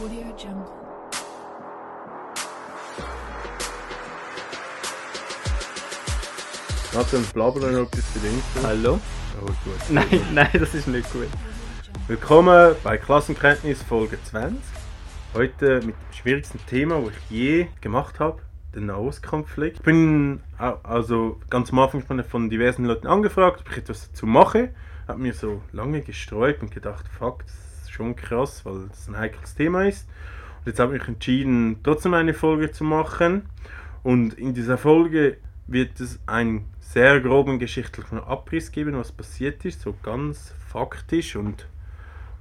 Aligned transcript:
Audio 0.00 0.34
Jungle. 0.36 0.70
Nathan, 6.92 7.24
blabber 7.32 7.70
noch 7.72 7.82
etwas 7.86 8.04
für 8.12 8.20
den. 8.20 8.40
Hallo? 8.62 9.00
Oh, 9.42 9.46
gut. 9.46 9.90
Nein, 9.90 10.06
nein, 10.32 10.48
das 10.52 10.74
ist 10.74 10.86
nicht 10.86 11.10
gut. 11.12 11.26
Willkommen 12.06 12.76
bei 12.84 12.96
Klassenkenntnis 12.98 13.82
Folge 13.82 14.18
20. 14.24 14.58
Heute 15.34 15.76
mit 15.84 15.96
dem 15.96 16.12
schwierigsten 16.12 16.60
Thema, 16.66 17.00
das 17.00 17.12
ich 17.28 17.30
je 17.36 17.66
gemacht 17.80 18.20
habe, 18.20 18.40
den 18.74 18.86
Nahostkonflikt. 18.86 19.78
Ich 19.78 19.82
bin 19.82 20.40
also 20.58 21.40
ganz 21.50 21.72
am 21.72 21.80
Anfang 21.80 22.02
von- 22.02 22.22
von 22.22 22.48
diversen 22.48 22.84
Leuten 22.84 23.08
angefragt, 23.08 23.62
ob 23.62 23.70
ich 23.72 23.78
etwas 23.78 24.08
dazu 24.10 24.26
mache. 24.26 24.70
Habe 25.08 25.20
mir 25.20 25.34
so 25.34 25.62
lange 25.72 26.00
gestreut 26.02 26.62
und 26.62 26.70
gedacht, 26.70 27.06
fuck, 27.18 27.44
das 27.44 27.54
schon 27.94 28.16
krass, 28.16 28.64
weil 28.64 28.88
das 28.88 29.08
ein 29.08 29.16
heikles 29.16 29.54
Thema 29.54 29.86
ist. 29.86 30.08
Und 30.60 30.66
jetzt 30.66 30.80
habe 30.80 30.96
ich 30.96 31.06
entschieden, 31.08 31.80
trotzdem 31.82 32.14
eine 32.14 32.34
Folge 32.34 32.70
zu 32.70 32.84
machen. 32.84 33.42
Und 34.02 34.34
in 34.34 34.54
dieser 34.54 34.76
Folge 34.76 35.38
wird 35.66 35.98
es 36.00 36.18
einen 36.26 36.66
sehr 36.80 37.20
groben 37.20 37.58
geschichtlichen 37.58 38.18
Abriss 38.18 38.70
geben, 38.70 38.96
was 38.96 39.12
passiert 39.12 39.64
ist, 39.64 39.80
so 39.80 39.94
ganz 40.02 40.54
faktisch 40.68 41.36
und 41.36 41.66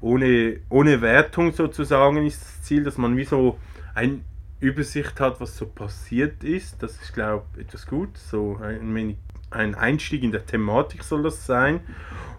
ohne, 0.01 0.59
ohne 0.69 1.01
Wertung 1.01 1.53
sozusagen 1.53 2.25
ist 2.25 2.41
das 2.41 2.61
Ziel, 2.63 2.83
dass 2.83 2.97
man 2.97 3.15
wie 3.15 3.23
so 3.23 3.57
eine 3.95 4.19
Übersicht 4.59 5.19
hat, 5.21 5.39
was 5.39 5.55
so 5.55 5.65
passiert 5.65 6.43
ist. 6.43 6.83
Das 6.83 7.01
ist, 7.01 7.13
glaube 7.13 7.45
ich, 7.55 7.61
etwas 7.61 7.87
gut. 7.87 8.17
So 8.17 8.59
ein, 8.61 9.15
ein 9.49 9.75
Einstieg 9.75 10.23
in 10.23 10.33
der 10.33 10.45
Thematik 10.45 11.03
soll 11.03 11.23
das 11.23 11.45
sein. 11.45 11.79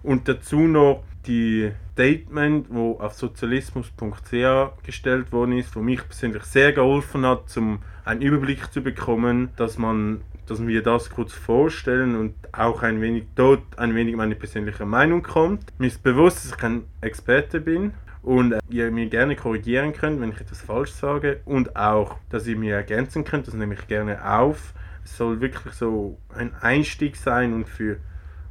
Und 0.03 0.29
dazu 0.29 0.61
noch 0.61 1.05
die 1.27 1.73
Statement, 1.93 2.67
wo 2.71 2.99
auf 2.99 3.15
sozialismus.ch 3.15 4.83
gestellt 4.83 5.33
worden 5.33 5.59
ist, 5.59 5.75
wo 5.77 5.81
mich 5.81 6.07
persönlich 6.07 6.45
sehr 6.45 6.73
geholfen 6.73 7.25
hat, 7.27 7.57
um 7.57 7.81
einen 8.05 8.23
Überblick 8.23 8.73
zu 8.73 8.83
bekommen, 8.83 9.51
dass 9.57 9.79
man 9.79 10.21
dass 10.47 10.67
wir 10.67 10.83
das 10.83 11.09
kurz 11.11 11.33
vorstellen 11.33 12.17
und 12.17 12.35
auch 12.53 12.83
ein 12.83 13.01
wenig 13.01 13.25
dort 13.35 13.63
ein 13.79 13.95
wenig 13.95 14.15
meine 14.15 14.35
persönliche 14.35 14.85
Meinung 14.85 15.23
kommt. 15.23 15.73
Mir 15.79 15.87
ist 15.87 16.03
bewusst, 16.03 16.45
dass 16.45 16.53
ich 16.53 16.57
kein 16.59 16.85
Experte 17.01 17.61
bin 17.61 17.95
und 18.23 18.55
ihr 18.69 18.91
mir 18.91 19.07
gerne 19.07 19.37
korrigieren 19.37 19.93
könnt, 19.93 20.21
wenn 20.21 20.31
ich 20.31 20.41
etwas 20.41 20.61
falsch 20.61 20.93
sage 20.93 21.41
und 21.45 21.77
auch, 21.77 22.19
dass 22.31 22.47
ihr 22.47 22.57
mir 22.57 22.75
ergänzen 22.75 23.25
könnt, 23.25 23.47
das 23.47 23.55
nehme 23.55 23.75
ich 23.75 23.87
gerne 23.87 24.25
auf. 24.31 24.75
Es 25.05 25.17
soll 25.17 25.41
wirklich 25.41 25.75
so 25.75 26.19
ein 26.35 26.55
Einstieg 26.61 27.17
sein 27.17 27.53
und 27.53 27.69
für 27.69 27.99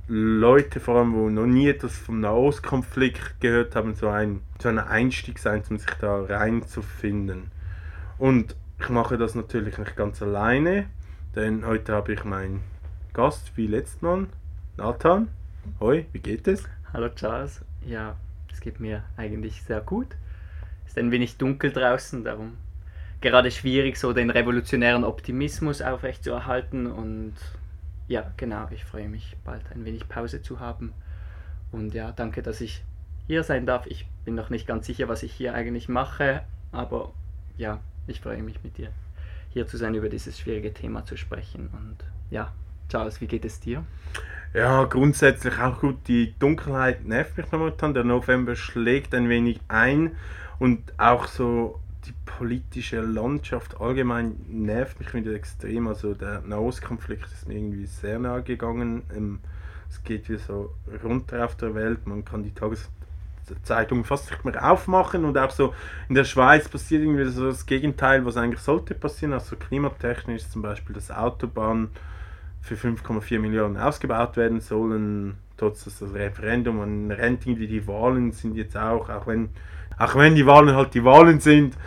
Leute 0.08 0.82
vor 0.82 0.98
allem, 0.98 1.14
die 1.14 1.34
noch 1.34 1.46
nie 1.46 1.70
etwas 1.70 1.98
vom 1.98 2.20
Nahostkonflikt 2.20 3.40
gehört 3.40 3.76
haben, 3.76 3.96
so 3.96 4.10
ein, 4.10 4.42
so 4.62 4.68
ein 4.68 4.80
Einstieg 4.80 5.40
sein, 5.40 5.64
um 5.70 5.78
sich 5.78 5.94
da 6.02 6.24
reinzufinden. 6.24 7.52
Und 8.18 8.56
ich 8.80 8.90
mache 8.90 9.18
das 9.18 9.34
natürlich 9.34 9.78
nicht 9.78 9.96
ganz 9.96 10.22
alleine, 10.22 10.88
denn 11.36 11.66
heute 11.66 11.94
habe 11.94 12.14
ich 12.14 12.26
meinen 12.26 12.62
Gast, 13.14 13.54
wie 13.56 13.68
letztes 13.68 14.02
Mal, 14.02 14.28
Nathan. 14.76 15.30
Hoi, 15.80 16.06
wie 16.12 16.20
geht 16.20 16.48
es? 16.50 16.68
Hallo 16.92 17.08
Charles. 17.10 17.62
Ja, 17.86 18.18
es 18.52 18.60
geht 18.60 18.82
mir 18.82 19.04
eigentlich 19.16 19.64
sehr 19.64 19.80
gut. 19.80 20.08
Ist 20.86 20.98
ein 20.98 21.12
wenig 21.12 21.38
dunkel 21.38 21.72
draußen, 21.72 22.26
darum 22.26 22.58
gerade 23.22 23.52
schwierig, 23.52 23.98
so 23.98 24.12
den 24.12 24.30
revolutionären 24.30 25.06
Optimismus 25.06 25.82
aufrechtzuerhalten. 25.82 26.88
Und 26.88 27.36
ja, 28.14 28.32
genau, 28.38 28.68
ich 28.70 28.86
freue 28.86 29.10
mich, 29.10 29.36
bald 29.44 29.64
ein 29.74 29.86
wenig 29.86 30.08
Pause 30.08 30.44
zu 30.44 30.60
haben. 30.60 30.94
Und 31.72 31.96
ja, 31.96 32.12
danke, 32.12 32.44
dass 32.44 32.62
ich 32.62 32.84
hier 33.26 33.44
sein 33.44 33.66
darf. 33.66 33.88
Ich 33.88 34.06
bin 34.24 34.36
noch 34.36 34.52
nicht 34.52 34.68
ganz 34.68 34.86
sicher, 34.86 35.08
was 35.08 35.24
ich 35.24 35.34
hier 35.34 35.56
eigentlich 35.56 35.90
mache, 35.90 36.44
aber 36.72 37.12
ja, 37.58 37.80
ich 38.06 38.22
freue 38.22 38.44
mich 38.44 38.64
mit 38.64 38.78
dir 38.78 38.92
hier 39.50 39.66
zu 39.66 39.78
sein, 39.78 39.96
über 39.96 40.10
dieses 40.10 40.38
schwierige 40.38 40.72
Thema 40.76 41.06
zu 41.06 41.18
sprechen. 41.18 41.70
Und 41.74 41.98
ja, 42.30 42.54
Charles, 42.88 43.20
wie 43.20 43.26
geht 43.26 43.46
es 43.46 43.60
dir? 43.60 43.84
Ja, 44.54 44.84
grundsätzlich 44.84 45.58
auch 45.58 45.80
gut. 45.80 46.08
Die 46.08 46.38
Dunkelheit 46.38 47.06
nervt 47.06 47.36
mich 47.36 47.52
momentan. 47.52 47.96
Der 47.96 48.04
November 48.04 48.56
schlägt 48.56 49.16
ein 49.16 49.28
wenig 49.28 49.60
ein 49.70 50.16
und 50.60 50.94
auch 51.00 51.26
so 51.26 51.80
die 52.06 52.14
politische 52.26 53.02
Landschaft 53.02 53.80
allgemein 53.80 54.36
nervt 54.50 55.00
mich 55.00 55.14
wieder 55.14 55.34
extrem. 55.34 55.88
Also 55.88 56.14
der 56.14 56.42
Nahostkonflikt 56.42 57.26
ist 57.32 57.48
mir 57.48 57.56
irgendwie 57.56 57.86
sehr 57.86 58.20
nahe 58.20 58.44
gegangen. 58.44 59.04
Ähm, 59.16 59.40
Es 59.90 60.04
geht 60.04 60.28
wie 60.28 60.38
so 60.38 60.74
runter 61.04 61.46
auf 61.46 61.56
der 61.56 61.76
Welt. 61.76 62.08
Man 62.08 62.26
kann 62.26 62.44
die 62.44 62.54
Tageszeitung 62.54 64.04
fast 64.06 64.32
nicht 64.32 64.44
mehr 64.44 64.72
aufmachen 64.72 65.24
und 65.24 65.38
auch 65.38 65.52
so 65.52 65.74
in 66.10 66.16
der 66.16 66.24
Schweiz 66.24 66.68
passiert 66.68 67.04
irgendwie 67.04 67.26
so 67.26 67.48
das 67.48 67.66
Gegenteil, 67.66 68.26
was 68.26 68.36
eigentlich 68.38 68.62
sollte 68.62 68.96
passieren. 68.96 69.34
Also 69.34 69.56
klimatechnisch 69.56 70.50
zum 70.50 70.64
Beispiel 70.64 70.96
das 70.96 71.12
Autobahn 71.12 71.90
für 72.62 72.76
5,4 72.76 73.40
Millionen 73.40 73.78
ausgebaut 73.78 74.36
werden 74.36 74.62
sollen, 74.62 75.36
trotz 75.58 75.84
dass 75.84 76.00
das 76.00 76.14
Referendum 76.14 76.80
und 76.80 77.12
rennt 77.12 77.46
irgendwie 77.46 77.68
die 77.68 77.86
Wahlen 77.88 78.32
sind 78.32 78.56
jetzt 78.56 78.78
auch, 78.78 79.10
auch 79.10 79.28
wenn, 79.28 79.50
auch 79.98 80.16
wenn 80.16 80.36
die 80.36 80.46
Wahlen 80.46 80.76
halt 80.76 80.94
die 80.94 81.04
Wahlen 81.04 81.40
sind, 81.40 81.78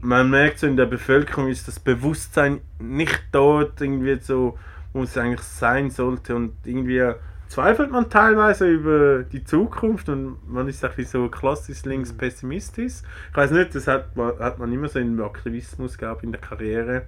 man 0.00 0.30
merkt 0.30 0.58
so 0.58 0.66
in 0.66 0.76
der 0.76 0.86
Bevölkerung 0.86 1.48
ist 1.48 1.68
das 1.68 1.78
Bewusstsein 1.80 2.60
nicht 2.78 3.22
dort 3.32 3.80
irgendwie 3.80 4.18
so, 4.20 4.58
wo 4.92 5.02
es 5.02 5.16
eigentlich 5.16 5.40
sein 5.42 5.90
sollte 5.90 6.34
und 6.36 6.52
irgendwie 6.64 7.12
zweifelt 7.48 7.90
man 7.90 8.08
teilweise 8.10 8.66
über 8.66 9.22
die 9.24 9.44
Zukunft 9.44 10.08
und 10.08 10.38
man 10.50 10.68
ist 10.68 10.84
auch 10.84 10.96
wie 10.96 11.04
so 11.04 11.28
klassisch 11.28 11.84
links 11.84 12.12
pessimistisch. 12.12 12.94
Ich 13.30 13.36
weiß 13.36 13.50
nicht, 13.50 13.74
das 13.74 13.86
hat, 13.86 14.16
man- 14.16 14.38
hat 14.38 14.58
man 14.58 14.72
immer 14.72 14.88
so 14.88 14.98
im 14.98 15.20
Aktivismus 15.22 15.98
gehabt 15.98 16.24
in 16.24 16.32
der 16.32 16.40
Karriere, 16.40 17.02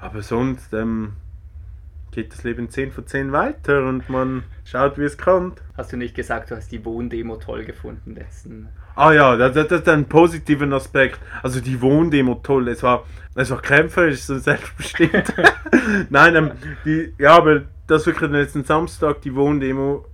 aber 0.00 0.22
sonst 0.22 0.72
ähm, 0.74 1.12
geht 2.10 2.32
das 2.32 2.42
Leben 2.42 2.68
10 2.68 2.90
von 2.90 3.06
10 3.06 3.30
weiter 3.32 3.86
und 3.86 4.08
man 4.08 4.42
schaut, 4.64 4.98
wie 4.98 5.04
es 5.04 5.16
kommt. 5.16 5.62
Hast 5.76 5.92
du 5.92 5.96
nicht 5.96 6.16
gesagt, 6.16 6.50
du 6.50 6.56
hast 6.56 6.72
die 6.72 6.84
Wohndemo 6.84 7.36
toll 7.36 7.64
gefunden 7.64 8.14
letzten? 8.16 8.68
Ah 9.00 9.14
ja, 9.14 9.34
das, 9.34 9.54
das, 9.54 9.68
das 9.68 9.80
ist 9.80 9.88
ein 9.88 10.04
positiver 10.04 10.70
Aspekt. 10.74 11.20
Also 11.42 11.62
die 11.62 11.80
Wohndemo 11.80 12.34
toll. 12.42 12.68
Es 12.68 12.82
war, 12.82 13.04
es 13.34 13.50
war 13.50 13.62
kämpferisch, 13.62 14.20
so 14.20 14.36
selbstbestimmt. 14.36 15.32
Nein, 16.10 16.36
ähm, 16.36 16.50
die, 16.84 17.14
ja, 17.16 17.34
aber 17.34 17.62
das 17.86 18.04
wirklich 18.04 18.30
letzten 18.30 18.62
Samstag, 18.62 19.22
die 19.22 19.34
Wohndemo, 19.34 20.04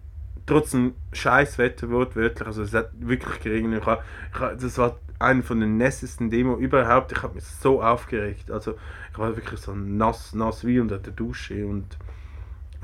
trotz 0.46 0.70
dem 0.70 0.94
scheiß 1.12 1.58
Wetter 1.58 1.90
wortwörtlich, 1.90 2.46
also 2.46 2.62
es 2.62 2.74
hat 2.74 2.90
wirklich 3.00 3.40
geregnet. 3.40 3.82
Ich, 3.82 3.88
ich, 3.88 4.60
das 4.60 4.78
war 4.78 5.00
eine 5.18 5.42
von 5.42 5.58
den 5.58 5.78
nässesten 5.78 6.30
Demo 6.30 6.56
überhaupt. 6.56 7.10
Ich 7.10 7.24
habe 7.24 7.34
mich 7.34 7.44
so 7.44 7.82
aufgeregt. 7.82 8.52
Also 8.52 8.76
ich 9.10 9.18
war 9.18 9.36
wirklich 9.36 9.58
so 9.58 9.74
nass, 9.74 10.32
nass 10.32 10.64
wie 10.64 10.78
unter 10.78 10.98
der 10.98 11.12
Dusche 11.12 11.66
und 11.66 11.96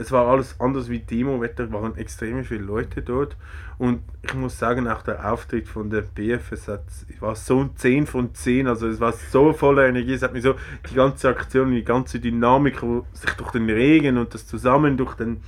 es 0.03 0.13
war 0.13 0.27
alles 0.27 0.61
anders 0.61 0.89
wie 0.89 1.01
Demo-Wetter, 1.01 1.73
waren 1.73 1.97
extrem 1.97 2.45
viele 2.45 2.63
Leute 2.63 3.03
dort. 3.03 3.37
Und 3.79 4.03
ich 4.23 4.35
muss 4.35 4.59
sagen, 4.59 4.87
auch 4.87 5.03
der 5.03 5.33
Auftritt 5.33 5.67
von 5.67 5.91
der 5.91 6.03
BFS 6.03 6.69
hat, 6.69 6.85
war 7.21 7.35
so 7.35 7.61
ein 7.61 7.71
10 7.75 8.07
von 8.07 8.35
10, 8.35 8.69
also 8.69 8.87
es 8.87 9.01
war 9.01 9.13
so 9.13 9.53
voller 9.53 9.89
Energie, 9.89 10.13
es 10.13 10.23
hat 10.23 10.35
mir 10.35 10.43
so 10.43 10.55
die 10.91 10.95
ganze 10.95 11.29
Aktion, 11.29 11.73
die 11.73 11.85
ganze 11.85 12.21
Dynamik, 12.21 12.83
wo 12.83 13.07
sich 13.13 13.31
durch 13.31 13.51
den 13.51 13.69
Regen 13.69 14.19
und 14.19 14.35
das 14.35 14.47
Zusammen 14.47 14.97
durch 14.97 15.15
den, 15.15 15.41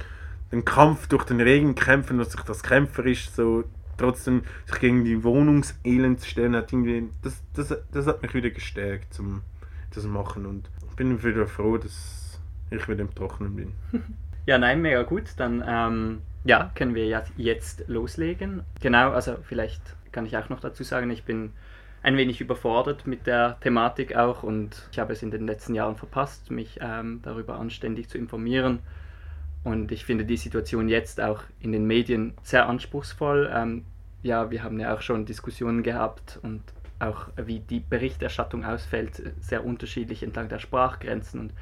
den 0.50 0.64
Kampf 0.64 1.06
durch 1.06 1.25
den 1.25 1.41
Regen 1.41 1.75
kämpfen 1.75 2.19
und 2.19 2.31
sich 2.31 2.41
das 2.41 2.62
kämpferisch 2.62 3.31
so 3.31 3.64
trotzdem 3.97 4.43
sich 4.66 4.81
gegen 4.81 5.04
die 5.04 5.22
Wohnungselend 5.22 6.20
zu 6.20 6.28
stellen, 6.28 6.56
hat 6.56 6.72
irgendwie, 6.72 7.09
das, 7.22 7.41
das, 7.54 7.76
das 7.93 8.06
hat 8.06 8.22
mich 8.22 8.34
wieder 8.34 8.50
gestärkt 8.50 9.14
zum 9.14 9.43
das 9.94 10.06
machen. 10.06 10.47
Und 10.47 10.69
ich 10.88 10.97
bin 10.97 11.22
wieder 11.22 11.47
froh, 11.47 11.78
dass 11.78 12.41
ich 12.70 12.88
wieder 12.88 13.03
im 13.03 13.14
Trockenen 13.14 13.54
bin. 13.54 13.72
Ja, 14.47 14.59
nein, 14.59 14.82
mega 14.82 15.03
gut. 15.03 15.34
Dann 15.37 15.65
ähm, 15.66 16.22
ja, 16.44 16.71
können 16.75 16.94
wir 16.94 17.06
jetzt 17.37 17.84
loslegen. 17.88 18.62
Genau, 18.81 19.10
also 19.10 19.37
vielleicht 19.43 19.82
kann 20.12 20.27
ich 20.27 20.37
auch 20.37 20.49
noch 20.49 20.60
dazu 20.60 20.82
sagen, 20.82 21.10
ich 21.10 21.25
bin 21.25 21.53
ein 22.03 22.19
wenig 22.19 22.41
überfordert 22.41 23.06
mit 23.06 23.26
der 23.26 23.58
Thematik 23.61 24.14
auch 24.14 24.43
und 24.43 24.88
ich 24.93 24.99
habe 24.99 25.14
es 25.14 25.23
in 25.23 25.31
den 25.31 25.46
letzten 25.46 25.75
Jahren 25.75 25.96
verpasst, 25.96 26.50
mich 26.50 26.79
ähm, 26.82 27.20
darüber 27.23 27.58
anständig 27.58 28.11
zu 28.11 28.19
informieren. 28.19 28.81
Und 29.64 29.91
ich 29.91 30.05
finde 30.05 30.26
die 30.26 30.37
Situation 30.37 30.88
jetzt 30.91 31.23
auch 31.23 31.43
in 31.61 31.73
den 31.73 31.87
Medien 31.87 32.35
sehr 32.43 32.69
anspruchsvoll. 32.69 33.50
Ähm, 33.52 33.87
ja, 34.23 34.50
wir 34.50 34.62
haben 34.62 34.79
ja 34.79 34.94
auch 34.94 35.00
schon 35.00 35.25
Diskussionen 35.25 35.82
gehabt 35.82 36.38
und 36.43 36.62
auch 36.99 37.29
wie 37.37 37.61
die 37.61 37.81
Berichterstattung 37.81 38.64
ausfällt, 38.64 39.23
sehr 39.41 39.64
unterschiedlich 39.64 40.23
entlang 40.23 40.50
der 40.50 40.58
Sprachgrenzen. 40.58 41.41
Und 41.41 41.52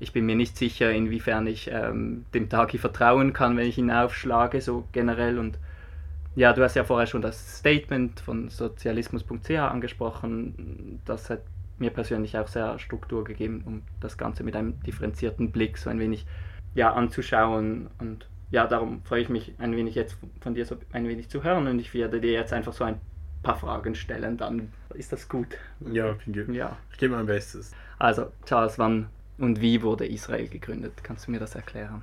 ich 0.00 0.12
bin 0.12 0.26
mir 0.26 0.36
nicht 0.36 0.56
sicher, 0.56 0.90
inwiefern 0.92 1.46
ich 1.46 1.70
ähm, 1.72 2.24
dem 2.34 2.48
Tagi 2.48 2.78
vertrauen 2.78 3.32
kann, 3.32 3.56
wenn 3.56 3.66
ich 3.66 3.78
ihn 3.78 3.90
aufschlage, 3.90 4.60
so 4.60 4.84
generell. 4.92 5.38
Und 5.38 5.58
ja, 6.36 6.52
du 6.52 6.62
hast 6.62 6.76
ja 6.76 6.84
vorher 6.84 7.06
schon 7.06 7.22
das 7.22 7.58
Statement 7.58 8.20
von 8.20 8.48
sozialismus.ch 8.48 9.50
angesprochen. 9.50 11.00
Das 11.04 11.30
hat 11.30 11.40
mir 11.78 11.90
persönlich 11.90 12.38
auch 12.38 12.48
sehr 12.48 12.78
Struktur 12.78 13.24
gegeben, 13.24 13.62
um 13.66 13.82
das 14.00 14.18
Ganze 14.18 14.44
mit 14.44 14.54
einem 14.56 14.80
differenzierten 14.82 15.50
Blick 15.50 15.78
so 15.78 15.90
ein 15.90 15.98
wenig 15.98 16.26
ja, 16.74 16.92
anzuschauen. 16.92 17.88
Und 17.98 18.28
ja, 18.50 18.66
darum 18.66 19.02
freue 19.02 19.22
ich 19.22 19.28
mich 19.28 19.54
ein 19.58 19.74
wenig 19.74 19.94
jetzt 19.94 20.16
von 20.40 20.54
dir 20.54 20.64
so 20.64 20.76
ein 20.92 21.08
wenig 21.08 21.28
zu 21.28 21.42
hören. 21.42 21.66
Und 21.66 21.80
ich 21.80 21.92
werde 21.94 22.20
dir 22.20 22.32
jetzt 22.32 22.52
einfach 22.52 22.72
so 22.72 22.84
ein 22.84 23.00
paar 23.42 23.56
Fragen 23.56 23.94
stellen, 23.94 24.36
dann 24.36 24.72
ist 24.94 25.12
das 25.12 25.28
gut. 25.28 25.56
Ja, 25.80 26.14
ich, 26.26 26.32
bin 26.32 26.54
Ja. 26.54 26.76
ich 26.92 26.98
gebe 26.98 27.14
mein 27.14 27.26
Bestes. 27.26 27.72
Also, 27.98 28.32
Charles, 28.46 28.78
wann 28.78 29.08
und 29.38 29.60
wie 29.60 29.82
wurde 29.82 30.06
Israel 30.06 30.48
gegründet? 30.48 30.92
Kannst 31.02 31.26
du 31.26 31.30
mir 31.30 31.38
das 31.38 31.54
erklären? 31.54 32.02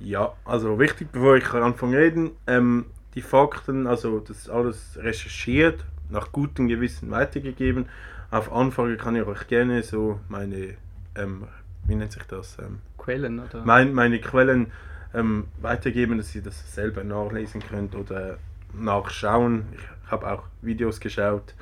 Ja, 0.00 0.32
also 0.44 0.78
wichtig, 0.78 1.08
bevor 1.12 1.36
ich 1.36 1.48
anfange 1.52 1.98
reden, 1.98 2.32
ähm, 2.46 2.86
die 3.14 3.22
Fakten, 3.22 3.86
also 3.86 4.18
das 4.18 4.38
ist 4.38 4.50
alles 4.50 4.98
recherchiert, 5.00 5.84
nach 6.10 6.32
gutem 6.32 6.68
Gewissen 6.68 7.10
weitergegeben. 7.10 7.86
Auf 8.30 8.52
Anfrage 8.52 8.96
kann 8.96 9.14
ich 9.14 9.26
euch 9.26 9.46
gerne 9.46 9.82
so 9.82 10.18
meine, 10.28 10.74
ähm, 11.14 11.44
wie 11.86 11.94
nennt 11.94 12.12
sich 12.12 12.24
das, 12.24 12.58
ähm, 12.58 12.80
Quellen 12.98 13.38
oder? 13.38 13.64
mein, 13.64 13.94
meine 13.94 14.18
Quellen 14.20 14.72
ähm, 15.14 15.46
weitergeben, 15.60 16.18
dass 16.18 16.34
ihr 16.34 16.42
das 16.42 16.74
selber 16.74 17.04
nachlesen 17.04 17.62
könnt 17.62 17.94
oder 17.94 18.38
nachschauen. 18.72 19.66
Ich 19.72 20.10
habe 20.10 20.30
auch 20.30 20.42
Videos 20.62 21.00
geschaut. 21.00 21.54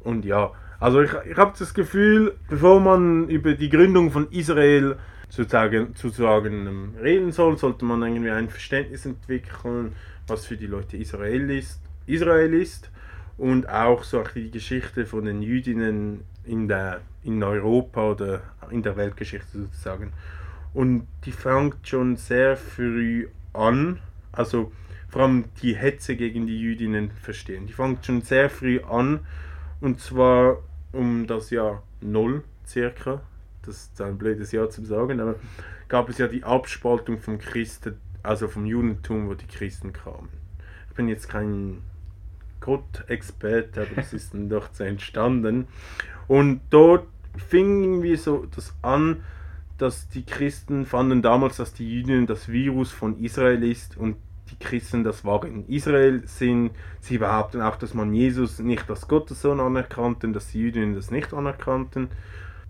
Und 0.00 0.24
ja, 0.24 0.52
also 0.80 1.02
ich, 1.02 1.12
ich 1.30 1.36
habe 1.36 1.52
das 1.58 1.74
Gefühl, 1.74 2.34
bevor 2.48 2.80
man 2.80 3.28
über 3.28 3.52
die 3.52 3.68
Gründung 3.68 4.10
von 4.10 4.30
Israel 4.30 4.96
sozusagen, 5.28 5.94
sozusagen 5.94 6.66
ähm, 6.66 6.94
reden 7.00 7.32
soll, 7.32 7.58
sollte 7.58 7.84
man 7.84 8.02
irgendwie 8.02 8.30
ein 8.30 8.48
Verständnis 8.48 9.04
entwickeln, 9.04 9.92
was 10.26 10.46
für 10.46 10.56
die 10.56 10.66
Leute 10.66 10.96
Israel 10.96 11.50
ist, 11.50 11.80
Israel 12.06 12.54
ist 12.54 12.90
und 13.36 13.68
auch 13.68 14.04
so 14.04 14.24
die 14.34 14.50
Geschichte 14.50 15.04
von 15.04 15.26
den 15.26 15.42
Jüdinnen 15.42 16.24
in, 16.44 16.66
der, 16.66 17.02
in 17.22 17.42
Europa 17.42 18.10
oder 18.10 18.42
in 18.70 18.82
der 18.82 18.96
Weltgeschichte 18.96 19.58
sozusagen. 19.58 20.12
Und 20.72 21.06
die 21.24 21.32
fängt 21.32 21.86
schon 21.86 22.16
sehr 22.16 22.56
früh 22.56 23.28
an, 23.52 23.98
also 24.32 24.72
vor 25.08 25.22
allem 25.22 25.44
die 25.62 25.74
Hetze 25.74 26.16
gegen 26.16 26.46
die 26.46 26.58
Jüdinnen 26.58 27.10
verstehen. 27.10 27.66
Die 27.66 27.72
fängt 27.72 28.06
schon 28.06 28.22
sehr 28.22 28.48
früh 28.48 28.80
an 28.80 29.20
und 29.80 30.00
zwar 30.00 30.58
um 30.92 31.26
das 31.26 31.50
Jahr 31.50 31.82
Null 32.00 32.42
circa. 32.66 33.22
Das 33.62 33.76
ist 33.76 34.00
ein 34.00 34.18
blödes 34.18 34.52
Jahr 34.52 34.70
zum 34.70 34.86
Sagen, 34.86 35.20
aber 35.20 35.36
gab 35.88 36.08
es 36.08 36.18
ja 36.18 36.28
die 36.28 36.44
Abspaltung 36.44 37.18
vom 37.18 37.38
Christen, 37.38 37.96
also 38.22 38.48
vom 38.48 38.64
Judentum, 38.64 39.28
wo 39.28 39.34
die 39.34 39.46
Christen 39.46 39.92
kamen. 39.92 40.28
Ich 40.88 40.96
bin 40.96 41.08
jetzt 41.08 41.28
kein 41.28 41.82
Gott-Experte, 42.60 43.82
aber 43.82 43.98
es 43.98 44.12
ist 44.12 44.34
dann 44.34 44.48
doch 44.48 44.68
so 44.72 44.84
entstanden. 44.84 45.66
Und 46.28 46.60
dort 46.70 47.06
fing 47.36 47.82
irgendwie 47.82 48.16
so 48.16 48.46
das 48.54 48.74
an, 48.82 49.22
dass 49.78 50.08
die 50.08 50.24
Christen 50.24 50.84
fanden 50.84 51.22
damals, 51.22 51.56
dass 51.56 51.72
die 51.72 51.90
Jüdinnen 51.90 52.26
das 52.26 52.48
Virus 52.48 52.92
von 52.92 53.18
Israel 53.18 53.62
ist 53.62 53.96
und 53.96 54.16
die 54.50 54.58
Christen 54.58 55.04
das 55.04 55.24
waren 55.24 55.48
in 55.50 55.68
Israel 55.68 56.22
sind. 56.26 56.72
Sie 57.00 57.18
behaupten 57.18 57.60
auch, 57.60 57.76
dass 57.76 57.94
man 57.94 58.12
Jesus 58.12 58.58
nicht 58.58 58.88
als 58.88 59.08
Gottessohn 59.08 59.60
anerkannten, 59.60 60.32
dass 60.32 60.52
die 60.52 60.60
Jüdinnen 60.60 60.94
das 60.94 61.10
nicht 61.10 61.32
anerkannten. 61.32 62.08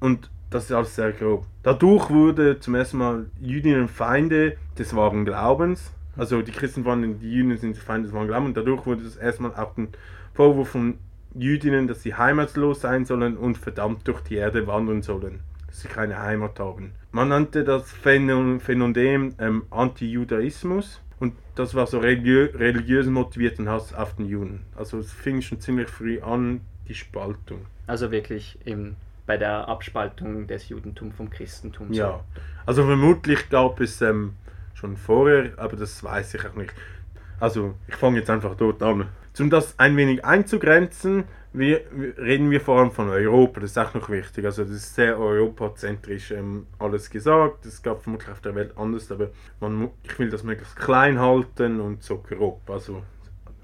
Und 0.00 0.30
das 0.50 0.64
ist 0.64 0.72
alles 0.72 0.96
sehr 0.96 1.12
grob. 1.12 1.44
Dadurch 1.62 2.10
wurde 2.10 2.58
zum 2.58 2.74
ersten 2.74 2.98
Mal 2.98 3.26
Jüdinnen 3.40 3.88
Feinde 3.88 4.56
des 4.78 4.94
wahren 4.94 5.24
Glaubens. 5.24 5.92
Also 6.16 6.42
die 6.42 6.52
Christen 6.52 6.84
fanden, 6.84 7.20
die 7.20 7.30
Jüdinnen 7.30 7.56
sind 7.56 7.76
Feinde 7.76 8.06
des 8.06 8.14
wahren 8.14 8.26
Glaubens. 8.26 8.48
Und 8.48 8.56
dadurch 8.56 8.84
wurde 8.86 9.04
das 9.04 9.16
erstmal 9.16 9.54
auch 9.54 9.76
ein 9.76 9.88
Vorwurf 10.34 10.70
von 10.70 10.98
Jüdinnen, 11.34 11.86
dass 11.86 12.02
sie 12.02 12.14
heimatlos 12.14 12.80
sein 12.80 13.04
sollen 13.04 13.36
und 13.36 13.56
verdammt 13.56 14.06
durch 14.08 14.20
die 14.22 14.34
Erde 14.34 14.66
wandern 14.66 15.02
sollen, 15.02 15.40
dass 15.68 15.80
sie 15.80 15.88
keine 15.88 16.18
Heimat 16.18 16.58
haben. 16.58 16.92
Man 17.12 17.28
nannte 17.28 17.62
das 17.62 17.92
Phänomen 17.92 19.34
ähm, 19.38 19.62
Anti-Judaismus 19.70 21.00
und 21.20 21.34
das 21.54 21.74
war 21.74 21.86
so 21.86 21.98
religiö 21.98 22.48
religiös 22.54 23.06
motivierten 23.06 23.68
Hass 23.68 23.94
auf 23.94 24.16
den 24.16 24.26
Juden. 24.26 24.64
Also 24.74 24.98
es 24.98 25.12
fing 25.12 25.42
schon 25.42 25.60
ziemlich 25.60 25.88
früh 25.88 26.20
an, 26.20 26.62
die 26.88 26.94
Spaltung. 26.94 27.66
Also 27.86 28.10
wirklich 28.10 28.58
eben 28.64 28.96
bei 29.26 29.36
der 29.36 29.68
Abspaltung 29.68 30.48
des 30.48 30.68
Judentums 30.70 31.14
vom 31.14 31.30
Christentum. 31.30 31.92
Ja, 31.92 32.24
also 32.66 32.84
vermutlich 32.84 33.48
gab 33.48 33.80
es 33.80 34.00
ähm, 34.00 34.34
schon 34.74 34.96
vorher, 34.96 35.52
aber 35.56 35.76
das 35.76 36.02
weiß 36.02 36.34
ich 36.34 36.46
auch 36.46 36.54
nicht. 36.54 36.72
Also 37.38 37.74
ich 37.86 37.94
fange 37.94 38.18
jetzt 38.18 38.30
einfach 38.30 38.56
dort 38.56 38.82
an. 38.82 39.06
Um 39.38 39.50
das 39.50 39.78
ein 39.78 39.96
wenig 39.96 40.24
einzugrenzen, 40.24 41.24
wir, 41.52 41.80
reden 42.18 42.50
wir 42.50 42.60
vor 42.60 42.78
allem 42.78 42.92
von 42.92 43.08
Europa, 43.08 43.60
das 43.60 43.70
ist 43.70 43.78
auch 43.78 43.94
noch 43.94 44.08
wichtig. 44.08 44.44
Also 44.44 44.62
das 44.62 44.72
ist 44.72 44.94
sehr 44.94 45.18
europazentrisch 45.18 46.30
ähm, 46.30 46.66
alles 46.78 47.10
gesagt. 47.10 47.66
Es 47.66 47.82
gab 47.82 48.02
vermutlich 48.02 48.30
auf 48.30 48.40
der 48.40 48.54
Welt 48.54 48.72
anders, 48.76 49.10
aber 49.10 49.30
man, 49.60 49.90
ich 50.04 50.18
will 50.18 50.30
das 50.30 50.44
möglichst 50.44 50.76
klein 50.76 51.18
halten 51.18 51.80
und 51.80 52.02
so 52.02 52.18
grob. 52.18 52.68
Also 52.70 53.02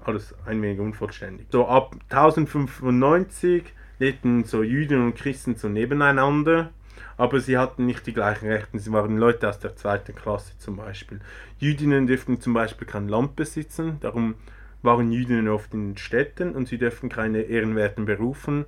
alles 0.03 0.35
ein 0.45 0.61
wenig 0.61 0.79
unvollständig. 0.79 1.47
So 1.51 1.67
ab 1.67 1.95
1095 2.09 3.73
lebten 3.99 4.43
so 4.43 4.63
Juden 4.63 5.01
und 5.03 5.15
Christen 5.15 5.55
so 5.55 5.69
nebeneinander, 5.69 6.71
aber 7.15 7.39
sie 7.39 7.57
hatten 7.57 7.85
nicht 7.85 8.05
die 8.05 8.13
gleichen 8.13 8.47
Rechte. 8.47 8.79
Sie 8.79 8.91
waren 8.91 9.17
Leute 9.17 9.49
aus 9.49 9.59
der 9.59 9.75
zweiten 9.75 10.13
Klasse 10.13 10.57
zum 10.59 10.75
Beispiel. 10.75 11.19
Jüdinnen 11.57 12.05
dürften 12.05 12.41
zum 12.41 12.53
Beispiel 12.53 12.87
kein 12.87 13.07
Land 13.07 13.35
besitzen, 13.35 13.97
darum 14.01 14.35
waren 14.81 15.11
Jüdinnen 15.11 15.47
oft 15.47 15.73
in 15.73 15.91
den 15.91 15.97
Städten 15.97 16.53
und 16.53 16.67
sie 16.67 16.77
dürfen 16.77 17.09
keine 17.09 17.41
ehrenwerten 17.41 18.05
Berufen 18.05 18.65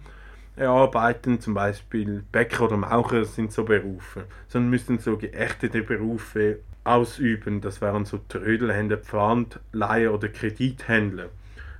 erarbeiten, 0.56 1.40
zum 1.40 1.54
Beispiel 1.54 2.24
Bäcker 2.32 2.66
oder 2.66 2.78
Maurer 2.78 3.26
sind 3.26 3.52
so 3.52 3.64
Berufe, 3.64 4.26
sondern 4.48 4.70
müssten 4.70 5.00
so 5.00 5.18
geächtete 5.18 5.82
Berufe 5.82 6.60
ausüben. 6.84 7.62
Das 7.62 7.82
waren 7.82 8.06
so 8.06 8.20
Trödelhändler, 8.28 8.98
Pfandleiher 8.98 10.14
oder 10.14 10.28
Kredithändler. 10.28 11.30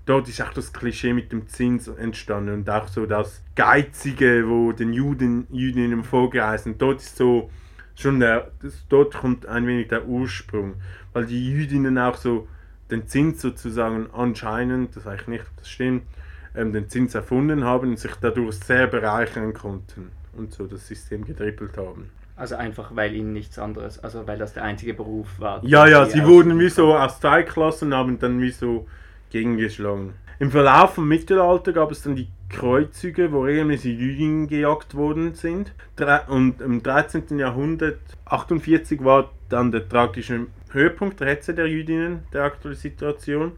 Dort 0.06 0.28
ist 0.28 0.42
auch 0.42 0.54
das 0.54 0.74
Klischee 0.74 1.14
mit 1.14 1.32
dem 1.32 1.48
Zins 1.48 1.88
entstanden 1.88 2.54
und 2.54 2.70
auch 2.70 2.88
so 2.88 3.06
das 3.06 3.44
Geizige, 3.56 4.48
wo 4.48 4.72
den 4.72 4.94
Juden, 4.94 5.46
Jüdinnen 5.52 6.04
vorgereisen. 6.04 6.78
Dort 6.78 7.02
ist 7.02 7.18
so 7.18 7.50
schon 7.96 8.20
der, 8.20 8.52
das, 8.62 8.86
dort 8.88 9.14
kommt 9.14 9.46
ein 9.46 9.68
wenig 9.68 9.90
der 9.90 10.08
Ursprung, 10.08 10.76
weil 11.14 11.26
die 11.26 11.52
Jüdinnen 11.52 11.98
auch 11.98 12.16
so 12.16 12.48
den 12.92 13.08
Zins 13.08 13.42
sozusagen 13.42 14.08
anscheinend, 14.14 14.96
das 14.96 15.06
weiß 15.06 15.22
ich 15.22 15.28
nicht, 15.28 15.42
ob 15.42 15.58
das 15.58 15.70
stimmt, 15.70 16.04
ähm, 16.56 16.74
den 16.74 16.90
Zins 16.90 17.16
erfunden 17.16 17.64
haben 17.64 17.90
und 17.90 18.00
sich 18.00 18.12
dadurch 18.22 18.56
sehr 18.56 18.88
bereichern 18.88 19.54
konnten 19.54 20.12
und 20.36 20.54
so 20.54 20.66
das 20.68 20.88
System 20.88 21.26
gedribbelt 21.26 21.78
haben. 21.78 22.10
Also 22.36 22.56
einfach, 22.56 22.96
weil 22.96 23.14
ihnen 23.14 23.34
nichts 23.34 23.60
anderes, 23.60 24.02
also 24.02 24.26
weil 24.26 24.38
das 24.38 24.54
der 24.54 24.64
einzige 24.64 24.94
Beruf 24.94 25.28
war. 25.40 25.62
Ja, 25.66 25.86
ja, 25.88 26.06
sie 26.06 26.26
wurden 26.26 26.58
wie 26.60 26.70
so 26.70 26.96
aus 26.96 27.20
zwei 27.20 27.44
Klassen, 27.44 27.94
haben 27.94 28.18
dann 28.18 28.42
wie 28.42 28.52
so 28.52 28.88
gegengeschlagen. 29.30 30.14
Im 30.40 30.52
Verlauf 30.52 30.94
vom 30.94 31.08
Mittelalter 31.08 31.74
gab 31.74 31.92
es 31.92 32.02
dann 32.02 32.16
die 32.16 32.30
Kreuzzüge, 32.48 33.34
wo 33.34 33.42
regelmäßig 33.42 34.00
Jüdinnen 34.00 34.48
gejagt 34.48 34.96
worden 34.96 35.34
sind. 35.34 35.74
Und 36.28 36.62
im 36.62 36.82
13. 36.82 37.38
Jahrhundert, 37.38 38.00
48, 38.24 39.04
war 39.04 39.32
dann 39.50 39.74
der 39.74 39.90
tragische 39.90 40.48
Höhepunkt 40.72 41.20
der 41.20 41.28
Hetze 41.28 41.54
der 41.54 41.68
Jüdinnen, 41.68 42.24
der 42.34 42.44
aktuellen 42.44 42.78
Situation. 42.78 43.54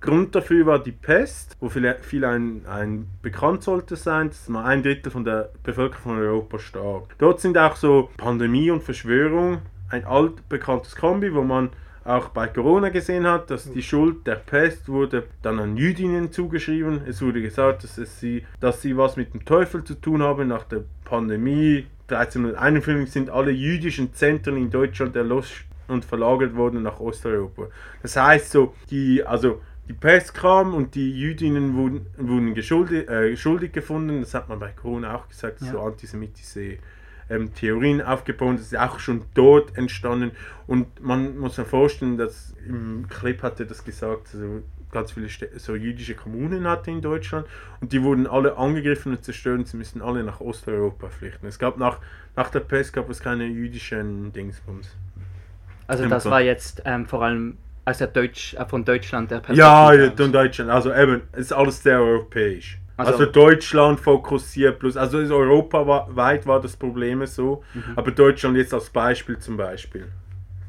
Grund 0.00 0.34
dafür 0.34 0.66
war 0.66 0.82
die 0.82 0.92
Pest, 0.92 1.56
wo 1.60 1.68
viel, 1.68 1.86
ein, 2.24 2.66
ein 2.66 3.06
bekannt 3.22 3.62
sollte 3.62 3.94
sein, 3.94 4.30
dass 4.30 4.48
mal 4.48 4.64
ein 4.64 4.82
Drittel 4.82 5.12
von 5.12 5.24
der 5.24 5.50
Bevölkerung 5.62 6.02
von 6.02 6.18
Europa 6.18 6.58
starb. 6.58 7.14
Dort 7.18 7.40
sind 7.40 7.56
auch 7.56 7.76
so 7.76 8.10
Pandemie 8.16 8.70
und 8.72 8.82
Verschwörung 8.82 9.58
ein 9.90 10.04
altbekanntes 10.04 10.96
Kombi, 10.96 11.32
wo 11.32 11.42
man 11.42 11.70
auch 12.04 12.30
bei 12.30 12.48
Corona 12.48 12.88
gesehen 12.88 13.26
hat, 13.26 13.50
dass 13.50 13.70
die 13.70 13.82
Schuld 13.82 14.26
der 14.26 14.34
Pest 14.34 14.88
wurde 14.88 15.24
dann 15.42 15.60
an 15.60 15.76
Jüdinnen 15.76 16.32
zugeschrieben. 16.32 17.02
Es 17.06 17.22
wurde 17.22 17.40
gesagt, 17.40 17.84
dass, 17.84 17.96
es 17.96 18.18
sie, 18.18 18.44
dass 18.58 18.82
sie 18.82 18.96
was 18.96 19.16
mit 19.16 19.34
dem 19.34 19.44
Teufel 19.44 19.84
zu 19.84 19.94
tun 19.94 20.20
haben. 20.20 20.48
Nach 20.48 20.64
der 20.64 20.82
Pandemie 21.04 21.86
1351 22.08 23.12
sind 23.12 23.30
alle 23.30 23.52
jüdischen 23.52 24.12
Zentren 24.14 24.56
in 24.56 24.70
Deutschland 24.70 25.14
erlosch 25.14 25.64
und 25.88 26.04
verlagert 26.04 26.54
worden 26.56 26.82
nach 26.82 27.00
Osteuropa. 27.00 27.68
Das 28.02 28.16
heißt 28.16 28.50
so, 28.50 28.74
die, 28.90 29.24
also 29.24 29.60
die 29.88 29.92
Pest 29.94 30.34
kam 30.34 30.74
und 30.74 30.94
die 30.94 31.10
Jüdinnen 31.18 31.74
wurden, 31.76 32.06
wurden 32.16 32.54
geschuldig, 32.54 33.08
äh, 33.08 33.36
schuldig 33.36 33.72
gefunden. 33.72 34.20
Das 34.20 34.32
hat 34.34 34.48
man 34.48 34.58
bei 34.58 34.70
Corona 34.70 35.14
auch 35.16 35.28
gesagt, 35.28 35.60
Ja. 35.60 35.72
so 35.72 35.80
antisemitische 35.80 36.78
ähm, 37.28 37.52
Theorien 37.54 38.00
aufgebaut. 38.00 38.54
Das 38.56 38.66
ist 38.66 38.78
auch 38.78 38.98
schon 39.00 39.22
dort 39.34 39.76
entstanden. 39.76 40.32
Und 40.66 41.02
man 41.02 41.38
muss 41.38 41.56
sich 41.56 41.66
vorstellen, 41.66 42.16
dass 42.16 42.54
im 42.66 43.06
Clip 43.08 43.42
hatte 43.42 43.66
das 43.66 43.84
gesagt, 43.84 44.28
also 44.34 44.62
ganz 44.92 45.12
viele 45.12 45.26
Stä- 45.28 45.58
so 45.58 45.74
jüdische 45.74 46.14
Kommunen 46.14 46.68
hatte 46.68 46.90
in 46.90 47.00
Deutschland 47.00 47.46
und 47.80 47.92
die 47.94 48.02
wurden 48.02 48.26
alle 48.26 48.58
angegriffen 48.58 49.12
und 49.12 49.24
zerstört 49.24 49.66
sie 49.66 49.78
müssten 49.78 50.02
alle 50.02 50.22
nach 50.22 50.40
Osteuropa 50.42 51.08
flüchten. 51.08 51.46
Es 51.46 51.58
gab 51.58 51.78
nach, 51.78 51.98
nach 52.36 52.50
der 52.50 52.60
Pest 52.60 52.92
gab 52.92 53.08
es 53.08 53.20
keine 53.20 53.46
jüdischen 53.46 54.32
Dingsbums. 54.34 54.94
Also 55.92 56.08
das 56.08 56.24
war 56.26 56.40
jetzt 56.40 56.82
ähm, 56.84 57.06
vor 57.06 57.22
allem 57.22 57.58
aus 57.84 57.98
der 57.98 58.06
Deutsch, 58.08 58.54
äh, 58.54 58.64
von 58.66 58.84
Deutschland 58.84 59.30
der 59.30 59.38
Ja, 59.38 59.40
Perspektive 59.88 60.04
ja, 60.06 60.12
aus. 60.12 60.20
und 60.20 60.32
Deutschland. 60.32 60.70
Also 60.70 60.94
eben, 60.94 61.22
es 61.32 61.40
ist 61.40 61.52
alles 61.52 61.82
sehr 61.82 62.00
europäisch. 62.00 62.78
Also, 62.96 63.12
Also- 63.12 63.26
Deutschland 63.26 63.98
fokussiert 64.00 64.78
plus, 64.78 64.96
also 64.96 65.18
ist 65.18 65.30
europaweit 65.30 66.46
war 66.46 66.60
das 66.60 66.76
Problem 66.76 67.24
so, 67.26 67.64
Mhm. 67.74 67.82
aber 67.96 68.10
Deutschland 68.10 68.56
jetzt 68.56 68.72
als 68.74 68.90
Beispiel 68.90 69.38
zum 69.38 69.56
Beispiel. 69.56 70.06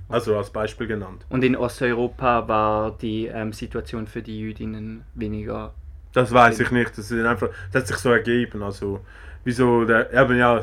Also 0.10 0.38
als 0.38 0.50
Beispiel 0.50 0.88
genannt. 0.88 1.26
Und 1.30 1.44
in 1.44 1.56
Osteuropa 1.56 2.48
war 2.48 2.98
die 3.02 3.28
ähm, 3.28 3.52
Situation 3.54 4.08
für 4.08 4.22
die 4.22 4.40
Jüdinnen 4.40 5.04
weniger 5.16 5.74
Das 6.14 6.32
weiß 6.32 6.60
ich 6.60 6.70
nicht. 6.72 6.96
Das, 6.98 7.10
ist 7.10 7.26
einfach, 7.26 7.50
das 7.72 7.82
hat 7.84 7.88
sich 7.88 7.98
so 7.98 8.12
ergeben. 8.12 8.62
Also, 8.62 9.00
wieso 9.44 9.84
der. 9.86 10.14
Eben, 10.14 10.38
ja, 10.38 10.62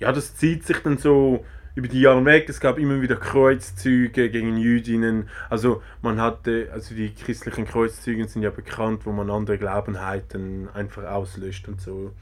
ja, 0.00 0.12
das 0.12 0.34
zieht 0.36 0.66
sich 0.66 0.78
dann 0.82 0.98
so 0.98 1.44
über 1.74 1.88
die 1.88 2.00
Jahre 2.00 2.24
weg. 2.24 2.48
Es 2.48 2.60
gab 2.60 2.78
immer 2.78 3.00
wieder 3.00 3.16
Kreuzzüge 3.16 4.30
gegen 4.30 4.56
Jüdinnen. 4.56 5.28
Also, 5.48 5.82
man 6.02 6.20
hatte. 6.20 6.70
Also, 6.72 6.94
die 6.94 7.14
christlichen 7.14 7.66
Kreuzzüge 7.66 8.26
sind 8.28 8.42
ja 8.42 8.50
bekannt, 8.50 9.06
wo 9.06 9.12
man 9.12 9.30
andere 9.30 9.58
Glaubenheiten 9.58 10.68
einfach 10.74 11.04
auslöscht 11.04 11.68
und 11.68 11.80
so. 11.80 12.12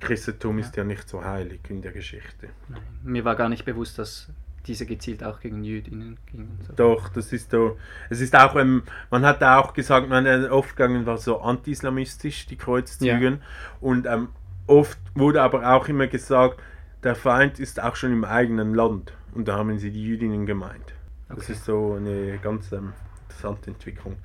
Christentum 0.00 0.58
ist 0.58 0.76
ja 0.76 0.84
nicht 0.84 1.08
so 1.08 1.22
heilig 1.22 1.60
in 1.68 1.82
der 1.82 1.92
Geschichte. 1.92 2.48
Nein, 2.68 2.80
mir 3.02 3.24
war 3.24 3.36
gar 3.36 3.50
nicht 3.50 3.66
bewusst, 3.66 3.98
dass 3.98 4.30
diese 4.66 4.86
gezielt 4.86 5.24
auch 5.24 5.40
gegen 5.40 5.64
Jüdinnen 5.64 6.18
gingen. 6.26 6.58
So. 6.66 6.72
Doch, 6.74 7.08
das 7.08 7.32
ist 7.32 7.50
so. 7.50 7.78
Es 8.08 8.20
ist 8.20 8.34
auch, 8.36 8.56
ähm, 8.56 8.82
man 9.10 9.24
hat 9.24 9.42
auch 9.42 9.72
gesagt, 9.72 10.08
man 10.08 10.26
hat 10.26 10.50
oft 10.50 10.76
gegangen 10.76 11.06
war 11.06 11.18
so 11.18 11.40
anti-islamistisch, 11.40 12.46
die 12.46 12.56
Kreuzzüge. 12.56 13.38
Und 13.80 14.06
ähm, 14.06 14.28
oft 14.66 14.98
wurde 15.14 15.42
aber 15.42 15.74
auch 15.74 15.88
immer 15.88 16.06
gesagt, 16.06 16.60
der 17.02 17.14
Feind 17.14 17.58
ist 17.58 17.82
auch 17.82 17.96
schon 17.96 18.12
im 18.12 18.24
eigenen 18.24 18.74
Land. 18.74 19.12
Und 19.34 19.48
da 19.48 19.56
haben 19.56 19.78
sie 19.78 19.90
die 19.90 20.04
Jüdinnen 20.04 20.46
gemeint. 20.46 20.94
Das 21.28 21.38
Okay. 21.44 21.52
ist 21.52 21.64
so 21.64 21.94
eine 21.94 22.38
ganz 22.38 22.72
ähm, 22.72 22.92
interessante 23.28 23.70
Entwicklung. 23.70 24.16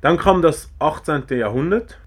Dann 0.00 0.18
kam 0.18 0.42
das 0.42 0.70
18. 0.80 1.24
Jahrhundert 1.38 1.98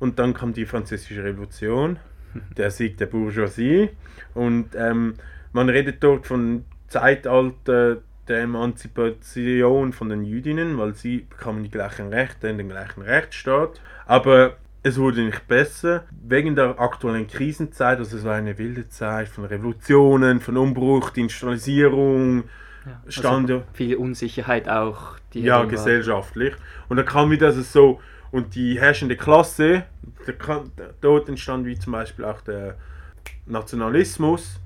und 0.00 0.18
dann 0.18 0.34
kam 0.34 0.52
die 0.52 0.66
Französische 0.66 1.22
Revolution, 1.22 1.98
der 2.56 2.70
Sieg 2.70 2.96
der 2.98 3.06
Bourgeoisie. 3.06 3.90
Und 4.34 4.74
ähm, 4.74 5.14
man 5.52 5.68
redet 5.68 6.02
dort 6.02 6.26
von 6.26 6.64
Zeitalter 6.88 7.98
der 8.26 8.40
Emanzipation 8.42 9.92
von 9.92 10.08
den 10.08 10.24
Jüdinnen, 10.24 10.78
weil 10.78 10.94
sie 10.94 11.26
bekamen 11.28 11.62
die 11.62 11.70
gleichen 11.70 12.08
Rechte 12.08 12.48
in 12.48 12.58
den 12.58 12.68
gleichen 12.68 13.02
Rechtsstaat. 13.02 13.80
Aber 14.06 14.56
es 14.84 14.98
wurde 14.98 15.22
nicht 15.22 15.48
besser. 15.48 16.04
Wegen 16.10 16.54
der 16.54 16.78
aktuellen 16.78 17.26
Krisenzeit, 17.26 17.98
also 17.98 18.16
es 18.18 18.24
war 18.24 18.34
eine 18.34 18.56
wilde 18.58 18.88
Zeit 18.88 19.28
von 19.28 19.46
Revolutionen, 19.46 20.40
von 20.40 20.56
Umbruch, 20.58 21.10
die 21.10 21.22
Industrialisierung, 21.22 22.44
Ja, 22.86 23.00
also 23.06 23.62
viel 23.72 23.96
Unsicherheit 23.96 24.68
auch. 24.68 25.18
Die 25.32 25.40
ja, 25.40 25.64
gesellschaftlich. 25.64 26.54
Und 26.88 26.98
dann 26.98 27.06
kam 27.06 27.30
wieder 27.30 27.50
das 27.50 27.72
so, 27.72 28.00
und 28.30 28.54
die 28.54 28.78
herrschende 28.78 29.16
Klasse, 29.16 29.84
der, 30.26 30.34
dort 31.00 31.28
entstand 31.30 31.64
wie 31.64 31.78
zum 31.78 31.92
Beispiel 31.92 32.26
auch 32.26 32.42
der 32.42 32.76
Nationalismus, 33.46 34.60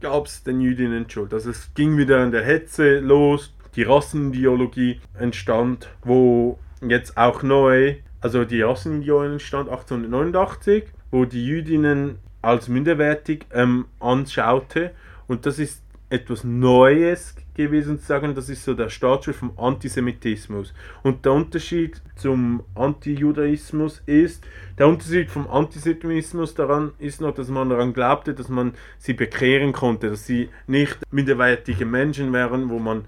gab 0.00 0.26
es 0.26 0.42
den 0.42 0.60
Jüdinnen 0.60 1.08
Schuld. 1.08 1.32
Also 1.32 1.50
es 1.50 1.72
ging 1.74 1.96
wieder 1.96 2.24
in 2.24 2.32
der 2.32 2.42
Hetze 2.42 2.98
los, 2.98 3.54
die 3.76 3.84
Rassenideologie 3.84 5.00
entstand, 5.18 5.88
wo 6.02 6.58
jetzt 6.80 7.16
auch 7.16 7.42
neu, 7.42 7.96
also 8.24 8.46
die 8.46 8.62
Rassenideologie 8.62 9.34
entstand 9.34 9.68
1889, 9.68 10.84
wo 11.10 11.26
die 11.26 11.44
Jüdinnen 11.44 12.20
als 12.40 12.68
minderwertig 12.68 13.44
ähm, 13.52 13.84
anschaute. 14.00 14.92
Und 15.26 15.44
das 15.44 15.58
ist 15.58 15.82
etwas 16.08 16.42
Neues 16.42 17.36
gewesen 17.52 17.98
zu 17.98 18.06
sagen, 18.06 18.34
das 18.34 18.48
ist 18.48 18.64
so 18.64 18.72
der 18.72 18.88
Startschuss 18.88 19.36
vom 19.36 19.58
Antisemitismus. 19.58 20.72
Und 21.02 21.26
der 21.26 21.32
Unterschied 21.32 22.00
zum 22.16 22.62
Antijudaismus 22.74 24.02
ist, 24.06 24.42
der 24.78 24.88
Unterschied 24.88 25.30
vom 25.30 25.46
Antisemitismus 25.46 26.54
daran 26.54 26.92
ist 26.98 27.20
noch, 27.20 27.34
dass 27.34 27.48
man 27.48 27.68
daran 27.68 27.92
glaubte, 27.92 28.32
dass 28.32 28.48
man 28.48 28.72
sie 28.96 29.12
bekehren 29.12 29.74
konnte, 29.74 30.08
dass 30.08 30.24
sie 30.26 30.48
nicht 30.66 30.98
minderwertige 31.10 31.84
Menschen 31.84 32.32
wären, 32.32 32.70
wo 32.70 32.78
man 32.78 33.04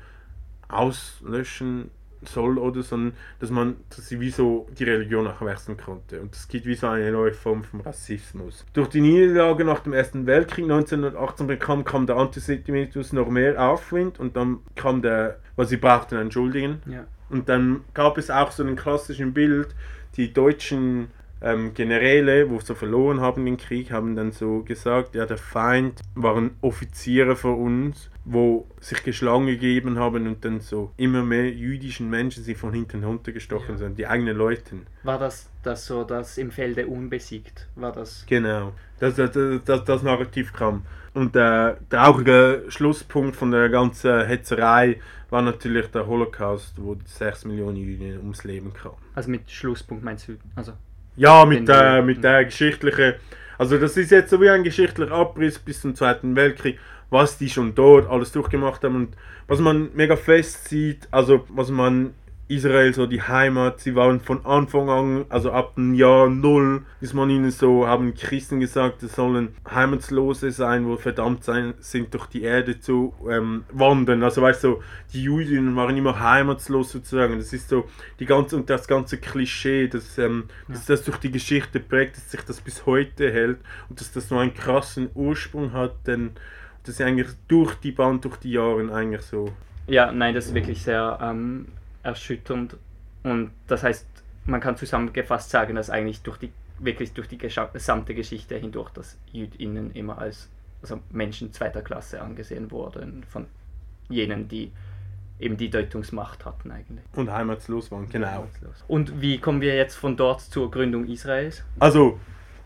auslöschen 0.69 1.91
soll 2.29 2.59
oder 2.59 2.83
sondern 2.83 3.15
dass 3.41 3.51
man 3.51 3.77
dass 3.91 4.09
sie 4.09 4.21
wie 4.21 4.31
so 4.31 4.67
die 4.79 4.85
Religion 4.85 5.27
auch 5.27 5.41
wechseln 5.41 5.77
konnte 5.77 6.21
und 6.21 6.35
es 6.35 6.49
gibt 6.49 6.67
wie 6.67 6.75
so 6.75 6.89
eine 6.89 7.11
neue 7.13 7.33
Form 7.33 7.65
von 7.65 7.81
Rassismus. 7.81 8.65
Durch 8.73 8.89
die 8.89 9.01
Niederlage 9.01 9.65
nach 9.65 9.81
dem 9.81 9.93
Ersten 9.93 10.27
Weltkrieg 10.27 10.65
1918 10.65 11.47
bekam 11.47 11.85
kam 11.85 12.07
der 12.07 12.17
Antisemitismus 12.17 13.13
noch 13.13 13.29
mehr 13.29 13.61
Aufwind 13.61 14.21
und 14.21 14.37
dann 14.37 14.59
kam 14.75 15.03
der, 15.03 15.39
was 15.57 15.69
sie 15.69 15.77
brauchten, 15.77 16.17
entschuldigen. 16.17 16.83
Ja. 16.87 17.07
Und 17.29 17.49
dann 17.49 17.85
gab 17.95 18.19
es 18.19 18.31
auch 18.31 18.53
so 18.53 18.63
einen 18.63 18.77
klassischen 18.77 19.33
Bild, 19.33 19.75
die 20.17 20.33
deutschen 20.33 21.09
ähm, 21.41 21.75
Generäle, 21.75 22.51
wo 22.51 22.61
so 22.61 22.75
verloren 22.75 23.21
haben 23.21 23.45
den 23.45 23.57
Krieg, 23.57 23.91
haben 23.91 24.17
dann 24.17 24.33
so 24.33 24.63
gesagt, 24.63 25.15
ja, 25.15 25.27
der 25.27 25.37
Feind 25.39 26.01
waren 26.15 26.53
Offiziere 26.61 27.37
von 27.37 27.55
uns, 27.57 28.11
wo 28.25 28.67
sich 28.81 29.03
geschlagen 29.05 29.47
gegeben 29.47 29.99
haben 29.99 30.27
und 30.27 30.45
dann 30.45 30.61
so 30.61 30.93
immer 30.97 31.23
mehr 31.23 31.51
jüdischen 31.51 32.09
Menschen 32.11 32.43
sie 32.43 32.55
von 32.55 32.73
hinten 32.73 33.05
runtergestochen 33.05 33.73
Ja. 33.75 33.77
sind, 33.77 33.99
die 33.99 34.07
eigenen 34.07 34.37
Leute. 34.37 34.77
War 35.03 35.19
das, 35.19 35.51
das 35.63 35.87
so, 35.87 36.05
das 36.05 36.39
im 36.39 36.51
Felde 36.51 36.87
unbesiegt? 36.87 37.69
War 37.77 37.93
das? 37.93 38.25
Genau, 38.27 38.73
das, 38.99 39.17
das, 39.17 39.31
das, 39.65 39.85
das 39.85 40.03
Narrativ 40.03 40.53
kam. 40.53 40.83
Und 41.15 41.35
der 41.35 41.79
traurige 41.89 42.65
Schlusspunkt 42.69 43.37
von 43.37 43.51
der 43.51 43.69
ganzen 43.71 44.27
Hetzerei 44.27 45.01
war 45.31 45.41
natürlich 45.43 45.87
der 45.87 46.07
Holocaust, 46.07 46.75
wo 46.77 46.97
6 47.05 47.47
Millionen 47.47 47.77
Juden 47.77 48.19
ums 48.19 48.45
Leben 48.45 48.73
kamen. 48.75 48.97
Also 49.15 49.31
mit 49.31 49.51
Schlusspunkt 49.51 50.05
meinst 50.05 50.29
du? 50.29 50.37
Also, 50.55 50.73
Ja, 51.17 51.45
mit 51.45 51.67
der, 51.69 52.03
mit 52.03 52.23
der 52.23 52.45
geschichtlichen. 52.45 53.15
Also, 53.59 53.79
das 53.79 53.97
ist 53.97 54.11
jetzt 54.11 54.31
so 54.31 54.41
wie 54.41 54.51
ein 54.51 54.65
geschichtlicher 54.65 55.13
Abriss 55.13 55.59
bis 55.59 55.81
zum 55.81 55.95
Zweiten 55.95 56.37
Weltkrieg, 56.37 56.79
was 57.11 57.39
die 57.39 57.49
schon 57.49 57.75
dort 57.75 58.09
alles 58.09 58.33
durchgemacht 58.33 58.85
haben 58.85 58.97
und 58.97 59.17
was 59.49 59.61
man 59.61 59.91
mega 59.95 60.17
fest 60.17 60.69
sieht, 60.69 61.09
also 61.11 61.47
was 61.49 61.71
man 61.71 62.15
Israel 62.49 62.95
so 62.95 63.07
die 63.07 63.23
Heimat, 63.23 63.81
sie 63.81 63.97
waren 63.97 64.21
von 64.21 64.47
Anfang 64.47 64.89
an, 64.89 65.25
also 65.29 65.51
ab 65.51 65.75
dem 65.75 65.95
Jahr 65.95 66.29
Null, 66.29 66.83
ist 67.01 67.13
man 67.13 67.29
ihnen 67.29 67.51
so, 67.51 67.89
haben 67.89 68.15
Christen 68.15 68.61
gesagt, 68.61 69.03
es 69.03 69.17
sollen 69.17 69.57
Heimatslose 69.69 70.53
sein, 70.53 70.87
wo 70.87 70.97
verdammt 70.97 71.43
sein, 71.43 71.75
sind 71.81 72.15
durch 72.15 72.27
die 72.27 72.43
Erde 72.43 72.79
zu 72.79 73.15
ähm, 73.29 73.65
wandern. 73.73 74.23
Also 74.23 74.43
weißt 74.43 74.63
du, 74.63 74.81
die 75.13 75.25
Juden 75.25 75.75
waren 75.75 75.97
immer 75.97 76.21
heimatslos 76.21 76.93
sozusagen. 76.93 77.37
Das 77.39 77.53
ist 77.53 77.69
so 77.69 77.89
die 78.21 78.27
ganze 78.27 78.57
und 78.57 78.71
das 78.71 78.87
ganze 78.87 79.19
Klischee, 79.19 79.89
dass, 79.89 80.17
ähm, 80.19 80.45
dass 80.69 80.87
das 80.87 81.03
durch 81.03 81.17
die 81.19 81.33
Geschichte 81.33 81.81
prägt, 81.81 82.17
dass 82.17 82.31
sich 82.31 82.43
das 82.43 82.61
bis 82.61 82.87
heute 82.87 83.33
hält 83.33 83.59
und 83.89 84.01
dass 84.01 84.13
das 84.13 84.29
so 84.29 84.39
einen 84.39 84.55
krassen 84.55 85.11
Ursprung 85.15 85.73
hat, 85.73 86.07
denn 86.07 86.31
das 86.85 86.95
ist 86.95 87.01
eigentlich 87.01 87.29
durch 87.49 87.75
die 87.75 87.91
Band, 87.91 88.25
durch 88.25 88.37
die 88.37 88.53
Jahre 88.53 88.95
eigentlich 88.95 89.23
so. 89.23 89.53
ja, 89.89 90.13
nein, 90.13 90.35
das 90.35 90.47
ist 90.47 90.55
wirklich 90.55 90.83
sehr 90.83 91.19
ähm, 91.21 91.67
erschütternd. 92.07 92.77
Und 93.23 93.51
das 93.67 93.83
heißt, 93.83 94.07
man 94.47 94.61
kann 94.61 94.77
zusammengefasst 94.77 95.51
sagen, 95.51 95.75
dass 95.75 95.91
eigentlich 95.91 96.23
durch 96.23 96.39
die 96.39 96.53
wirklich 96.79 97.13
durch 97.13 97.29
die 97.29 97.39
gesamte 97.39 98.15
Geschichte 98.15 98.57
hindurch, 98.57 98.91
dass 98.91 99.17
JüdInnen 99.33 99.93
immer 99.93 100.19
als 100.19 100.51
also 100.83 101.01
Menschen 101.11 101.53
zweiter 101.53 101.83
Klasse 101.83 102.21
angesehen 102.21 102.71
wurden 102.71 103.25
von 103.25 103.47
jenen, 104.09 104.47
die 104.49 104.73
eben 105.41 105.57
die 105.57 105.71
Deutungsmacht 105.71 106.45
hatten 106.45 106.71
eigentlich. 106.71 107.05
Und 107.15 107.31
heimatslos 107.31 107.91
waren, 107.91 108.09
genau. 108.09 108.47
Und 108.89 109.21
wie 109.21 109.39
kommen 109.39 109.61
wir 109.61 109.75
jetzt 109.75 109.97
von 109.97 110.17
dort 110.17 110.41
zur 110.41 110.71
Gründung 110.71 111.07
Israels? 111.07 111.65
Also, 111.79 112.21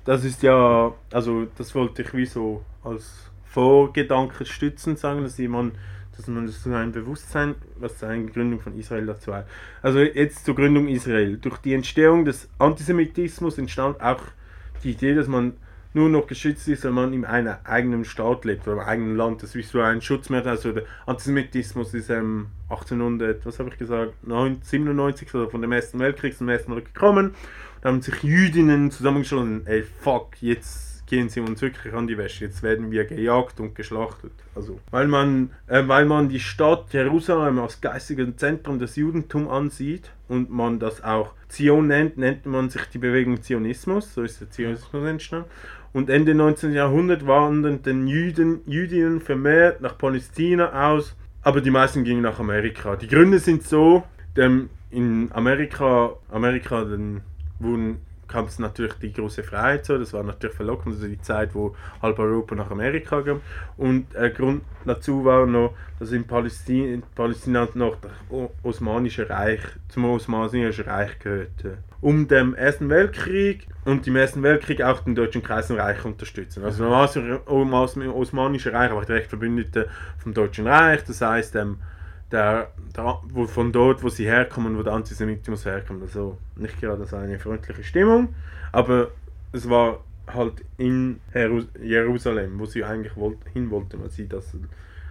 das 0.04 0.24
ist 0.24 0.42
ja, 0.42 0.92
also 1.12 1.46
das 1.56 1.74
wollte 1.74 2.02
ich 2.02 2.14
wie 2.14 2.26
so 2.26 2.64
als 2.84 3.30
Vorgedanke 3.44 4.44
stützen 4.44 4.96
sagen, 4.96 5.22
dass 5.22 5.38
jemand, 5.38 5.74
dass 6.20 6.28
man 6.28 6.46
das 6.46 6.62
so 6.62 6.72
ein 6.72 6.92
Bewusstsein, 6.92 7.54
was 7.76 8.02
eine 8.04 8.26
Gründung 8.26 8.60
von 8.60 8.78
Israel 8.78 9.06
dazu 9.06 9.34
hat. 9.34 9.46
Also 9.82 10.00
jetzt 10.00 10.44
zur 10.44 10.54
Gründung 10.54 10.88
Israel. 10.88 11.36
Durch 11.38 11.58
die 11.58 11.74
Entstehung 11.74 12.24
des 12.24 12.48
Antisemitismus 12.58 13.58
entstand 13.58 14.00
auch 14.00 14.22
die 14.84 14.92
Idee, 14.92 15.14
dass 15.14 15.26
man 15.26 15.54
nur 15.92 16.08
noch 16.08 16.26
geschützt 16.26 16.68
ist, 16.68 16.84
wenn 16.84 16.92
man 16.92 17.12
in 17.12 17.24
einem 17.24 17.56
eigenen 17.64 18.04
Staat 18.04 18.44
lebt 18.44 18.66
oder 18.68 18.80
im 18.80 18.88
eigenen 18.88 19.16
Land. 19.16 19.42
Das 19.42 19.54
ist 19.54 19.70
so 19.70 19.80
ein 19.80 20.00
Schutzmechanismus. 20.00 20.66
Also 20.66 20.72
der 20.72 20.84
Antisemitismus 21.06 21.94
ist 21.94 22.10
ähm, 22.10 22.46
1800, 22.68 23.44
was 23.44 23.58
habe 23.58 23.70
ich 23.70 23.78
gesagt, 23.78 24.12
97 24.22 25.34
oder 25.34 25.50
von 25.50 25.62
dem 25.62 25.72
Ersten 25.72 25.98
Weltkrieg 25.98 26.36
zum 26.36 26.48
ersten 26.48 26.70
Mal 26.70 26.82
gekommen. 26.82 27.34
Da 27.82 27.88
haben 27.88 28.02
sich 28.02 28.22
Jüdinnen 28.22 28.90
zusammengeschlossen, 28.90 29.66
ey 29.66 29.82
fuck, 29.82 30.40
jetzt 30.40 30.89
gehen 31.10 31.28
sie 31.28 31.40
uns 31.40 31.60
wirklich 31.60 31.92
an 31.92 32.06
die 32.06 32.16
Wäsche, 32.16 32.44
jetzt 32.44 32.62
werden 32.62 32.92
wir 32.92 33.04
gejagt 33.04 33.58
und 33.58 33.74
geschlachtet. 33.74 34.32
Also, 34.54 34.78
weil 34.92 35.08
man, 35.08 35.50
äh, 35.66 35.82
weil 35.86 36.06
man 36.06 36.28
die 36.28 36.38
Stadt 36.38 36.92
Jerusalem 36.92 37.58
als 37.58 37.80
geistiges 37.80 38.36
Zentrum 38.36 38.78
des 38.78 38.94
Judentums 38.94 39.50
ansieht 39.50 40.12
und 40.28 40.50
man 40.50 40.78
das 40.78 41.02
auch 41.02 41.34
Zion 41.48 41.88
nennt, 41.88 42.16
nennt 42.16 42.46
man 42.46 42.70
sich 42.70 42.84
die 42.86 42.98
Bewegung 42.98 43.42
Zionismus, 43.42 44.14
so 44.14 44.22
ist 44.22 44.40
der 44.40 44.50
Zionismus 44.50 45.04
entstanden. 45.04 45.50
Und 45.92 46.08
Ende 46.08 46.36
19. 46.36 46.72
Jahrhundert 46.72 47.26
wanderten 47.26 48.06
Jüden, 48.06 48.60
Jüdinnen 48.66 49.20
vermehrt 49.20 49.80
nach 49.80 49.98
Palästina 49.98 50.90
aus, 50.90 51.16
aber 51.42 51.60
die 51.60 51.70
meisten 51.70 52.04
gingen 52.04 52.22
nach 52.22 52.38
Amerika. 52.38 52.94
Die 52.94 53.08
Gründe 53.08 53.40
sind 53.40 53.64
so, 53.64 54.04
denn 54.36 54.70
in 54.90 55.30
Amerika, 55.32 56.12
Amerika 56.30 56.84
dann 56.84 57.22
wurden, 57.58 57.98
kam 58.30 58.46
es 58.46 58.58
natürlich 58.58 58.94
die 58.94 59.12
große 59.12 59.42
Freiheit 59.42 59.84
so, 59.84 59.98
das 59.98 60.12
war 60.12 60.22
natürlich 60.22 60.56
verlockend, 60.56 60.94
also 60.94 61.08
die 61.08 61.20
Zeit, 61.20 61.54
wo 61.54 61.74
halb 62.00 62.18
Europa 62.18 62.54
nach 62.54 62.70
Amerika 62.70 63.20
kam. 63.22 63.40
Und 63.76 64.14
äh, 64.14 64.30
Grund 64.30 64.62
dazu 64.84 65.24
war 65.24 65.46
noch, 65.46 65.74
dass 65.98 66.12
in 66.12 66.26
Palästina, 66.26 66.94
in 66.94 67.02
Palästina 67.14 67.68
noch 67.74 67.96
das 68.00 68.12
Osmanische 68.62 69.28
Reich, 69.28 69.60
zum 69.88 70.04
Osmanischen 70.04 70.84
Reich 70.84 71.18
gehörte. 71.18 71.78
um 72.00 72.28
den 72.28 72.54
Ersten 72.54 72.88
Weltkrieg 72.88 73.66
und 73.84 74.06
im 74.06 74.16
Ersten 74.16 74.42
Weltkrieg 74.42 74.82
auch 74.82 75.00
den 75.00 75.14
Deutschen 75.14 75.42
Kaiserreich 75.42 76.04
unterstützen. 76.04 76.64
Also 76.64 76.84
normalerweise 76.84 78.00
im 78.00 78.12
Osmanischen 78.12 78.72
Reich 78.74 78.92
war 78.92 79.04
direkt 79.04 79.28
Verbündete 79.28 79.88
vom 80.18 80.32
Deutschen 80.32 80.66
Reich, 80.66 81.04
das 81.04 81.20
heißt, 81.20 81.56
ähm, 81.56 81.78
der, 82.32 82.70
der, 82.96 83.20
wo, 83.28 83.46
von 83.46 83.72
dort, 83.72 84.02
wo 84.02 84.08
sie 84.08 84.26
herkommen, 84.26 84.78
wo 84.78 84.82
der 84.82 84.92
Antisemitismus 84.92 85.64
herkommt. 85.64 86.02
Also 86.02 86.38
nicht 86.56 86.80
gerade 86.80 87.04
so 87.06 87.16
eine 87.16 87.38
freundliche 87.38 87.82
Stimmung, 87.82 88.34
aber 88.72 89.08
es 89.52 89.68
war 89.68 90.00
halt 90.26 90.64
in 90.76 91.20
Jerusalem, 91.82 92.58
wo 92.58 92.66
sie 92.66 92.84
eigentlich 92.84 93.16
wollt, 93.16 93.38
hin 93.52 93.70
wollten, 93.70 94.00
weil 94.00 94.10
sie 94.10 94.28
das 94.28 94.54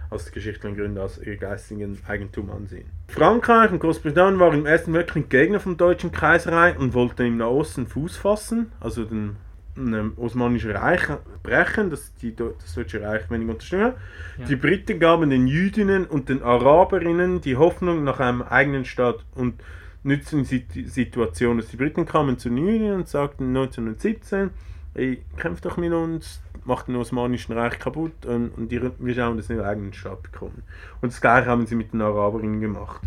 aus 0.08 0.32
geschichtlichen 0.32 0.76
Gründen 0.76 0.98
als 0.98 1.18
ihr 1.18 1.36
geistigen 1.36 1.98
Eigentum 2.06 2.50
ansehen. 2.50 2.86
Frankreich 3.08 3.70
und 3.70 3.78
Großbritannien 3.78 4.40
waren 4.40 4.60
im 4.60 4.66
Ersten 4.66 4.92
Weltkrieg 4.92 5.30
Gegner 5.30 5.60
vom 5.60 5.76
Deutschen 5.76 6.10
Kaiserreich 6.10 6.78
und 6.78 6.94
wollten 6.94 7.26
im 7.26 7.36
Nahosten 7.36 7.86
Fuß 7.86 8.16
fassen, 8.16 8.72
also 8.80 9.04
den 9.04 9.36
ähm, 9.80 10.12
Osmanischen 10.16 10.70
Reich 10.72 11.02
brechen, 11.42 11.90
dass 11.90 12.14
die, 12.16 12.34
das 12.34 12.74
Deutsche 12.74 13.02
Reich 13.02 13.30
weniger 13.30 13.52
unterstützen. 13.52 13.94
Ja. 14.38 14.44
Die 14.46 14.56
Briten 14.56 14.98
gaben 14.98 15.30
den 15.30 15.46
Jüdinnen 15.46 16.06
und 16.06 16.28
den 16.28 16.42
Araberinnen 16.42 17.40
die 17.40 17.56
Hoffnung 17.56 18.04
nach 18.04 18.20
einem 18.20 18.42
eigenen 18.42 18.84
Staat 18.84 19.24
und 19.34 19.54
die 20.02 20.84
Situation, 20.86 21.62
die 21.70 21.76
Briten 21.76 22.06
kamen 22.06 22.38
zu 22.38 22.48
den 22.48 22.58
Jüdinnen 22.58 22.94
und 22.94 23.08
sagten 23.08 23.48
1917, 23.48 24.50
ey, 24.94 25.22
kämpft 25.36 25.66
doch 25.66 25.76
mit 25.76 25.92
uns, 25.92 26.40
macht 26.64 26.88
den 26.88 26.96
Osmanischen 26.96 27.52
Reich 27.52 27.78
kaputt 27.78 28.24
und, 28.24 28.50
und 28.56 28.72
die, 28.72 28.80
wir 28.80 29.14
schauen, 29.14 29.36
dass 29.36 29.50
in 29.50 29.56
ihrer 29.56 29.68
eigenen 29.68 29.92
Stadt 29.92 30.22
bekommen. 30.22 30.62
Und 31.00 31.12
das 31.12 31.20
gleiche 31.20 31.48
haben 31.48 31.66
sie 31.66 31.74
mit 31.74 31.92
den 31.92 32.00
Araberinnen 32.00 32.60
gemacht. 32.60 33.02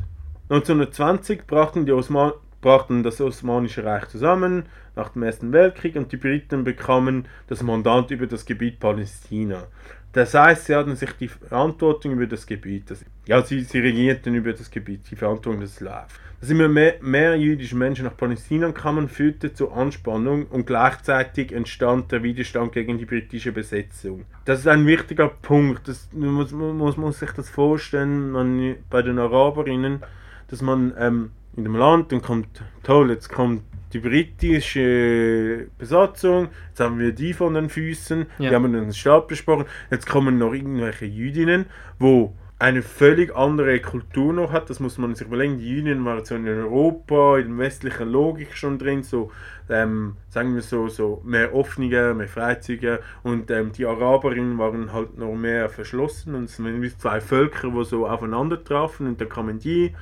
1920 0.50 1.48
brachten, 1.48 1.86
die 1.86 1.92
Osman 1.92 2.34
brachten 2.64 3.04
das 3.04 3.22
Osmanische 3.22 3.86
Reich 3.86 4.08
zusammen 4.08 4.64
nach 4.96 5.10
dem 5.10 5.22
Ersten 5.22 5.52
Weltkrieg 5.52 5.96
und 5.96 6.12
die 6.12 6.18
Briten 6.18 6.64
bekamen 6.64 7.28
das 7.48 7.62
Mandat 7.62 8.10
über 8.10 8.26
das 8.26 8.46
Gebiet 8.46 8.80
Palästina. 8.80 9.68
Das 10.14 10.36
heißt, 10.36 10.66
sie 10.66 10.76
hatten 10.76 10.96
sich 10.96 11.12
die 11.14 11.28
Verantwortung 11.28 12.14
über 12.14 12.28
das 12.28 12.46
Gebiet, 12.46 12.92
das, 12.92 13.04
ja, 13.26 13.42
sie, 13.42 13.62
sie 13.62 13.80
regierten 13.80 14.36
über 14.36 14.54
das 14.54 14.70
Gebiet, 14.70 15.10
die 15.10 15.16
Verantwortung 15.16 15.62
des 15.62 15.76
Slav. 15.76 16.20
Dass 16.40 16.52
immer 16.52 16.68
mehr, 16.68 16.96
mehr 17.02 17.36
jüdische 17.36 17.76
Menschen 17.76 18.06
nach 18.06 18.16
Palästina 18.16 18.72
kamen, 18.72 19.10
führte 19.10 19.54
zu 19.54 19.72
Anspannung 19.72 20.46
und 20.48 20.68
gleichzeitig 20.68 21.52
entstand 21.52 22.12
der 22.12 22.22
Widerstand 22.22 22.74
gegen 22.74 23.00
die 23.00 23.06
britische 23.06 23.52
Besetzung. 23.52 24.26
Das 24.46 24.60
ist 24.60 24.68
ein 24.68 24.86
wichtiger 24.86 25.30
Punkt. 25.30 25.88
Das, 25.88 26.10
man 26.14 26.30
muss, 26.30 26.52
muss, 26.52 26.98
muss 26.98 27.20
sich 27.20 27.32
das 27.32 27.50
vorstellen, 27.50 28.32
man, 28.32 28.76
bei 28.92 29.02
den 29.02 29.18
Araberinnen, 29.18 30.04
dass 30.50 30.62
man 30.62 30.94
ähm, 31.00 31.32
in 31.56 31.64
dem 31.64 31.76
Land, 31.76 32.12
dann 32.12 32.22
kommt, 32.22 32.64
toll, 32.84 33.12
jetzt 33.12 33.30
kommt 33.30 33.64
die 33.94 34.00
britische 34.00 35.68
Besatzung, 35.78 36.50
jetzt 36.70 36.80
haben 36.80 37.00
wir 37.00 37.12
die 37.12 37.34
von 37.34 37.54
den 37.54 37.70
Füßen, 37.70 38.26
ja. 38.40 38.50
wir 38.50 38.56
haben 38.56 38.74
den 38.74 38.94
Staat 38.94 39.28
besprochen, 39.28 39.66
jetzt 39.92 40.08
kommen 40.08 40.38
noch 40.38 40.54
irgendwelche 40.54 41.06
Jüdinnen, 41.06 41.66
wo 42.00 42.34
eine 42.58 42.82
völlig 42.82 43.36
andere 43.36 43.82
Kultur 43.82 44.32
noch 44.32 44.52
hat, 44.52 44.70
das 44.70 44.80
muss 44.80 44.98
man 44.98 45.16
sich 45.16 45.28
überlegen, 45.28 45.58
die 45.58 45.70
Jüdinnen 45.70 46.06
waren 46.06 46.24
so 46.24 46.34
in 46.36 46.48
Europa, 46.48 47.38
in 47.38 47.50
der 47.50 47.58
westlichen 47.58 48.08
Logik 48.10 48.56
schon 48.56 48.80
drin, 48.80 49.04
so, 49.04 49.32
ähm, 49.70 50.16
sagen 50.30 50.56
wir 50.56 50.62
so, 50.62 50.88
so 50.88 51.22
mehr 51.26 51.54
offener, 51.54 52.14
mehr 52.14 52.28
freizügiger 52.28 53.00
und 53.22 53.52
ähm, 53.52 53.74
die 53.74 53.86
Araberinnen 53.86 54.58
waren 54.58 54.94
halt 54.94 55.18
noch 55.18 55.36
mehr 55.36 55.70
verschlossen 55.70 56.36
und 56.36 56.46
es 56.46 56.64
waren 56.64 56.82
wie 56.82 56.96
zwei 56.96 57.20
Völker, 57.22 57.70
die 57.70 57.84
so 57.84 58.08
aufeinander 58.08 58.64
trafen 58.64 59.08
und 59.08 59.20
da 59.20 59.26
kamen 59.26 59.60
die 59.60 59.94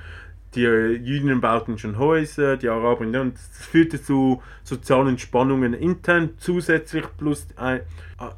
die 0.55 0.61
Jüdinnen 0.61 1.41
bauten 1.41 1.77
schon 1.77 1.97
Häuser, 1.97 2.57
die 2.57 2.69
Araber, 2.69 3.01
und 3.01 3.13
das 3.13 3.65
führte 3.65 4.01
zu 4.01 4.41
sozialen 4.63 5.17
Spannungen 5.17 5.73
intern, 5.73 6.31
zusätzlich 6.37 7.05
plus 7.17 7.47
ein, 7.55 7.81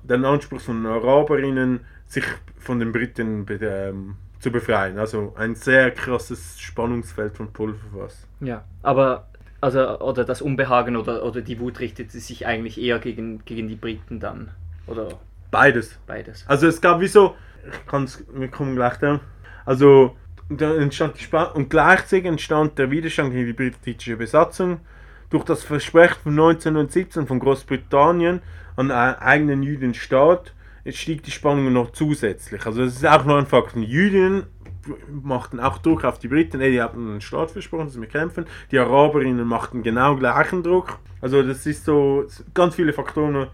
den 0.03 0.23
Anspruch 0.25 0.61
von 0.61 0.85
Araberinnen, 0.85 1.81
sich 2.05 2.25
von 2.59 2.79
den 2.79 2.91
Briten 2.91 3.45
ähm, 3.49 4.15
zu 4.39 4.51
befreien. 4.51 4.99
Also 4.99 5.33
ein 5.37 5.55
sehr 5.55 5.91
krasses 5.91 6.59
Spannungsfeld 6.59 7.35
von 7.35 7.51
Pulverfass. 7.51 8.27
Ja, 8.41 8.63
aber 8.83 9.27
also 9.61 9.99
oder 9.99 10.25
das 10.25 10.41
Unbehagen 10.41 10.97
oder, 10.97 11.23
oder 11.23 11.41
die 11.41 11.59
Wut 11.59 11.79
richtete 11.79 12.19
sich 12.19 12.45
eigentlich 12.45 12.79
eher 12.79 12.99
gegen, 12.99 13.43
gegen 13.45 13.67
die 13.67 13.75
Briten 13.75 14.19
dann, 14.19 14.51
oder? 14.87 15.07
Beides. 15.51 15.99
Beides. 16.05 16.45
Also 16.47 16.67
es 16.67 16.81
gab 16.81 16.99
wie 16.99 17.07
so, 17.07 17.35
ich 17.67 17.85
kann's, 17.87 18.23
wir 18.33 18.49
kommen 18.49 18.75
gleich 18.75 18.97
da. 18.97 19.21
Also 19.65 20.17
da 20.57 20.75
entstand 20.75 21.15
die 21.19 21.35
und 21.53 21.69
gleichzeitig 21.69 22.25
entstand 22.25 22.77
der 22.77 22.91
Widerstand 22.91 23.33
gegen 23.33 23.47
die 23.47 23.53
britische 23.53 24.17
Besatzung 24.17 24.79
durch 25.29 25.43
das 25.43 25.63
Versprechen 25.63 26.17
von 26.23 26.33
1917 26.33 27.27
von 27.27 27.39
Großbritannien 27.39 28.41
an 28.75 28.91
einen 28.91 29.15
eigenen 29.15 29.63
jüdischen 29.63 29.93
Staat. 29.93 30.53
Jetzt 30.83 30.99
stieg 30.99 31.23
die 31.23 31.31
Spannung 31.31 31.71
noch 31.71 31.91
zusätzlich. 31.91 32.65
Also 32.65 32.83
es 32.83 32.95
ist 32.95 33.05
auch 33.05 33.25
noch 33.25 33.37
ein 33.37 33.45
Fakt. 33.45 33.75
Die 33.75 33.83
Jüdinnen 33.83 34.43
machten 35.09 35.59
auch 35.59 35.77
Druck 35.77 36.03
auf 36.03 36.19
die 36.19 36.27
Briten, 36.27 36.59
ey, 36.61 36.71
die 36.71 36.81
hatten 36.81 37.09
einen 37.09 37.21
Staat 37.21 37.51
versprochen, 37.51 37.85
dass 37.85 37.99
wir 37.99 38.07
kämpfen. 38.07 38.45
Die 38.71 38.79
Araberinnen 38.79 39.47
machten 39.47 39.81
genau 39.81 40.15
gleichen 40.15 40.61
Druck. 40.61 40.99
Also 41.21 41.41
das 41.41 41.65
ist 41.65 41.85
so 41.85 42.25
ganz 42.53 42.75
viele 42.75 42.93
Faktoren. 42.93 43.47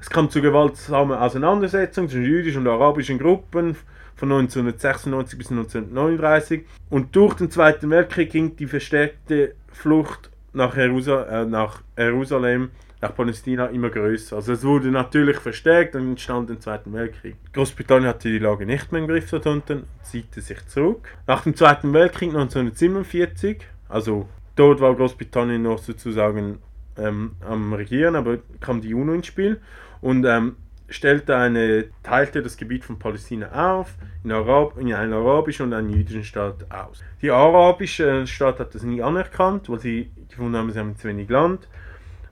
Es 0.00 0.10
kam 0.10 0.28
zu 0.28 0.42
gewaltsamen 0.42 1.16
Auseinandersetzungen 1.16 2.10
zwischen 2.10 2.26
jüdischen 2.26 2.66
und 2.66 2.68
arabischen 2.68 3.18
Gruppen 3.18 3.76
von 4.16 4.30
1996 4.32 5.38
bis 5.38 5.50
1939. 5.50 6.64
Und 6.90 7.14
durch 7.16 7.34
den 7.34 7.50
Zweiten 7.50 7.90
Weltkrieg 7.90 8.30
ging 8.30 8.56
die 8.56 8.66
verstärkte 8.66 9.54
Flucht 9.72 10.30
nach, 10.52 10.76
Jerusal 10.76 11.26
äh, 11.28 11.44
nach 11.44 11.82
Jerusalem, 11.98 12.70
nach 13.00 13.14
Palästina 13.14 13.66
immer 13.66 13.90
größer. 13.90 14.36
Also 14.36 14.52
es 14.52 14.64
wurde 14.64 14.88
natürlich 14.88 15.36
verstärkt 15.38 15.94
und 15.94 16.10
entstand 16.10 16.48
der 16.48 16.60
Zweiten 16.60 16.92
Weltkrieg. 16.92 17.36
Großbritannien 17.52 18.08
hatte 18.08 18.30
die 18.30 18.38
Lage 18.38 18.64
nicht 18.64 18.92
mehr 18.92 19.02
im 19.02 19.08
Griff 19.08 19.28
dort 19.30 19.46
unten, 19.46 19.84
ziehte 20.02 20.40
sich 20.40 20.64
zurück. 20.66 21.08
Nach 21.26 21.42
dem 21.42 21.54
Zweiten 21.54 21.92
Weltkrieg 21.92 22.30
1947, 22.30 23.62
also 23.88 24.28
dort 24.56 24.80
war 24.80 24.94
Großbritannien 24.94 25.62
noch 25.62 25.78
sozusagen 25.78 26.60
ähm, 26.96 27.32
am 27.40 27.72
Regieren, 27.74 28.16
aber 28.16 28.38
kam 28.60 28.80
die 28.80 28.94
UNO 28.94 29.12
ins 29.12 29.26
Spiel 29.26 29.60
und 30.00 30.24
ähm, 30.24 30.56
stellte 30.94 31.36
eine, 31.36 31.86
teilte 32.02 32.42
das 32.42 32.56
Gebiet 32.56 32.84
von 32.84 32.98
Palästina 32.98 33.50
auf 33.52 33.94
in, 34.22 34.32
Arab, 34.32 34.78
in 34.78 34.92
einen 34.94 35.12
arabischen 35.12 35.66
und 35.66 35.72
einen 35.72 35.90
jüdischen 35.90 36.24
Staat 36.24 36.70
aus. 36.70 37.02
Die 37.20 37.30
arabische 37.30 38.26
Staat 38.26 38.60
hat 38.60 38.74
das 38.74 38.82
nie 38.82 39.02
anerkannt, 39.02 39.68
weil 39.68 39.80
sie 39.80 40.10
gefunden 40.28 40.56
haben, 40.56 40.70
sie 40.70 40.78
haben 40.78 40.96
zu 40.96 41.08
wenig 41.08 41.28
Land. 41.28 41.68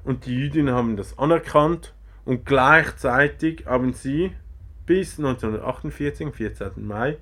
Und 0.05 0.27
die 0.27 0.35
Jüdinnen 0.35 0.75
haben 0.75 0.97
das 0.97 1.19
anerkannt 1.19 1.95
und 2.25 2.47
gleichzeitig 2.47 3.67
haben 3.67 3.93
sie 3.93 4.33
bis 4.87 5.19
1948, 5.19 6.27
am 6.27 6.33
14. 6.33 6.71
Mai, 6.77 7.19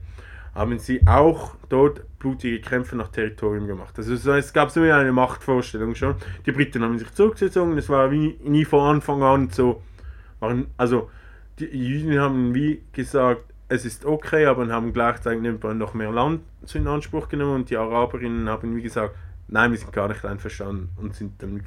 haben 0.55 0.79
sie 0.79 1.07
auch 1.07 1.55
dort 1.69 2.03
blutige 2.19 2.61
Kämpfe 2.61 2.97
nach 2.97 3.09
Territorium 3.09 3.67
gemacht. 3.67 3.95
Also 3.97 4.33
es 4.33 4.53
gab 4.53 4.71
so 4.71 4.81
eine 4.81 5.13
Machtvorstellung 5.13 5.95
schon. 5.95 6.17
Die 6.45 6.53
Briten 6.53 6.83
haben 6.83 6.99
sich 6.99 7.13
zurückgezogen, 7.13 7.79
es 7.79 7.89
war 7.89 8.11
wie 8.11 8.39
nie 8.43 8.65
von 8.65 8.97
Anfang 8.97 9.23
an 9.23 9.51
so, 9.51 9.83
also 10.77 11.11
die 11.61 11.67
Juden 11.67 12.19
haben 12.19 12.55
wie 12.55 12.83
gesagt, 12.93 13.45
es 13.69 13.85
ist 13.85 14.05
okay, 14.05 14.47
aber 14.47 14.69
haben 14.69 14.93
gleichzeitig 14.93 15.43
noch 15.63 15.95
mehr 15.95 16.11
Land 16.11 16.41
in 16.75 16.87
Anspruch 16.87 17.29
genommen 17.29 17.55
und 17.55 17.71
die 17.71 17.77
Araberinnen 17.77 18.49
haben 18.49 18.75
wie 18.77 18.83
gesagt, 18.83 19.15
nein, 19.49 19.71
wir 19.71 19.79
sind 19.79 19.93
gar 19.93 20.09
nicht 20.09 20.25
einverstanden 20.25 20.91
und 20.97 21.15
sind 21.15 21.41
dann 21.41 21.63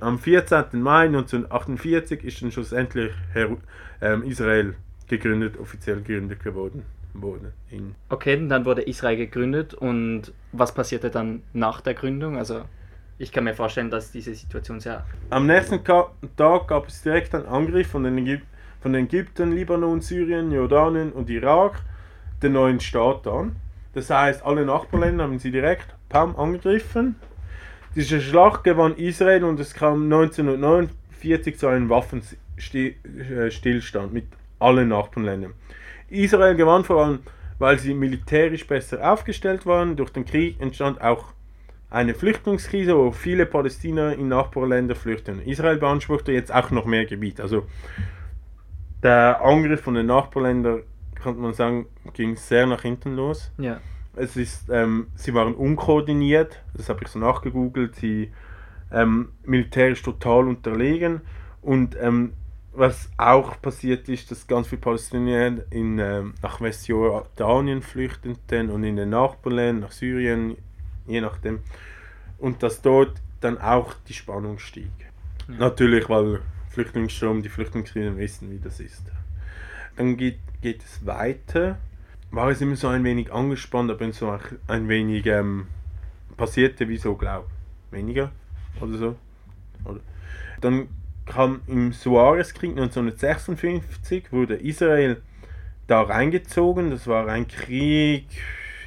am 0.00 0.18
14. 0.18 0.64
Mai 0.72 1.06
1948 1.06 2.24
ist 2.24 2.42
dann 2.42 2.50
schlussendlich 2.50 3.12
ähm, 4.00 4.22
Israel 4.24 4.74
gegründet, 5.08 5.58
offiziell 5.58 6.02
gegründet 6.02 6.42
geworden. 6.42 6.84
Wurde 7.12 7.52
okay, 8.08 8.46
dann 8.48 8.64
wurde 8.64 8.82
Israel 8.82 9.16
gegründet 9.16 9.74
und 9.74 10.32
was 10.52 10.72
passierte 10.72 11.10
dann 11.10 11.42
nach 11.52 11.80
der 11.80 11.94
Gründung? 11.94 12.36
Also 12.36 12.62
ich 13.18 13.32
kann 13.32 13.44
mir 13.44 13.54
vorstellen, 13.54 13.90
dass 13.90 14.12
diese 14.12 14.34
Situation 14.34 14.80
sehr... 14.80 15.04
Am 15.30 15.46
nächsten 15.46 15.84
Tag 15.84 16.68
gab 16.68 16.86
es 16.86 17.02
direkt 17.02 17.34
einen 17.34 17.46
Angriff 17.46 17.88
von 17.88 18.04
den 18.04 18.16
Ägypten 18.16 18.49
von 18.80 18.94
Ägypten, 18.94 19.52
Libanon, 19.52 20.00
Syrien, 20.00 20.52
Jordanien 20.52 21.12
und 21.12 21.30
Irak 21.30 21.82
den 22.42 22.52
neuen 22.52 22.80
Staat 22.80 23.26
an. 23.26 23.56
Das 23.94 24.10
heißt, 24.10 24.44
alle 24.44 24.64
Nachbarländer 24.64 25.24
haben 25.24 25.38
sie 25.38 25.50
direkt 25.50 25.94
Pam 26.08 26.36
angegriffen. 26.36 27.16
Diese 27.96 28.20
Schlacht 28.20 28.62
gewann 28.64 28.96
Israel 28.96 29.44
und 29.44 29.58
es 29.58 29.74
kam 29.74 30.04
1949 30.04 31.58
zu 31.58 31.66
einem 31.66 31.88
Waffenstillstand 31.88 34.12
mit 34.12 34.26
allen 34.58 34.88
Nachbarländern. 34.88 35.54
Israel 36.08 36.54
gewann 36.54 36.84
vor 36.84 37.04
allem, 37.04 37.20
weil 37.58 37.78
sie 37.78 37.94
militärisch 37.94 38.66
besser 38.66 39.12
aufgestellt 39.12 39.66
waren. 39.66 39.96
Durch 39.96 40.10
den 40.10 40.24
Krieg 40.24 40.60
entstand 40.60 41.00
auch 41.00 41.32
eine 41.90 42.14
Flüchtlingskrise, 42.14 42.96
wo 42.96 43.10
viele 43.10 43.46
Palästinenser 43.46 44.16
in 44.16 44.28
Nachbarländer 44.28 44.94
flüchten. 44.94 45.42
Israel 45.42 45.78
beanspruchte 45.78 46.30
jetzt 46.30 46.54
auch 46.54 46.70
noch 46.70 46.86
mehr 46.86 47.06
Gebiet. 47.06 47.40
Also 47.40 47.66
der 49.02 49.40
Angriff 49.42 49.82
von 49.82 49.94
den 49.94 50.06
Nachbarländern, 50.06 50.82
könnte 51.14 51.40
man 51.40 51.54
sagen, 51.54 51.86
ging 52.12 52.36
sehr 52.36 52.66
nach 52.66 52.82
hinten 52.82 53.16
los. 53.16 53.50
Ja. 53.58 53.80
Es 54.16 54.36
ist, 54.36 54.68
ähm, 54.70 55.08
sie 55.14 55.34
waren 55.34 55.54
unkoordiniert, 55.54 56.62
das 56.74 56.88
habe 56.88 57.00
ich 57.02 57.08
so 57.08 57.18
nachgegoogelt. 57.18 57.94
Sie, 57.96 58.32
ähm, 58.92 59.30
militärisch 59.44 60.02
total 60.02 60.48
unterlegen 60.48 61.20
und 61.62 61.96
ähm, 62.00 62.32
was 62.72 63.10
auch 63.16 63.60
passiert 63.60 64.08
ist, 64.08 64.30
dass 64.30 64.46
ganz 64.46 64.68
viele 64.68 64.80
Palästinenser 64.80 65.64
in, 65.70 65.98
ähm, 65.98 66.34
nach 66.42 66.60
Westjordanien 66.60 67.82
flüchteten 67.82 68.70
und 68.70 68.84
in 68.84 68.96
den 68.96 69.10
Nachbarländern, 69.10 69.80
nach 69.80 69.92
Syrien, 69.92 70.56
je 71.06 71.20
nachdem. 71.20 71.60
Und 72.38 72.62
dass 72.62 72.80
dort 72.80 73.20
dann 73.40 73.58
auch 73.58 73.94
die 74.08 74.14
Spannung 74.14 74.58
stieg. 74.58 74.90
Ja. 75.48 75.54
Natürlich, 75.58 76.08
weil 76.08 76.40
Flüchtlingsstrom, 76.70 77.42
die 77.42 77.48
Flüchtlingskrise 77.48 78.16
wissen, 78.16 78.50
wie 78.50 78.58
das 78.58 78.80
ist. 78.80 79.02
Dann 79.96 80.16
geht, 80.16 80.38
geht 80.62 80.82
es 80.82 81.04
weiter. 81.04 81.78
War 82.30 82.48
es 82.48 82.60
immer 82.60 82.76
so 82.76 82.88
ein 82.88 83.04
wenig 83.04 83.32
angespannt, 83.32 83.90
aber 83.90 84.12
so 84.12 84.38
ein 84.68 84.88
wenig 84.88 85.26
ähm, 85.26 85.66
passierte, 86.36 86.88
wie 86.88 86.96
so, 86.96 87.16
glaube 87.16 87.48
weniger 87.90 88.30
oder 88.80 88.98
so. 88.98 89.16
Oder. 89.84 90.00
Dann 90.60 90.88
kam 91.26 91.60
im 91.66 91.92
Suarez-Krieg 91.92 92.70
1956 92.70 94.32
wurde 94.32 94.54
Israel 94.56 95.22
da 95.86 96.02
reingezogen. 96.02 96.90
Das 96.90 97.06
war 97.06 97.28
ein 97.28 97.48
Krieg 97.48 98.26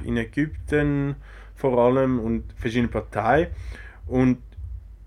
in 0.04 0.18
Ägypten 0.18 1.16
vor 1.56 1.78
allem 1.78 2.20
und 2.20 2.44
verschiedene 2.58 2.90
Parteien. 2.90 3.48
Und 4.08 4.40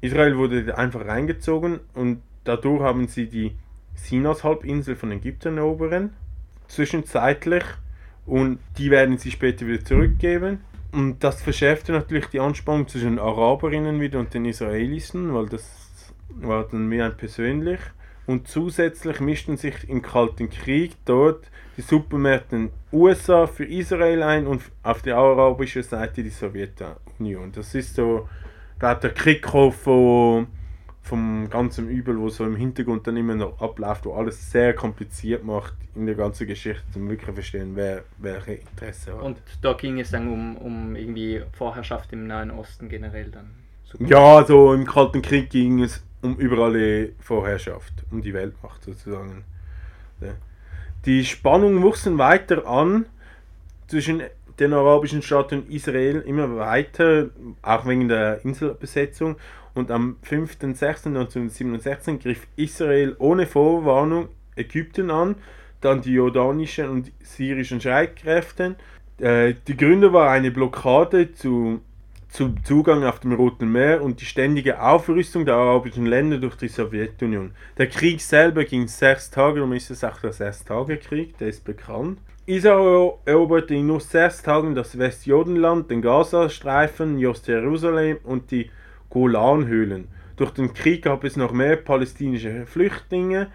Israel 0.00 0.36
wurde 0.36 0.76
einfach 0.76 1.06
reingezogen 1.06 1.80
und 1.94 2.22
dadurch 2.46 2.82
haben 2.82 3.09
sie 3.09 3.26
die 3.26 3.56
Sinai-Halbinsel 3.94 4.96
von 4.96 5.12
Ägypten 5.12 5.59
erobern, 5.59 6.14
zwischenzeitlich. 6.68 7.64
Und 8.24 8.59
die 8.78 8.90
werden 8.90 9.18
sie 9.18 9.30
später 9.30 9.66
wieder 9.66 9.85
zurückgeben. 9.85 10.61
Und 10.92 11.22
das 11.22 11.42
verschärfte 11.42 11.92
natürlich 11.92 12.26
die 12.26 12.40
Anspannung 12.40 12.88
zwischen 12.88 13.16
den 13.16 13.18
Araberinnen 13.18 14.00
wieder 14.00 14.18
und 14.18 14.35
den 14.35 14.44
Israelisen, 14.44 15.35
weil 15.35 15.46
das 15.46 16.12
war 16.35 16.64
dann 16.64 16.88
mehr 16.88 17.11
persönlich. 17.11 17.80
Und 18.26 18.48
zusätzlich 18.48 19.20
mischten 19.20 19.56
sich 19.56 19.88
im 19.88 20.02
Kalten 20.02 20.50
Krieg 20.50 20.96
dort 21.04 21.48
die 21.76 21.82
Supermärkte 21.82 22.70
USA 22.92 23.46
für 23.46 23.64
Israel 23.64 24.22
ein 24.22 24.46
und 24.46 24.62
auf 24.82 25.02
der 25.02 25.16
arabischen 25.16 25.82
Seite 25.82 26.22
die 26.22 26.30
Sowjetunion. 26.30 27.52
Das 27.52 27.74
ist 27.74 27.94
so, 27.94 28.28
glaube 28.78 29.00
der 29.02 29.11
Kickoff 29.11 29.76
von, 29.76 30.48
vom 31.07 31.49
ganzen 31.49 31.88
Übel, 31.88 32.19
wo 32.19 32.29
so 32.29 32.45
im 32.45 32.57
Hintergrund 32.57 33.07
dann 33.07 33.16
immer 33.16 33.37
noch 33.37 33.61
abläuft, 33.61 34.07
wo 34.07 34.14
alles 34.14 34.51
sehr 34.51 34.75
kompliziert 34.75 35.45
macht 35.45 35.75
in 35.95 36.07
der 36.07 36.16
ganzen 36.16 36.49
Geschichte, 36.49 36.83
um 36.97 37.09
wirklich 37.09 37.29
zu 37.29 37.35
verstehen, 37.35 37.73
wer 37.75 38.03
welche 38.19 38.55
Interesse 38.55 39.14
hat. 39.14 39.23
Und 39.23 39.38
da 39.62 39.75
ging 39.75 40.01
es 40.01 40.11
dann 40.11 40.27
um, 40.29 40.57
um 40.57 40.97
irgendwie 40.97 41.42
Vorherrschaft 41.53 42.12
im 42.12 42.27
Nahen 42.27 42.51
Osten 42.51 42.88
generell 42.88 43.31
dann? 43.31 43.51
Super. 43.85 44.05
Ja, 44.05 44.45
so 44.45 44.75
im 44.75 44.85
Kalten 44.85 45.23
Krieg 45.23 45.49
ging 45.51 45.81
es 45.83 46.03
um 46.23 46.37
überall 46.37 46.73
die 46.73 47.14
Vorherrschaft, 47.21 47.92
um 48.11 48.21
die 48.21 48.35
Weltmacht 48.35 48.83
sozusagen. 48.83 49.45
Die 51.05 51.25
Spannungen 51.25 51.83
wuchsen 51.83 52.19
weiter 52.19 52.66
an 52.66 53.07
zwischen 53.87 54.23
den 54.59 54.73
arabischen 54.73 55.23
Staaten 55.23 55.66
Israel 55.69 56.23
immer 56.27 56.57
weiter, 56.57 57.31
auch 57.62 57.87
wegen 57.87 58.09
der 58.09 58.45
Inselbesetzung. 58.45 59.37
Und 59.75 59.90
am 59.90 60.16
5.6.1967 60.27 62.23
griff 62.23 62.47
Israel 62.57 63.14
ohne 63.19 63.47
Vorwarnung 63.47 64.29
Ägypten 64.57 65.11
an, 65.11 65.37
dann 65.81 66.01
die 66.01 66.14
jordanischen 66.14 66.88
und 66.88 67.12
syrischen 67.23 67.81
Streitkräfte. 67.81 68.77
Äh, 69.19 69.55
die 69.66 69.77
Gründe 69.77 70.12
war 70.12 70.31
eine 70.31 70.51
Blockade 70.51 71.33
zu 71.33 71.81
zum 72.37 72.62
Zugang 72.64 73.03
auf 73.05 73.20
dem 73.20 73.33
Roten 73.33 73.72
Meer 73.72 74.03
und 74.03 74.20
die 74.20 74.27
ständige 74.27 74.83
Aufrüstung 74.83 75.46
der 75.46 75.55
arabischen 75.55 76.05
Länder 76.05 76.37
durch 76.37 76.57
die 76.57 76.68
Sowjetunion. 76.68 77.53
Der 77.79 77.87
Krieg 77.87 78.20
selber 78.20 78.64
ging 78.64 78.88
sechs 78.88 79.31
Tage, 79.31 79.61
darum 79.61 79.72
ist 79.72 79.90
es 79.90 80.05
auch 80.05 80.20
der 80.20 80.35
Sechstagekrieg, 80.35 81.38
der 81.38 81.49
ist 81.49 81.64
bekannt. 81.64 82.18
Israel 82.44 83.14
eroberte 83.25 83.75
in 83.75 83.87
nur 83.87 84.01
sechs 84.01 84.42
Tagen 84.42 84.75
das 84.75 84.99
Westjordanland, 84.99 85.90
den 85.90 86.03
Gazastreifen, 86.03 87.18
Jerusalem 87.18 88.18
und 88.22 88.51
die 88.51 88.70
Golanhöhlen. 89.09 90.09
Durch 90.37 90.51
den 90.51 90.75
Krieg 90.75 91.05
gab 91.05 91.25
es 91.25 91.37
noch 91.37 91.53
mehr 91.53 91.77
palästinische 91.77 92.66
Flüchtlinge. 92.66 93.46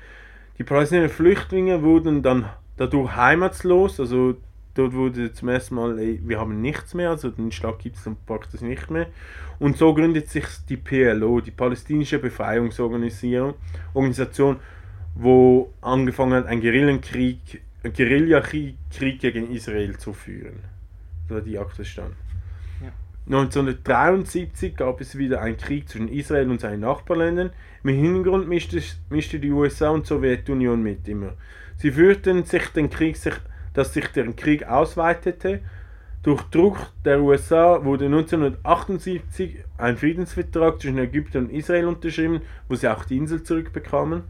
Die 0.57 0.63
palästinensischen 0.63 1.15
Flüchtlinge 1.15 1.83
wurden 1.83 2.23
dann 2.23 2.49
dadurch 2.77 3.15
heimatslos, 3.15 3.99
also 3.99 4.37
Dort 4.73 4.93
wurde 4.93 5.33
zum 5.33 5.49
ersten 5.49 5.75
Mal, 5.75 5.99
ey, 5.99 6.21
wir 6.23 6.39
haben 6.39 6.61
nichts 6.61 6.93
mehr, 6.93 7.09
also 7.09 7.29
den 7.29 7.51
Schlag 7.51 7.79
gibt 7.79 7.97
es 7.97 8.03
dann 8.03 8.15
praktisch 8.25 8.61
nicht 8.61 8.89
mehr. 8.89 9.07
Und 9.59 9.77
so 9.77 9.93
gründet 9.93 10.29
sich 10.29 10.45
die 10.69 10.77
PLO, 10.77 11.41
die 11.41 11.51
Palästinische 11.51 12.19
Befreiungsorganisation, 12.19 13.53
Organisation, 13.93 14.57
wo 15.15 15.73
angefangen 15.81 16.33
hat, 16.33 16.45
einen 16.45 16.61
Guerillenkrieg, 16.61 17.61
Guerillakrieg 17.83 18.75
gegen 19.19 19.51
Israel 19.51 19.97
zu 19.97 20.13
führen. 20.13 20.59
War 21.27 21.41
die 21.41 21.57
aktuelle 21.57 21.85
Stand. 21.85 22.15
1973 23.27 24.75
gab 24.75 24.99
es 24.99 25.17
wieder 25.17 25.41
einen 25.41 25.57
Krieg 25.57 25.87
zwischen 25.87 26.09
Israel 26.09 26.49
und 26.49 26.59
seinen 26.59 26.81
Nachbarländern. 26.81 27.51
Im 27.83 27.89
Hintergrund 27.89 28.47
mischte, 28.47 28.81
mischte 29.09 29.39
die 29.39 29.51
USA 29.51 29.89
und 29.89 30.07
Sowjetunion 30.07 30.81
mit 30.81 31.07
immer. 31.07 31.33
Sie 31.77 31.91
führten 31.91 32.43
sich 32.43 32.67
den 32.69 32.89
Krieg 32.89 33.15
sich 33.17 33.35
dass 33.73 33.93
sich 33.93 34.07
der 34.07 34.31
Krieg 34.33 34.67
ausweitete. 34.67 35.59
Durch 36.23 36.43
Druck 36.43 36.77
der 37.03 37.21
USA 37.21 37.83
wurde 37.83 38.05
1978 38.05 39.63
ein 39.77 39.97
Friedensvertrag 39.97 40.79
zwischen 40.79 40.99
Ägypten 40.99 41.45
und 41.45 41.49
Israel 41.51 41.87
unterschrieben, 41.87 42.41
wo 42.69 42.75
sie 42.75 42.87
auch 42.87 43.05
die 43.05 43.17
Insel 43.17 43.41
zurückbekamen. 43.41 44.23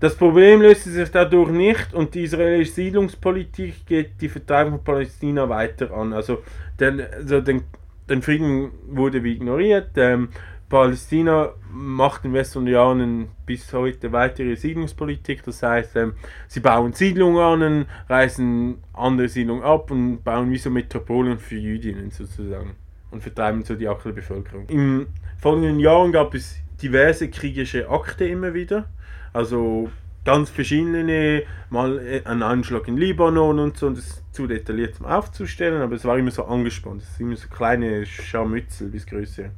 Das 0.00 0.14
Problem 0.14 0.60
löste 0.60 0.90
sich 0.90 1.10
dadurch 1.10 1.50
nicht 1.50 1.92
und 1.92 2.14
die 2.14 2.22
israelische 2.22 2.72
Siedlungspolitik 2.72 3.86
geht 3.86 4.20
die 4.20 4.28
Vertreibung 4.28 4.74
von 4.74 4.84
Palästina 4.84 5.48
weiter 5.48 5.90
an. 5.90 6.12
Also, 6.12 6.42
den, 6.78 7.00
also 7.00 7.40
den, 7.40 7.62
den 8.08 8.22
Frieden 8.22 8.70
wurde 8.86 9.24
wie 9.24 9.32
ignoriert. 9.32 9.90
Ähm, 9.96 10.28
Palästina 10.68 11.54
macht 11.72 12.24
in 12.24 12.32
Western 12.34 13.28
bis 13.46 13.72
heute 13.72 14.12
weitere 14.12 14.54
Siedlungspolitik. 14.54 15.42
Das 15.44 15.62
heißt, 15.62 15.96
ähm, 15.96 16.12
sie 16.46 16.60
bauen 16.60 16.92
Siedlungen 16.92 17.62
an, 17.62 17.86
reißen 18.08 18.78
andere 18.92 19.28
Siedlungen 19.28 19.62
ab 19.62 19.90
und 19.90 20.22
bauen 20.22 20.50
wie 20.50 20.58
so 20.58 20.70
Metropolen 20.70 21.38
für 21.38 21.56
Jüdinnen 21.56 22.10
sozusagen 22.10 22.76
und 23.10 23.22
vertreiben 23.22 23.64
so 23.64 23.74
die 23.74 23.88
aktuelle 23.88 24.16
Bevölkerung. 24.16 24.66
In 24.68 25.06
folgenden 25.40 25.80
Jahren 25.80 26.12
gab 26.12 26.34
es 26.34 26.56
diverse 26.82 27.28
kriegerische 27.30 27.88
Akte 27.88 28.26
immer 28.26 28.52
wieder. 28.52 28.86
Also 29.32 29.90
ganz 30.24 30.50
verschiedene, 30.50 31.44
mal 31.70 31.98
äh, 31.98 32.22
ein 32.24 32.42
Anschlag 32.42 32.86
in 32.88 32.98
Libanon 32.98 33.58
und 33.58 33.78
so, 33.78 33.86
und 33.86 33.96
das 33.96 34.06
ist 34.06 34.34
zu 34.34 34.46
detailliert 34.46 34.96
zum 34.96 35.06
aufzustellen, 35.06 35.80
aber 35.80 35.96
es 35.96 36.04
war 36.04 36.18
immer 36.18 36.30
so 36.30 36.44
angespannt. 36.44 37.02
Es 37.02 37.16
sind 37.16 37.28
immer 37.28 37.36
so 37.36 37.48
kleine 37.48 38.04
Scharmützel 38.04 38.88
bis 38.88 39.06
größere. 39.06 39.50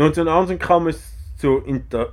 1918 0.00 0.58
kam 0.58 0.86
es 0.86 1.14
zur 1.36 1.66
Inter 1.66 2.12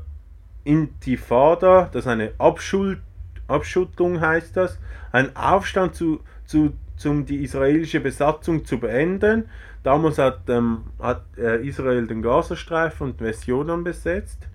Intifada, 0.65 1.89
das 1.93 2.03
ist 2.03 2.11
eine 2.11 2.33
Abschuld 2.37 2.99
Abschuttung 3.47 4.19
heißt 4.19 4.57
das, 4.57 4.77
ein 5.13 5.33
Aufstand 5.37 5.95
zu, 5.95 6.19
zu, 6.45 6.73
um 7.05 7.25
die 7.25 7.43
israelische 7.43 8.01
Besatzung 8.01 8.65
zu 8.65 8.77
beenden. 8.77 9.49
Damals 9.83 10.17
hat, 10.17 10.49
ähm, 10.49 10.81
hat 10.99 11.23
äh, 11.37 11.65
Israel 11.65 12.05
den 12.07 12.21
Gazastreifen 12.21 13.11
und 13.11 13.21
Westjordan 13.21 13.85
besetzt. 13.85 14.49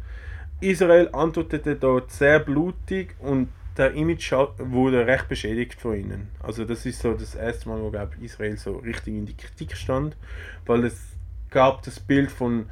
Israel 0.61 1.09
antwortete 1.13 1.77
dort 1.77 2.11
sehr 2.11 2.39
blutig 2.39 3.15
und 3.19 3.49
der 3.79 3.95
Image 3.95 4.31
wurde 4.59 5.07
recht 5.07 5.29
beschädigt 5.29 5.81
von 5.81 5.97
ihnen. 5.97 6.29
Also 6.43 6.67
das 6.67 6.85
ist 6.85 7.01
so 7.01 7.15
das 7.15 7.35
erste 7.35 7.71
Mal, 7.71 7.81
wo 7.81 7.91
glaub, 7.91 8.11
Israel 8.21 8.59
so 8.59 8.77
richtig 8.77 9.15
in 9.15 9.25
die 9.25 9.37
Kritik 9.37 9.75
stand, 9.75 10.19
weil 10.67 10.85
es 10.85 11.01
gab 11.49 11.83
das 11.83 11.99
Bild 11.99 12.31
von 12.31 12.67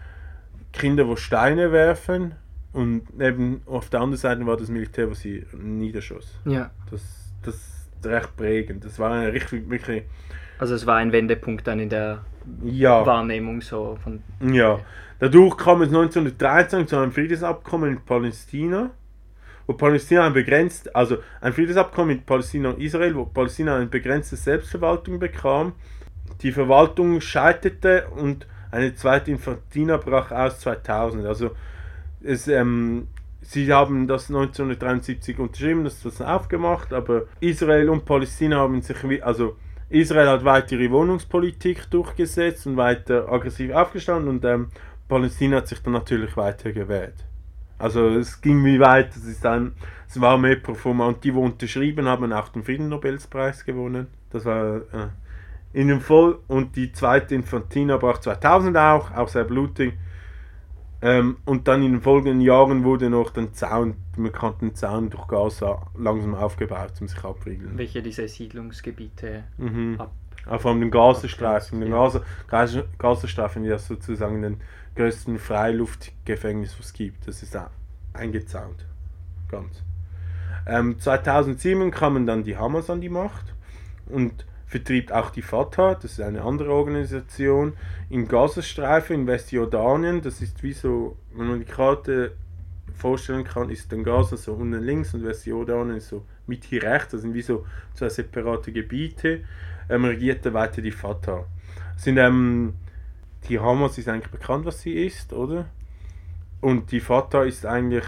Kinder, 0.72 1.04
die 1.04 1.16
Steine 1.16 1.72
werfen 1.72 2.34
und 2.72 3.18
neben, 3.18 3.62
auf 3.66 3.90
der 3.90 4.00
anderen 4.00 4.18
Seite 4.18 4.46
war 4.46 4.56
das 4.56 4.68
Militär, 4.68 5.10
was 5.10 5.20
sie 5.20 5.44
niederschoss. 5.52 6.38
Ja. 6.44 6.70
Das, 6.90 7.02
das 7.42 7.54
ist 7.54 8.06
recht 8.06 8.36
prägend. 8.36 8.84
Das 8.84 8.98
war 8.98 9.12
eine 9.12 9.32
richtig, 9.32 9.68
wirklich... 9.68 10.04
Also 10.58 10.74
es 10.74 10.86
war 10.86 10.96
ein 10.96 11.10
Wendepunkt 11.10 11.66
dann 11.66 11.80
in 11.80 11.88
der 11.88 12.24
ja. 12.62 13.04
Wahrnehmung 13.04 13.60
so 13.60 13.98
von... 14.02 14.22
Ja. 14.40 14.78
Dadurch 15.18 15.56
kam 15.56 15.82
es 15.82 15.88
1913 15.88 16.86
zu 16.86 16.96
einem 16.96 17.12
Friedensabkommen 17.12 17.90
mit 17.90 18.06
Palästina, 18.06 18.90
wo 19.66 19.74
Palästina 19.74 20.26
ein 20.26 20.32
begrenzt, 20.32 20.94
also 20.94 21.18
ein 21.40 21.52
Friedensabkommen 21.52 22.16
mit 22.16 22.26
Palästina 22.26 22.70
und 22.70 22.80
Israel, 22.80 23.16
wo 23.16 23.24
Palästina 23.24 23.76
eine 23.76 23.86
begrenzte 23.86 24.36
Selbstverwaltung 24.36 25.18
bekam. 25.18 25.72
Die 26.42 26.52
Verwaltung 26.52 27.20
scheiterte 27.20 28.08
und 28.16 28.46
eine 28.70 28.94
zweite 28.94 29.30
Infantina 29.30 29.96
brach 29.96 30.30
aus 30.30 30.60
2000. 30.60 31.26
Also 31.26 31.50
es, 32.22 32.48
ähm, 32.48 33.08
sie 33.40 33.72
haben 33.72 34.06
das 34.06 34.28
1973 34.28 35.38
unterschrieben, 35.38 35.84
das 35.84 36.04
ist 36.04 36.22
aufgemacht, 36.22 36.92
aber 36.92 37.24
Israel 37.40 37.88
und 37.88 38.04
Palästina 38.04 38.58
haben 38.58 38.80
sich, 38.82 39.24
also 39.24 39.56
Israel 39.88 40.28
hat 40.28 40.44
weiter 40.44 40.76
ihre 40.76 40.92
Wohnungspolitik 40.92 41.90
durchgesetzt 41.90 42.66
und 42.66 42.76
weiter 42.76 43.30
aggressiv 43.30 43.72
aufgestanden 43.72 44.28
und 44.28 44.44
ähm, 44.44 44.68
Palästina 45.08 45.58
hat 45.58 45.68
sich 45.68 45.82
dann 45.82 45.94
natürlich 45.94 46.36
weiter 46.36 46.72
gewählt. 46.72 47.24
Also 47.78 48.08
es 48.08 48.40
ging 48.40 48.64
wie 48.64 48.78
weit, 48.78 49.16
es, 49.16 49.24
ist 49.24 49.44
dann, 49.44 49.74
es 50.06 50.20
war 50.20 50.36
mehr 50.36 50.56
pro 50.56 50.74
forma 50.74 51.06
und 51.06 51.24
die, 51.24 51.32
die 51.32 51.36
unterschrieben 51.36 52.06
haben, 52.06 52.32
auch 52.32 52.50
den 52.50 52.62
Friedennobelpreis 52.62 53.64
gewonnen. 53.64 54.06
Das 54.30 54.44
war 54.44 54.76
äh, 54.76 55.08
ihnen 55.72 56.00
voll 56.00 56.38
und 56.48 56.76
die 56.76 56.92
zweite 56.92 57.34
Infantina 57.34 57.96
brach 57.96 58.18
2000 58.18 58.76
auch, 58.76 59.10
auch 59.12 59.28
sehr 59.28 59.44
blutig. 59.44 59.94
Ähm, 61.02 61.38
und 61.46 61.66
dann 61.66 61.82
in 61.82 61.92
den 61.92 62.00
folgenden 62.02 62.40
Jahren 62.42 62.84
wurde 62.84 63.08
noch 63.08 63.30
der 63.30 63.52
Zaun, 63.54 63.94
den 64.16 64.24
bekannten 64.24 64.74
Zaun 64.74 65.08
durch 65.08 65.26
Gaza 65.28 65.86
langsam 65.96 66.34
aufgebaut, 66.34 66.92
um 67.00 67.08
sich 67.08 67.24
abriegeln. 67.24 67.78
Welche 67.78 68.02
dieser 68.02 68.28
Siedlungsgebiete 68.28 69.44
Mhm. 69.56 69.94
ab. 69.98 70.12
Auch 70.46 70.60
vor 70.60 70.72
allem 70.72 70.80
den 70.80 70.90
Gazastreifen. 70.90 71.80
Den 71.80 71.90
Ja. 71.90 71.96
Gaza, 72.04 72.20
Gaza, 72.48 72.82
Gazastreifen 72.98 73.64
ist 73.64 73.86
sozusagen 73.88 74.42
den 74.42 74.60
größten 74.96 75.38
Freiluftgefängnis, 75.38 76.78
was 76.78 76.86
es 76.86 76.92
gibt. 76.92 77.26
Das 77.28 77.42
ist 77.42 77.56
auch 77.56 77.70
eingezaunt. 78.12 78.84
Ganz. 79.48 79.82
Ähm, 80.66 80.98
2007 80.98 81.90
kamen 81.90 82.26
dann 82.26 82.44
die 82.44 82.56
Hamas 82.56 82.90
an 82.90 83.00
die 83.00 83.08
Macht 83.08 83.54
und 84.06 84.44
vertrieb 84.70 85.10
auch 85.10 85.30
die 85.30 85.42
Fatah, 85.42 85.96
das 85.96 86.12
ist 86.12 86.20
eine 86.20 86.42
andere 86.42 86.72
Organisation, 86.72 87.72
im 88.08 88.28
Gazastreifen 88.28 89.16
in 89.16 89.26
Westjordanien. 89.26 90.22
Das 90.22 90.40
ist 90.40 90.62
wie 90.62 90.72
so, 90.72 91.16
wenn 91.34 91.48
man 91.48 91.58
die 91.58 91.64
Karte 91.64 92.36
vorstellen 92.94 93.42
kann, 93.42 93.68
ist 93.68 93.90
dann 93.90 94.04
Gaza 94.04 94.36
so 94.36 94.52
unten 94.52 94.80
links 94.80 95.12
und 95.12 95.24
Westjordanien 95.24 95.96
ist 95.96 96.08
so 96.08 96.24
mit 96.46 96.62
hier 96.62 96.84
rechts. 96.84 97.10
Das 97.10 97.22
sind 97.22 97.34
wie 97.34 97.42
so 97.42 97.66
zwei 97.94 98.08
separate 98.10 98.70
Gebiete. 98.70 99.40
Ähm, 99.88 100.04
regierte 100.04 100.54
weiter 100.54 100.80
die 100.80 100.92
Fatah. 100.92 101.46
Sind, 101.96 102.18
ähm, 102.18 102.74
die 103.48 103.58
Hamas 103.58 103.98
ist 103.98 104.08
eigentlich 104.08 104.30
bekannt, 104.30 104.66
was 104.66 104.82
sie 104.82 105.04
ist, 105.04 105.32
oder? 105.32 105.66
Und 106.60 106.92
die 106.92 107.00
Fatah 107.00 107.42
ist 107.42 107.66
eigentlich 107.66 108.04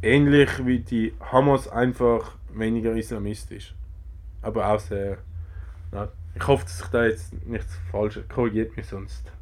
ähnlich 0.00 0.64
wie 0.64 0.78
die 0.78 1.12
Hamas, 1.20 1.68
einfach 1.68 2.36
weniger 2.54 2.96
islamistisch. 2.96 3.74
Aber 4.40 4.72
auch 4.72 4.80
sehr. 4.80 5.18
Ja, 5.96 6.08
ich 6.34 6.46
hoffe, 6.46 6.64
dass 6.64 6.82
ich 6.82 6.86
da 6.88 7.06
jetzt 7.06 7.46
nichts 7.46 7.78
falsch 7.90 8.20
korrigiert 8.28 8.76
mich 8.76 8.86
sonst. 8.86 9.32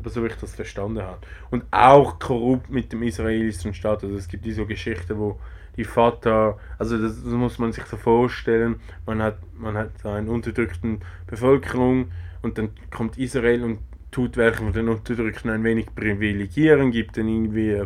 Aber 0.00 0.10
so 0.10 0.24
wie 0.24 0.26
ich 0.26 0.34
das 0.34 0.56
verstanden 0.56 1.00
habe. 1.00 1.20
Und 1.52 1.64
auch 1.70 2.18
korrupt 2.18 2.70
mit 2.70 2.92
dem 2.92 3.04
israelischen 3.04 3.72
Staat. 3.72 4.02
Also 4.02 4.16
es 4.16 4.26
gibt 4.26 4.44
diese 4.44 4.66
Geschichte, 4.66 5.16
wo 5.16 5.38
die 5.76 5.84
Fatah, 5.84 6.58
also 6.76 6.98
das, 7.00 7.22
das 7.22 7.32
muss 7.32 7.60
man 7.60 7.72
sich 7.72 7.84
so 7.84 7.96
vorstellen, 7.96 8.80
man 9.06 9.22
hat, 9.22 9.38
man 9.56 9.76
hat 9.76 9.90
so 10.02 10.08
eine 10.08 10.28
unterdrückte 10.28 10.98
Bevölkerung 11.28 12.10
und 12.42 12.58
dann 12.58 12.70
kommt 12.90 13.16
Israel 13.16 13.62
und 13.62 13.78
tut 14.10 14.36
welche 14.36 14.58
von 14.58 14.72
den 14.72 14.88
Unterdrückten 14.88 15.50
ein 15.50 15.62
wenig 15.62 15.94
privilegieren, 15.94 16.90
gibt 16.90 17.16
dann 17.16 17.28
irgendwie 17.28 17.84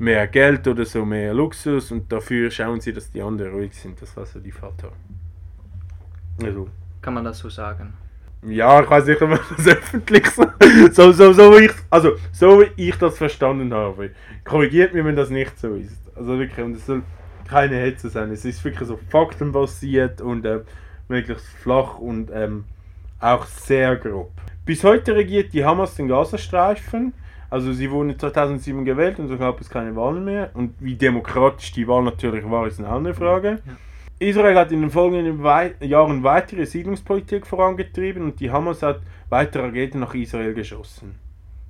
mehr 0.00 0.26
Geld 0.26 0.66
oder 0.66 0.84
so, 0.84 1.04
mehr 1.04 1.32
Luxus 1.34 1.92
und 1.92 2.12
dafür 2.12 2.50
schauen 2.50 2.80
sie, 2.80 2.92
dass 2.92 3.12
die 3.12 3.22
anderen 3.22 3.54
ruhig 3.54 3.74
sind. 3.74 4.02
Das 4.02 4.16
war 4.16 4.26
so 4.26 4.40
die 4.40 4.52
Fatah. 4.52 4.92
Also, 6.42 6.68
Kann 7.00 7.14
man 7.14 7.24
das 7.24 7.38
so 7.38 7.48
sagen? 7.48 7.94
ja, 8.46 8.82
ich 8.82 8.90
weiß 8.90 9.06
nicht, 9.06 9.20
ob 9.22 9.30
man 9.30 9.40
das 9.56 9.66
öffentlich 9.76 10.26
so, 10.30 10.44
so, 10.92 11.12
so, 11.12 11.32
so 11.32 11.58
wie 11.58 11.66
ich, 11.66 11.72
also, 11.90 12.12
so 12.32 12.60
wie 12.60 12.88
ich 12.88 12.96
das 12.96 13.18
verstanden 13.18 13.72
habe. 13.74 14.10
Korrigiert 14.44 14.94
mich, 14.94 15.04
wenn 15.04 15.16
das 15.16 15.30
nicht 15.30 15.58
so 15.58 15.74
ist. 15.74 16.00
Also 16.14 16.38
wirklich, 16.38 16.64
und 16.64 16.76
es 16.76 16.86
soll 16.86 17.02
keine 17.48 17.76
Hetze 17.76 18.08
sein. 18.08 18.30
Es 18.30 18.44
ist 18.44 18.64
wirklich 18.64 18.86
so 18.88 18.98
faktenbasiert 19.10 20.20
und 20.20 20.44
äh, 20.44 20.60
möglichst 21.08 21.46
flach 21.46 21.98
und 21.98 22.30
ähm, 22.32 22.64
auch 23.20 23.46
sehr 23.46 23.96
grob. 23.96 24.30
Bis 24.64 24.84
heute 24.84 25.14
regiert 25.14 25.52
die 25.52 25.64
Hamas 25.64 25.94
den 25.94 26.08
Gazastreifen. 26.08 27.14
Also 27.50 27.72
sie 27.72 27.90
wurden 27.90 28.18
2007 28.18 28.84
gewählt 28.84 29.18
und 29.18 29.28
so 29.28 29.38
gab 29.38 29.60
es 29.60 29.70
keine 29.70 29.96
Wahlen 29.96 30.24
mehr. 30.24 30.50
Und 30.52 30.74
wie 30.80 30.94
demokratisch 30.94 31.72
die 31.72 31.88
Wahl 31.88 32.02
natürlich 32.02 32.48
war, 32.48 32.66
ist 32.66 32.78
eine 32.78 32.88
andere 32.88 33.14
Frage. 33.14 33.58
Ja. 33.66 33.72
Israel 34.20 34.56
hat 34.56 34.72
in 34.72 34.80
den 34.80 34.90
folgenden 34.90 35.44
Wei 35.44 35.74
Jahren 35.80 36.24
weitere 36.24 36.66
Siedlungspolitik 36.66 37.46
vorangetrieben 37.46 38.24
und 38.24 38.40
die 38.40 38.50
Hamas 38.50 38.82
hat 38.82 39.00
weitere 39.28 39.66
Raketen 39.66 40.00
nach 40.00 40.14
Israel 40.14 40.54
geschossen. 40.54 41.14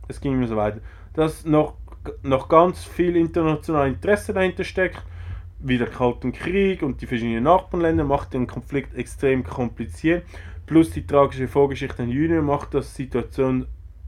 Es 0.08 0.18
ging 0.20 0.32
immer 0.32 0.46
so 0.46 0.56
weiter. 0.56 0.80
Dass 1.12 1.44
noch, 1.44 1.74
noch 2.22 2.48
ganz 2.48 2.84
viel 2.84 3.16
internationales 3.16 3.94
Interesse 3.94 4.32
dahinter 4.32 4.64
steckt, 4.64 5.02
wie 5.58 5.76
der 5.76 5.88
Kalten 5.88 6.32
Krieg 6.32 6.82
und 6.82 7.02
die 7.02 7.06
verschiedenen 7.06 7.44
Nachbarländer, 7.44 8.04
macht 8.04 8.32
den 8.32 8.46
Konflikt 8.46 8.94
extrem 8.94 9.44
kompliziert. 9.44 10.24
Plus 10.64 10.90
die 10.90 11.06
tragische 11.06 11.48
Vorgeschichte 11.48 12.02
in 12.02 12.10
Jüdin 12.10 12.44
macht 12.44 12.72
das 12.72 12.94
Situation 12.94 13.66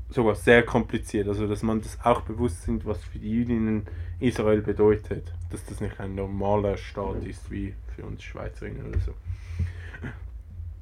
sogar 0.09 0.35
sehr 0.35 0.62
kompliziert. 0.62 1.29
Also, 1.29 1.46
dass 1.46 1.62
man 1.62 1.83
das 1.83 1.98
auch 2.05 2.22
bewusst 2.22 2.62
sind, 2.62 2.87
was 2.87 3.05
für 3.05 3.18
die 3.18 3.31
Jüdinnen 3.31 3.87
Israel 4.18 4.62
bedeutet. 4.62 5.35
Dass 5.50 5.64
das 5.66 5.81
nicht 5.81 6.00
ein 6.00 6.14
normaler 6.14 6.79
Staat 6.79 7.24
ist, 7.24 7.50
wie 7.50 7.74
für 8.01 8.07
uns 8.07 8.23
Schweizerinnen 8.23 8.87
oder 8.87 8.99
so. 9.01 9.15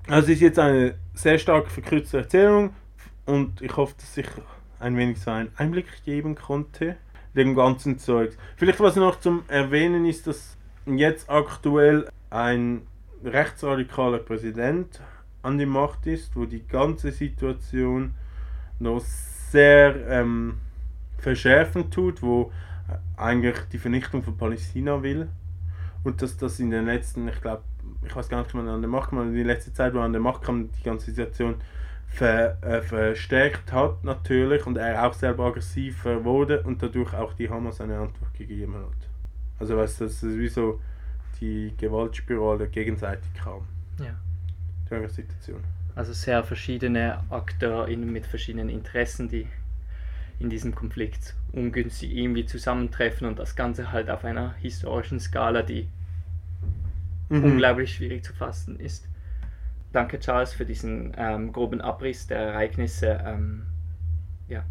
Also, 0.07 0.28
es 0.28 0.37
ist 0.37 0.40
jetzt 0.40 0.59
eine 0.59 0.94
sehr 1.14 1.38
stark 1.38 1.68
verkürzte 1.68 2.18
Erzählung 2.18 2.72
und 3.26 3.61
ich 3.61 3.76
hoffe, 3.76 3.94
dass 3.98 4.16
ich 4.16 4.28
ein 4.78 4.96
wenig 4.96 5.20
so 5.20 5.31
einen 5.31 5.50
Einblick 5.57 5.87
geben 6.04 6.35
konnte 6.35 6.96
dem 7.35 7.54
ganzen 7.54 7.98
Zeug. 7.98 8.37
Vielleicht 8.57 8.81
was 8.81 8.96
noch 8.96 9.20
zum 9.20 9.42
Erwähnen 9.48 10.07
ist, 10.07 10.26
dass 10.26 10.57
jetzt 10.87 11.28
aktuell 11.28 12.09
ein 12.31 12.83
rechtsradikaler 13.22 14.18
Präsident 14.18 15.00
an 15.42 15.59
die 15.59 15.66
Macht 15.66 16.07
ist, 16.07 16.35
wo 16.37 16.46
die 16.46 16.66
ganze 16.66 17.12
Situation 17.12 18.14
noch 18.78 19.00
sehr 19.00 20.09
ähm, 20.09 20.59
verschärfen 21.18 21.90
tut, 21.90 22.22
wo 22.22 22.52
eigentlich 23.16 23.59
die 23.72 23.78
Vernichtung 23.78 24.22
von 24.22 24.37
Palästina 24.37 25.02
will 25.02 25.28
und 26.08 26.22
dass 26.22 26.36
das 26.36 26.58
in 26.58 26.70
den 26.70 26.86
letzten, 26.86 27.28
ich 27.28 27.40
glaube, 27.40 27.62
ich 28.04 28.16
weiß 28.16 28.28
gar 28.28 28.42
nicht, 28.42 28.54
wann 28.54 28.66
er 28.66 28.74
an 28.74 28.80
der 28.80 28.90
Macht 28.90 29.10
kam, 29.10 29.28
in 29.28 29.34
der 29.34 29.44
letzten 29.44 29.74
Zeit, 29.74 29.92
wo 29.94 29.98
er 29.98 30.04
an 30.04 30.12
der 30.12 30.22
Macht 30.22 30.42
kam, 30.42 30.70
die 30.72 30.82
ganze 30.82 31.06
Situation 31.06 31.56
ver, 32.08 32.56
äh, 32.62 32.80
verstärkt 32.80 33.72
hat 33.72 34.02
natürlich 34.04 34.66
und 34.66 34.78
er 34.78 35.06
auch 35.06 35.12
selber 35.12 35.46
aggressiver 35.46 36.24
wurde 36.24 36.62
und 36.62 36.82
dadurch 36.82 37.12
auch 37.14 37.34
die 37.34 37.50
Hamas 37.50 37.80
eine 37.80 37.98
Antwort 37.98 38.32
gegeben 38.34 38.74
hat. 38.74 39.08
Also 39.60 39.76
weißt 39.76 40.00
du, 40.00 40.04
das 40.04 40.22
ist 40.22 40.38
wie 40.38 40.48
so 40.48 40.80
die 41.40 41.74
Gewaltspirale 41.76 42.68
gegenseitig 42.68 43.28
kam. 43.34 43.68
Ja. 43.98 44.14
Die 44.90 45.08
Situation. 45.08 45.62
Also 45.94 46.14
sehr 46.14 46.42
verschiedene 46.42 47.22
AkteurInnen 47.28 48.10
mit 48.10 48.24
verschiedenen 48.24 48.70
Interessen, 48.70 49.28
die 49.28 49.46
in 50.38 50.48
diesem 50.48 50.74
Konflikt 50.74 51.34
ungünstig 51.52 52.16
irgendwie 52.16 52.46
zusammentreffen 52.46 53.26
und 53.26 53.38
das 53.38 53.56
Ganze 53.56 53.92
halt 53.92 54.08
auf 54.08 54.24
einer 54.24 54.54
historischen 54.54 55.20
Skala, 55.20 55.62
die 55.62 55.88
Mhm. 57.28 57.44
unglaublich 57.44 57.94
schwierig 57.94 58.24
zu 58.24 58.32
fassen 58.32 58.80
ist. 58.80 59.08
Danke, 59.92 60.18
Charles, 60.18 60.52
für 60.52 60.66
diesen 60.66 61.12
ähm, 61.16 61.52
groben 61.52 61.80
Abriss 61.80 62.26
der 62.26 62.38
Ereignisse. 62.38 63.20
Ähm, 63.24 63.66
ja. 64.48 64.64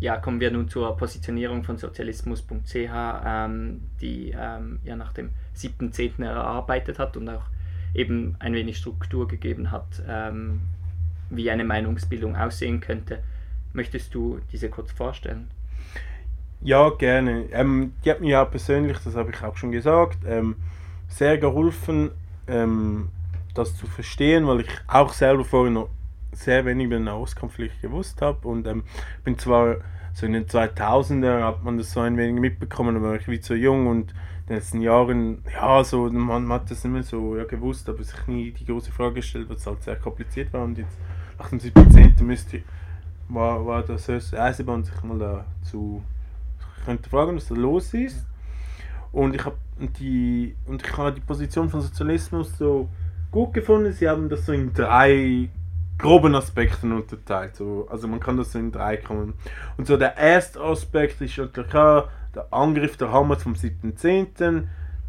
ja, 0.00 0.16
kommen 0.16 0.40
wir 0.40 0.50
nun 0.50 0.68
zur 0.68 0.96
Positionierung 0.96 1.64
von 1.64 1.76
sozialismus.ch, 1.76 2.74
ähm, 2.74 3.82
die 4.00 4.34
ähm, 4.38 4.80
ja 4.84 4.96
nach 4.96 5.12
dem 5.12 5.30
7.10. 5.56 6.24
erarbeitet 6.24 6.98
hat 6.98 7.16
und 7.16 7.28
auch 7.28 7.44
eben 7.94 8.36
ein 8.38 8.54
wenig 8.54 8.78
Struktur 8.78 9.28
gegeben 9.28 9.70
hat, 9.70 10.02
ähm, 10.06 10.60
wie 11.30 11.50
eine 11.50 11.64
Meinungsbildung 11.64 12.36
aussehen 12.36 12.80
könnte. 12.80 13.22
Möchtest 13.72 14.14
du 14.14 14.40
diese 14.50 14.70
kurz 14.70 14.92
vorstellen? 14.92 15.50
Ja, 16.60 16.88
gerne. 16.90 17.46
Ähm, 17.52 17.92
die 18.04 18.10
hat 18.10 18.20
mir 18.20 18.30
ja 18.30 18.44
persönlich, 18.44 18.98
das 19.04 19.14
habe 19.14 19.30
ich 19.30 19.42
auch 19.42 19.56
schon 19.56 19.72
gesagt, 19.72 20.18
ähm, 20.26 20.56
sehr 21.08 21.38
geholfen, 21.38 22.10
ähm, 22.46 23.08
das 23.54 23.76
zu 23.76 23.86
verstehen, 23.86 24.46
weil 24.46 24.60
ich 24.60 24.68
auch 24.86 25.12
selber 25.12 25.44
vorher 25.44 25.72
noch 25.72 25.88
sehr 26.32 26.64
wenig 26.64 26.86
über 26.86 26.96
den 26.96 27.04
Nahostkonflikt 27.04 27.82
gewusst 27.82 28.22
habe 28.22 28.46
und 28.46 28.66
ähm, 28.66 28.84
bin 29.24 29.38
zwar 29.38 29.76
so 30.12 30.26
in 30.26 30.32
den 30.32 30.46
2000er 30.46 31.44
hat 31.44 31.64
man 31.64 31.78
das 31.78 31.92
so 31.92 32.00
ein 32.00 32.16
wenig 32.16 32.40
mitbekommen, 32.40 32.96
aber 32.96 33.16
ich 33.16 33.28
wie 33.28 33.40
zu 33.40 33.54
jung 33.54 33.86
und 33.86 34.10
in 34.12 34.46
den 34.48 34.56
letzten 34.56 34.80
Jahren, 34.80 35.44
ja, 35.52 35.84
so, 35.84 36.08
man, 36.10 36.48
hat 36.50 36.70
das 36.70 36.84
immer 36.84 37.02
so 37.02 37.36
ja, 37.36 37.44
gewusst, 37.44 37.88
aber 37.88 38.02
sich 38.02 38.26
nie 38.26 38.52
die 38.52 38.64
große 38.64 38.92
Frage 38.92 39.16
gestellt, 39.16 39.48
weil 39.48 39.56
es 39.56 39.66
halt 39.66 39.82
sehr 39.82 39.96
kompliziert 39.96 40.52
war 40.52 40.62
und 40.62 40.78
jetzt 40.78 40.96
nach 41.38 41.50
dem 41.50 41.60
17. 41.60 42.14
müsste 42.22 42.62
war, 43.28 43.64
war 43.66 43.82
das 43.82 44.08
Eisenbahn 44.08 44.84
sich 44.84 45.02
mal 45.02 45.18
dazu 45.18 46.02
ich 46.78 46.84
könnte 46.84 47.10
fragen, 47.10 47.36
was 47.36 47.48
da 47.48 47.54
los 47.54 47.92
ist. 47.92 48.26
Und 49.12 49.34
ich 49.34 49.44
habe 49.44 49.56
die 49.78 50.54
und 50.66 50.82
ich 50.86 50.96
habe 50.96 51.12
die 51.12 51.20
Position 51.20 51.68
von 51.68 51.80
Sozialismus 51.80 52.56
so 52.58 52.88
gut 53.30 53.54
gefunden. 53.54 53.92
Sie 53.92 54.08
haben 54.08 54.28
das 54.28 54.46
so 54.46 54.52
in 54.52 54.72
drei 54.72 55.48
groben 55.98 56.34
Aspekten 56.34 56.92
unterteilt. 56.92 57.56
So, 57.56 57.88
also 57.90 58.06
man 58.08 58.20
kann 58.20 58.36
das 58.36 58.52
so 58.52 58.58
in 58.58 58.72
drei 58.72 58.96
kommen. 58.96 59.34
Und 59.76 59.86
so 59.86 59.96
der 59.96 60.16
erste 60.16 60.60
Aspekt 60.60 61.20
ist 61.20 61.36
natürlich 61.36 61.70
klar, 61.70 62.08
der 62.34 62.52
Angriff 62.52 62.96
der 62.96 63.12
Hamas 63.12 63.42
vom 63.42 63.54
7.10., 63.54 64.64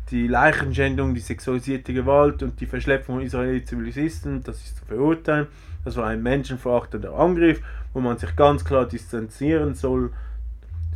die 0.09 0.27
Leichenschändung, 0.27 1.13
die 1.13 1.19
sexualisierte 1.19 1.93
Gewalt 1.93 2.41
und 2.41 2.59
die 2.59 2.65
Verschleppung 2.65 3.17
von 3.17 3.23
israelischen 3.23 3.67
Zivilisten, 3.67 4.43
das 4.43 4.57
ist 4.57 4.77
zu 4.77 4.85
verurteilen. 4.85 5.47
Das 5.85 5.97
war 5.97 6.07
ein 6.07 6.23
menschenverachtender 6.23 7.13
Angriff, 7.13 7.62
wo 7.93 7.99
man 7.99 8.17
sich 8.17 8.35
ganz 8.35 8.65
klar 8.65 8.85
distanzieren 8.85 9.75
soll. 9.75 10.12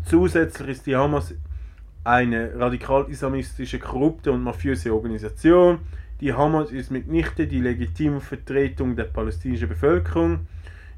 Zusätzlich 0.03 0.69
ist 0.69 0.87
die 0.87 0.95
Hamas 0.95 1.35
eine 2.03 2.59
radikal-islamistische, 2.59 3.79
korrupte 3.79 4.31
und 4.31 4.43
mafiöse 4.43 4.93
Organisation. 4.93 5.79
Die 6.19 6.33
Hamas 6.33 6.71
ist 6.71 6.91
mitnichten 6.91 7.49
die 7.49 7.59
legitime 7.59 8.19
Vertretung 8.19 8.95
der 8.95 9.05
palästinensischen 9.05 9.69
Bevölkerung 9.69 10.47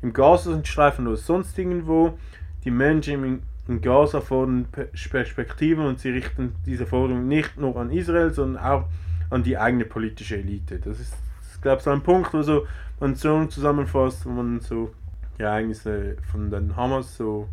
im 0.01 0.13
Gazastreifen 0.13 1.07
oder 1.07 1.17
sonst 1.17 1.57
irgendwo. 1.57 2.17
Die 2.63 2.71
Menschen 2.71 3.41
in 3.67 3.81
Gaza 3.81 4.21
fordern 4.21 4.67
Perspektiven 4.71 5.85
und 5.85 5.99
sie 5.99 6.09
richten 6.09 6.55
diese 6.65 6.85
Forderung 6.85 7.27
nicht 7.27 7.57
nur 7.57 7.75
an 7.77 7.91
Israel, 7.91 8.31
sondern 8.31 8.63
auch 8.63 8.85
an 9.29 9.43
die 9.43 9.57
eigene 9.57 9.85
politische 9.85 10.37
Elite. 10.37 10.79
Das 10.79 10.99
ist, 10.99 11.15
das 11.41 11.61
glaube 11.61 11.77
ich, 11.77 11.83
so 11.83 11.91
ein 11.91 12.01
Punkt, 12.01 12.33
wo 12.33 12.41
so 12.41 12.67
man 12.99 13.15
so 13.15 13.45
zusammenfasst, 13.45 14.25
wo 14.25 14.29
man 14.29 14.59
so 14.59 14.93
die 15.37 15.43
Ereignisse 15.43 16.17
von 16.31 16.49
den 16.49 16.75
Hamas 16.75 17.17
so 17.17 17.49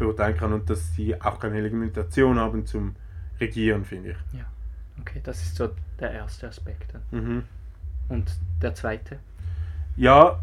verurteilen 0.00 0.34
kann 0.34 0.54
und 0.54 0.70
dass 0.70 0.94
sie 0.94 1.20
auch 1.20 1.38
keine 1.38 1.60
Legitimation 1.60 2.38
haben 2.38 2.64
zum 2.64 2.96
Regieren, 3.38 3.84
finde 3.84 4.10
ich. 4.10 4.38
Ja, 4.38 4.46
okay, 4.98 5.20
das 5.22 5.42
ist 5.42 5.56
so 5.56 5.68
der 5.98 6.12
erste 6.12 6.48
Aspekt. 6.48 6.94
Mhm. 7.10 7.42
Und 8.08 8.32
der 8.62 8.74
zweite? 8.74 9.18
Ja, 9.96 10.38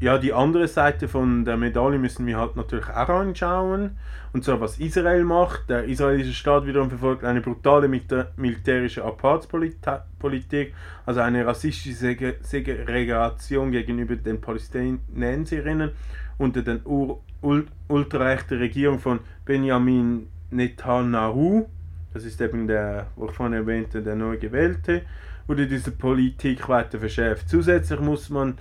ja, 0.00 0.18
die 0.18 0.34
andere 0.34 0.68
Seite 0.68 1.08
von 1.08 1.46
der 1.46 1.56
Medaille 1.56 1.98
müssen 1.98 2.26
wir 2.26 2.38
halt 2.38 2.56
natürlich 2.56 2.88
auch 2.88 3.08
anschauen. 3.08 3.96
Und 4.34 4.44
zwar, 4.44 4.60
was 4.60 4.78
Israel 4.78 5.24
macht. 5.24 5.70
Der 5.70 5.84
israelische 5.84 6.34
Staat 6.34 6.66
wiederum 6.66 6.90
verfolgt 6.90 7.24
eine 7.24 7.40
brutale 7.40 7.88
militärische 8.36 9.02
Apartheidspolitik, 9.04 10.74
also 11.06 11.20
eine 11.20 11.46
rassistische 11.46 11.94
Segregation 12.42 13.70
gegenüber 13.70 14.16
den 14.16 14.40
Palästinenserinnen 14.40 15.92
unter 16.36 16.62
den 16.62 16.80
ultrarechten 17.88 18.58
Regierung 18.58 18.98
von 18.98 19.20
Benjamin 19.44 20.26
Netanyahu. 20.50 21.66
Das 22.12 22.24
ist 22.24 22.40
eben 22.40 22.66
der, 22.66 23.08
wo 23.16 23.26
ich 23.26 23.32
vorhin 23.32 23.54
erwähnte, 23.54 24.02
der 24.02 24.14
neu 24.14 24.38
gewählte, 24.38 25.02
wurde 25.46 25.66
diese 25.66 25.90
Politik 25.90 26.68
weiter 26.68 26.98
verschärft. 26.98 27.48
Zusätzlich 27.48 28.00
muss 28.00 28.30
man 28.30 28.56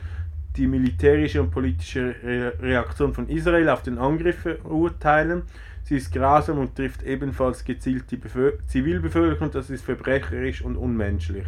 die 0.58 0.67
militärische 0.67 1.41
und 1.41 1.52
politische 1.52 2.15
Reaktion 2.62 3.13
von 3.13 3.30
Israel 3.30 3.69
auf 3.69 3.82
den 3.82 3.98
Angriff 3.98 4.39
verurteilen. 4.39 5.43
Sie 5.84 5.98
ist 5.98 6.13
grausam 6.13 6.60
und 6.60 6.76
trifft 6.76 7.04
ebenfalls 7.04 7.63
gezielt 7.65 8.10
die 8.12 8.17
Bevölker 8.17 8.65
Zivilbevölkerung. 8.67 9.52
Das 9.52 9.69
ist 9.69 9.84
verbrecherisch 9.84 10.62
und 10.62 10.78
unmenschlich. 10.78 11.46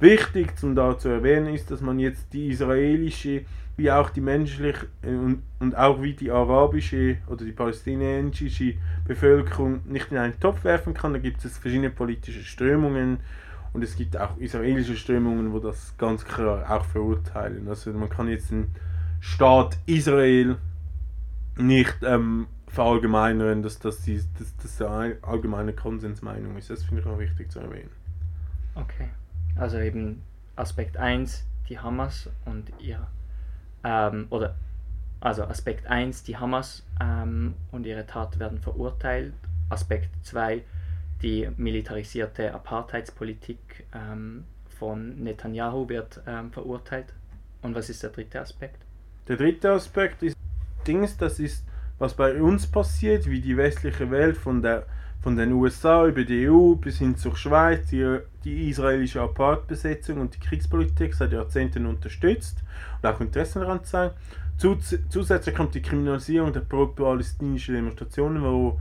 Wichtig 0.00 0.58
zum 0.58 0.74
da 0.74 0.98
zu 0.98 1.08
erwähnen 1.08 1.54
ist, 1.54 1.70
dass 1.70 1.80
man 1.80 1.98
jetzt 1.98 2.32
die 2.32 2.48
israelische 2.48 3.42
wie 3.76 3.90
auch 3.90 4.10
die 4.10 4.20
menschliche 4.20 4.86
und, 5.02 5.42
und 5.60 5.76
auch 5.76 6.00
wie 6.02 6.14
die 6.14 6.30
arabische 6.30 7.18
oder 7.26 7.44
die 7.44 7.52
palästinensische 7.52 8.74
Bevölkerung 9.06 9.80
nicht 9.84 10.10
in 10.10 10.18
einen 10.18 10.40
Topf 10.40 10.64
werfen 10.64 10.94
kann. 10.94 11.12
Da 11.12 11.18
gibt 11.18 11.44
es 11.44 11.58
verschiedene 11.58 11.90
politische 11.90 12.42
Strömungen 12.42 13.18
und 13.72 13.82
es 13.82 13.96
gibt 13.96 14.16
auch 14.16 14.36
israelische 14.38 14.96
Strömungen, 14.96 15.52
wo 15.52 15.58
das 15.58 15.94
ganz 15.98 16.24
klar 16.24 16.70
auch 16.70 16.84
verurteilen. 16.86 17.68
Also 17.68 17.92
man 17.92 18.08
kann 18.08 18.28
jetzt 18.28 18.50
den 18.50 18.68
Staat 19.20 19.76
Israel 19.84 20.56
nicht 21.58 21.96
ähm, 22.02 22.46
verallgemeinern, 22.68 23.62
dass 23.62 23.78
das, 23.78 24.02
die, 24.02 24.22
dass 24.38 24.56
das 24.56 24.82
eine 24.82 25.16
allgemeine 25.22 25.72
Konsensmeinung 25.72 26.56
ist. 26.56 26.70
Das 26.70 26.84
finde 26.84 27.02
ich 27.02 27.06
auch 27.06 27.18
wichtig 27.18 27.50
zu 27.50 27.60
erwähnen. 27.60 27.90
Okay. 28.74 29.08
Also 29.56 29.78
eben 29.78 30.22
Aspekt 30.54 30.96
1, 30.96 31.44
die 31.68 31.78
Hamas 31.78 32.30
und 32.44 32.72
ihr, 32.78 33.06
ähm, 33.84 34.26
oder 34.30 34.54
also 35.20 35.44
Aspekt 35.44 35.86
1, 35.86 36.24
die 36.24 36.36
Hamas 36.36 36.84
ähm, 37.00 37.54
und 37.72 37.86
ihre 37.86 38.06
Tat 38.06 38.38
werden 38.38 38.58
verurteilt. 38.58 39.32
Aspekt 39.68 40.10
2, 40.24 40.62
die 41.22 41.48
militarisierte 41.56 42.52
Apartheidspolitik 42.54 43.86
ähm, 43.94 44.44
von 44.78 45.22
Netanyahu 45.22 45.88
wird 45.88 46.20
ähm, 46.26 46.52
verurteilt. 46.52 47.12
Und 47.62 47.74
was 47.74 47.88
ist 47.88 48.02
der 48.02 48.10
dritte 48.10 48.40
Aspekt? 48.40 48.78
Der 49.26 49.36
dritte 49.36 49.72
Aspekt 49.72 50.22
ist 50.22 50.36
Dings, 50.86 51.16
das 51.16 51.40
ist, 51.40 51.64
was 51.98 52.14
bei 52.14 52.40
uns 52.40 52.66
passiert, 52.66 53.28
wie 53.28 53.40
die 53.40 53.56
westliche 53.56 54.10
Welt 54.10 54.36
von, 54.36 54.62
der, 54.62 54.86
von 55.26 55.36
den 55.36 55.50
USA 55.54 56.06
über 56.06 56.22
die 56.22 56.48
EU 56.48 56.76
bis 56.76 56.98
hin 56.98 57.16
zur 57.16 57.34
Schweiz, 57.34 57.88
die, 57.88 58.20
die 58.44 58.70
israelische 58.70 59.20
Apartheidbesetzung 59.20 60.20
und 60.20 60.32
die 60.36 60.38
Kriegspolitik 60.38 61.14
seit 61.14 61.32
Jahrzehnten 61.32 61.84
unterstützt 61.86 62.62
und 63.02 63.08
auch 63.08 63.20
Interessen 63.20 63.60
daran 63.60 63.82
zeigt. 63.82 64.14
zusätzlich 65.08 65.52
kommt 65.52 65.74
die 65.74 65.82
Kriminalisierung 65.82 66.52
der 66.52 66.60
pro-palästinischen 66.60 67.74
Demonstrationen, 67.74 68.40
wo 68.40 68.78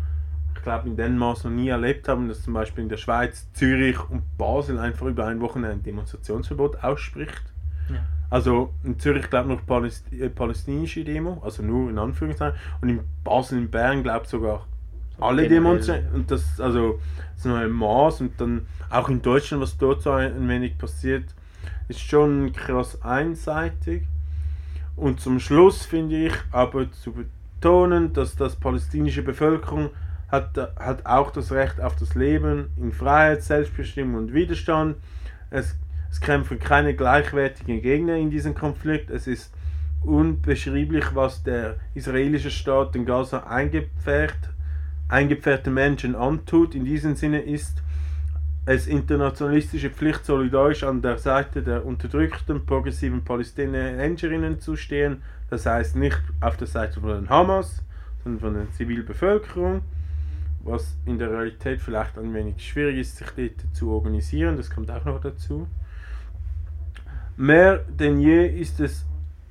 glaube 0.61 0.87
in 0.87 0.95
dem 0.95 1.17
Maß 1.17 1.45
noch 1.45 1.51
nie 1.51 1.69
erlebt 1.69 2.07
haben, 2.07 2.27
dass 2.27 2.43
zum 2.43 2.53
Beispiel 2.53 2.83
in 2.83 2.89
der 2.89 2.97
Schweiz, 2.97 3.47
Zürich 3.53 3.97
und 4.11 4.21
Basel 4.37 4.77
einfach 4.77 5.07
über 5.07 5.25
ein 5.25 5.41
Wochenende 5.41 5.77
ein 5.77 5.81
Demonstrationsverbot 5.81 6.83
ausspricht. 6.83 7.41
Ja. 7.89 8.05
Also 8.29 8.71
in 8.83 8.99
Zürich 8.99 9.31
glaube 9.31 9.51
ich 9.51 9.57
noch 9.57 9.65
Paläst 9.65 10.13
äh, 10.13 10.29
palästinische 10.29 11.03
Demo, 11.03 11.41
also 11.43 11.63
nur 11.63 11.89
in 11.89 11.97
Anführungszeichen, 11.97 12.59
und 12.81 12.89
in 12.89 12.99
Basel, 13.23 13.57
in 13.57 13.71
Bern 13.71 14.03
glaube 14.03 14.25
ich 14.25 14.29
sogar 14.29 14.67
alle 15.19 15.47
Demonstrationen. 15.47 16.13
Und 16.13 16.31
das, 16.31 16.59
also, 16.59 16.99
das 17.35 17.45
ein 17.45 17.71
Maß 17.71 18.21
und 18.21 18.39
dann 18.39 18.67
auch 18.89 19.09
in 19.09 19.21
Deutschland, 19.21 19.61
was 19.61 19.77
dort 19.77 20.01
so 20.01 20.11
ein 20.11 20.47
wenig 20.47 20.77
passiert, 20.77 21.25
ist 21.87 21.99
schon 21.99 22.53
krass 22.53 23.01
einseitig. 23.01 24.03
Und 24.95 25.19
zum 25.19 25.39
Schluss 25.39 25.85
finde 25.85 26.27
ich 26.27 26.33
aber 26.51 26.91
zu 26.91 27.13
betonen, 27.13 28.13
dass 28.13 28.35
das 28.35 28.55
palästinische 28.55 29.23
Bevölkerung 29.23 29.89
hat, 30.29 30.57
hat 30.77 31.05
auch 31.05 31.31
das 31.31 31.51
Recht 31.51 31.81
auf 31.81 31.95
das 31.95 32.15
Leben 32.15 32.69
in 32.77 32.91
Freiheit, 32.91 33.43
Selbstbestimmung 33.43 34.15
und 34.15 34.33
Widerstand. 34.33 34.97
Es, 35.49 35.75
es 36.09 36.21
kämpfen 36.21 36.59
keine 36.59 36.95
gleichwertigen 36.95 37.81
Gegner 37.81 38.15
in 38.15 38.29
diesem 38.29 38.55
Konflikt. 38.55 39.09
Es 39.09 39.27
ist 39.27 39.53
unbeschreiblich, 40.03 41.05
was 41.13 41.43
der 41.43 41.77
israelische 41.93 42.51
Staat 42.51 42.95
in 42.95 43.05
Gaza 43.05 43.39
eingepfercht, 43.39 44.49
eingepferrten 45.07 45.73
Menschen 45.73 46.15
antut. 46.15 46.75
In 46.75 46.85
diesem 46.85 47.15
Sinne 47.15 47.41
ist 47.41 47.81
es 48.65 48.87
internationalistische 48.87 49.89
Pflicht, 49.89 50.25
solidarisch 50.25 50.83
an 50.83 51.01
der 51.01 51.17
Seite 51.17 51.61
der 51.61 51.85
unterdrückten 51.85 52.65
progressiven 52.65 53.23
Palästinenserinnen 53.23 54.59
zu 54.59 54.75
stehen. 54.75 55.21
Das 55.49 55.65
heißt 55.65 55.95
nicht 55.95 56.19
auf 56.41 56.57
der 56.57 56.67
Seite 56.67 56.99
von 56.99 57.09
den 57.09 57.29
Hamas, 57.29 57.83
sondern 58.23 58.41
von 58.41 58.53
der 58.55 58.71
Zivilbevölkerung 58.71 59.81
was 60.65 60.97
in 61.05 61.19
der 61.19 61.31
Realität 61.31 61.79
vielleicht 61.79 62.17
ein 62.17 62.33
wenig 62.33 62.67
schwierig 62.67 62.97
ist, 62.97 63.17
sich 63.17 63.29
dort 63.35 63.75
zu 63.75 63.91
organisieren, 63.91 64.57
das 64.57 64.69
kommt 64.69 64.89
auch 64.89 65.05
noch 65.05 65.21
dazu. 65.21 65.67
Mehr 67.37 67.77
denn 67.77 68.19
je 68.19 68.47
ist 68.47 68.79
es 68.79 69.05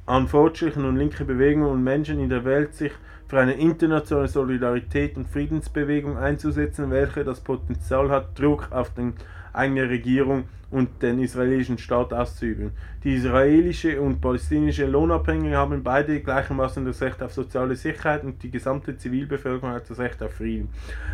an 0.06 0.28
fortschrittlichen 0.28 0.84
und 0.84 0.96
linken 0.96 1.26
Bewegungen 1.26 1.70
und 1.70 1.82
Menschen 1.82 2.20
in 2.20 2.28
der 2.28 2.44
Welt, 2.44 2.74
sich 2.74 2.92
für 3.26 3.40
eine 3.40 3.54
internationale 3.54 4.28
Solidarität 4.28 5.16
und 5.16 5.28
Friedensbewegung 5.28 6.18
einzusetzen, 6.18 6.90
welche 6.90 7.24
das 7.24 7.40
Potenzial 7.40 8.10
hat, 8.10 8.38
Druck 8.38 8.68
auf 8.70 8.92
die 8.94 9.12
eigene 9.52 9.88
Regierung 9.88 10.44
und 10.70 11.02
den 11.02 11.20
israelischen 11.20 11.78
Staat 11.78 12.12
auszuüben. 12.12 12.72
Die 13.04 13.14
israelische 13.14 14.00
und 14.00 14.20
palästinische 14.20 14.86
Lohnabhängigen 14.86 15.56
haben 15.56 15.84
beide 15.84 16.20
gleichermaßen 16.20 16.84
das 16.84 17.00
Recht 17.00 17.22
auf 17.22 17.32
soziale 17.32 17.76
Sicherheit 17.76 18.24
und 18.24 18.42
die 18.42 18.50
gesamte 18.50 18.96
Zivilbevölkerung 18.96 19.72
hat 19.72 19.88
das 19.88 20.00
Recht 20.00 20.20
auf 20.22 20.34
Frieden. 20.34 20.68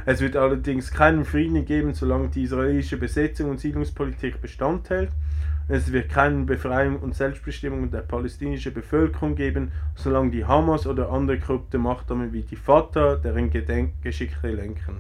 Es 0.07 0.21
wird 0.23 0.37
allerdings 0.37 0.91
keinen 0.91 1.27
Frieden 1.27 1.65
geben, 1.67 1.93
solange 1.93 2.29
die 2.29 2.45
israelische 2.45 2.97
Besetzung 2.97 3.51
und 3.51 3.61
Siedlungspolitik 3.61 4.41
Bestand 4.41 4.89
hält. 4.89 5.11
Es 5.71 5.93
wird 5.93 6.09
keine 6.09 6.45
Befreiung 6.47 6.99
und 6.99 7.15
Selbstbestimmung 7.15 7.93
der 7.93 8.01
palästinensischen 8.01 8.75
Bevölkerung 8.75 9.37
geben, 9.37 9.71
solange 9.95 10.33
die 10.33 10.45
Hamas 10.45 10.85
oder 10.85 11.13
andere 11.13 11.39
korrupte 11.39 11.79
Machthaber 11.79 12.33
wie 12.33 12.43
die 12.43 12.57
Fatah 12.57 13.15
deren 13.15 13.51
Gedenkgeschichte 13.51 14.51
lenken. 14.51 14.97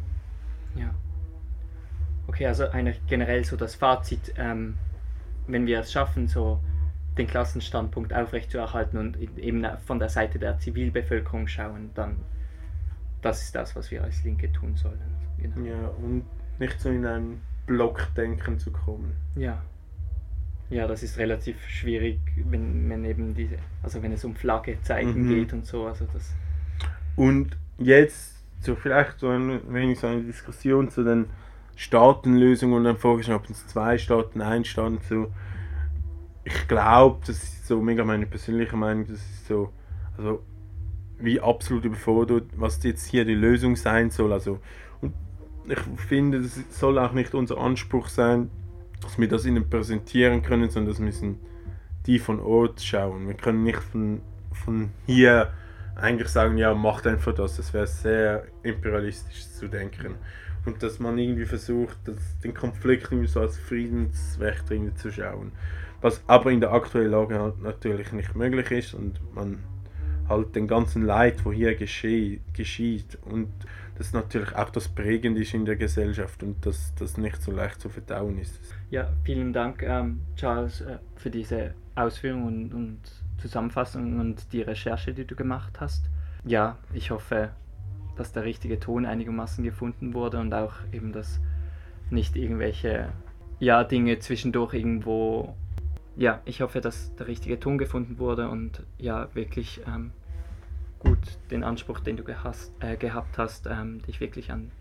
Ja. 0.76 0.94
Okay, 2.28 2.46
also 2.46 2.68
eigentlich 2.68 3.04
generell 3.08 3.44
so 3.44 3.56
das 3.56 3.74
Fazit, 3.74 4.32
ähm, 4.36 4.74
wenn 5.48 5.66
wir 5.66 5.80
es 5.80 5.90
schaffen, 5.90 6.28
so 6.28 6.60
den 7.18 7.26
Klassenstandpunkt 7.26 8.14
aufrechtzuerhalten 8.14 8.96
und 8.96 9.18
eben 9.38 9.66
von 9.84 9.98
der 9.98 10.08
Seite 10.08 10.38
der 10.38 10.60
Zivilbevölkerung 10.60 11.48
schauen, 11.48 11.90
dann 11.96 12.18
das 13.22 13.42
ist 13.42 13.56
das, 13.56 13.74
was 13.74 13.90
wir 13.90 14.04
als 14.04 14.22
Linke 14.22 14.52
tun 14.52 14.76
sollen. 14.76 15.00
Genau. 15.36 15.66
Ja, 15.66 15.88
und 16.00 16.24
nicht 16.60 16.80
so 16.80 16.90
in 16.90 17.04
ein 17.04 17.40
Blockdenken 17.66 18.60
zu 18.60 18.70
kommen. 18.70 19.16
Ja. 19.34 19.60
Ja, 20.70 20.86
das 20.86 21.02
ist 21.02 21.18
relativ 21.18 21.56
schwierig, 21.68 22.20
wenn, 22.48 22.88
wenn 22.88 23.04
eben 23.04 23.34
diese, 23.34 23.56
also 23.82 24.02
wenn 24.02 24.12
es 24.12 24.24
um 24.24 24.36
Flagge-Zeichen 24.36 25.26
mhm. 25.26 25.28
geht 25.28 25.52
und 25.52 25.66
so. 25.66 25.86
Also 25.86 26.06
das 26.12 26.32
und 27.16 27.56
jetzt 27.78 28.36
so 28.60 28.76
vielleicht 28.76 29.18
so 29.18 29.28
ein 29.28 29.60
wenig 29.72 29.98
so 29.98 30.06
eine 30.06 30.22
Diskussion 30.22 30.88
zu 30.90 31.02
den 31.02 31.26
Staatenlösung 31.76 32.72
und 32.72 32.84
dann 32.84 32.96
vorgeschlagen, 32.96 33.42
ob 33.42 33.50
es 33.50 33.66
zwei 33.66 33.98
Staaten, 33.98 34.40
ein 34.40 34.64
Staat 34.64 35.02
so. 35.08 35.32
Ich 36.44 36.68
glaube, 36.68 37.20
das 37.26 37.42
ist 37.42 37.66
so 37.66 37.80
mega 37.80 38.04
meine 38.04 38.26
persönliche 38.26 38.76
Meinung, 38.76 39.06
das 39.06 39.18
ist 39.18 39.46
so, 39.46 39.70
also 40.16 40.42
wie 41.18 41.40
absolut 41.40 41.84
überfordert, 41.84 42.44
was 42.56 42.82
jetzt 42.82 43.06
hier 43.06 43.24
die 43.24 43.34
Lösung 43.34 43.76
sein 43.76 44.10
soll. 44.10 44.32
Also, 44.32 44.58
und 45.00 45.14
ich 45.68 45.78
finde, 46.06 46.40
das 46.40 46.58
soll 46.70 46.98
auch 46.98 47.12
nicht 47.12 47.34
unser 47.34 47.58
Anspruch 47.58 48.08
sein, 48.08 48.50
dass 49.00 49.18
wir 49.18 49.28
das 49.28 49.46
ihnen 49.46 49.68
präsentieren 49.68 50.42
können, 50.42 50.70
sondern 50.70 50.92
das 50.92 51.00
müssen 51.00 51.38
die 52.06 52.18
von 52.18 52.40
Ort 52.40 52.80
schauen. 52.80 53.26
Wir 53.26 53.34
können 53.34 53.62
nicht 53.62 53.78
von, 53.78 54.20
von 54.52 54.90
hier 55.06 55.52
eigentlich 55.96 56.28
sagen, 56.28 56.56
ja, 56.56 56.74
macht 56.74 57.06
einfach 57.06 57.34
das. 57.34 57.56
Das 57.56 57.74
wäre 57.74 57.86
sehr 57.86 58.44
imperialistisch 58.62 59.48
zu 59.48 59.68
denken. 59.68 60.14
Und 60.64 60.82
dass 60.82 60.98
man 60.98 61.18
irgendwie 61.18 61.46
versucht, 61.46 61.96
das, 62.04 62.16
den 62.42 62.54
Konflikt 62.54 63.10
irgendwie 63.10 63.28
so 63.28 63.40
als 63.40 63.58
Friedenswächter 63.58 64.76
zu 64.96 65.10
schauen. 65.10 65.52
Was 66.00 66.22
aber 66.26 66.50
in 66.50 66.60
der 66.60 66.72
aktuellen 66.72 67.10
Lage 67.10 67.38
halt 67.38 67.60
natürlich 67.62 68.12
nicht 68.12 68.34
möglich 68.34 68.70
ist 68.70 68.94
und 68.94 69.20
man 69.34 69.58
halt 70.28 70.54
den 70.54 70.66
ganzen 70.66 71.04
Leid, 71.04 71.44
wo 71.44 71.52
hier 71.52 71.74
gescheh, 71.74 72.40
geschieht 72.54 73.18
und 73.22 73.48
das 73.98 74.12
natürlich 74.14 74.54
auch 74.54 74.70
das 74.70 74.88
prägend 74.88 75.36
ist 75.38 75.52
in 75.52 75.66
der 75.66 75.76
Gesellschaft 75.76 76.42
und 76.42 76.64
dass 76.64 76.94
das 76.94 77.18
nicht 77.18 77.42
so 77.42 77.52
leicht 77.52 77.80
zu 77.80 77.90
verdauen 77.90 78.38
ist. 78.38 78.58
Ja, 78.90 79.08
vielen 79.22 79.52
Dank, 79.52 79.84
ähm, 79.84 80.20
Charles, 80.34 80.80
äh, 80.80 80.98
für 81.14 81.30
diese 81.30 81.74
Ausführungen 81.94 82.46
und, 82.46 82.74
und 82.74 82.98
Zusammenfassung 83.38 84.18
und 84.18 84.52
die 84.52 84.62
Recherche, 84.62 85.14
die 85.14 85.24
du 85.24 85.36
gemacht 85.36 85.80
hast. 85.80 86.10
Ja, 86.44 86.76
ich 86.92 87.12
hoffe, 87.12 87.50
dass 88.16 88.32
der 88.32 88.44
richtige 88.44 88.80
Ton 88.80 89.06
einigermaßen 89.06 89.62
gefunden 89.62 90.12
wurde 90.12 90.40
und 90.40 90.52
auch 90.52 90.74
eben, 90.92 91.12
dass 91.12 91.40
nicht 92.10 92.34
irgendwelche 92.34 93.10
ja, 93.60 93.84
Dinge 93.84 94.18
zwischendurch 94.18 94.74
irgendwo. 94.74 95.54
Ja, 96.16 96.40
ich 96.44 96.60
hoffe, 96.60 96.80
dass 96.80 97.14
der 97.14 97.28
richtige 97.28 97.60
Ton 97.60 97.78
gefunden 97.78 98.18
wurde 98.18 98.48
und 98.48 98.82
ja, 98.98 99.28
wirklich 99.34 99.80
ähm, 99.86 100.10
gut 100.98 101.38
den 101.52 101.62
Anspruch, 101.62 102.00
den 102.00 102.16
du 102.16 102.24
gehast, 102.24 102.72
äh, 102.80 102.96
gehabt 102.96 103.38
hast, 103.38 103.66
ähm, 103.66 104.02
dich 104.02 104.20
wirklich 104.20 104.50
an, 104.50 104.72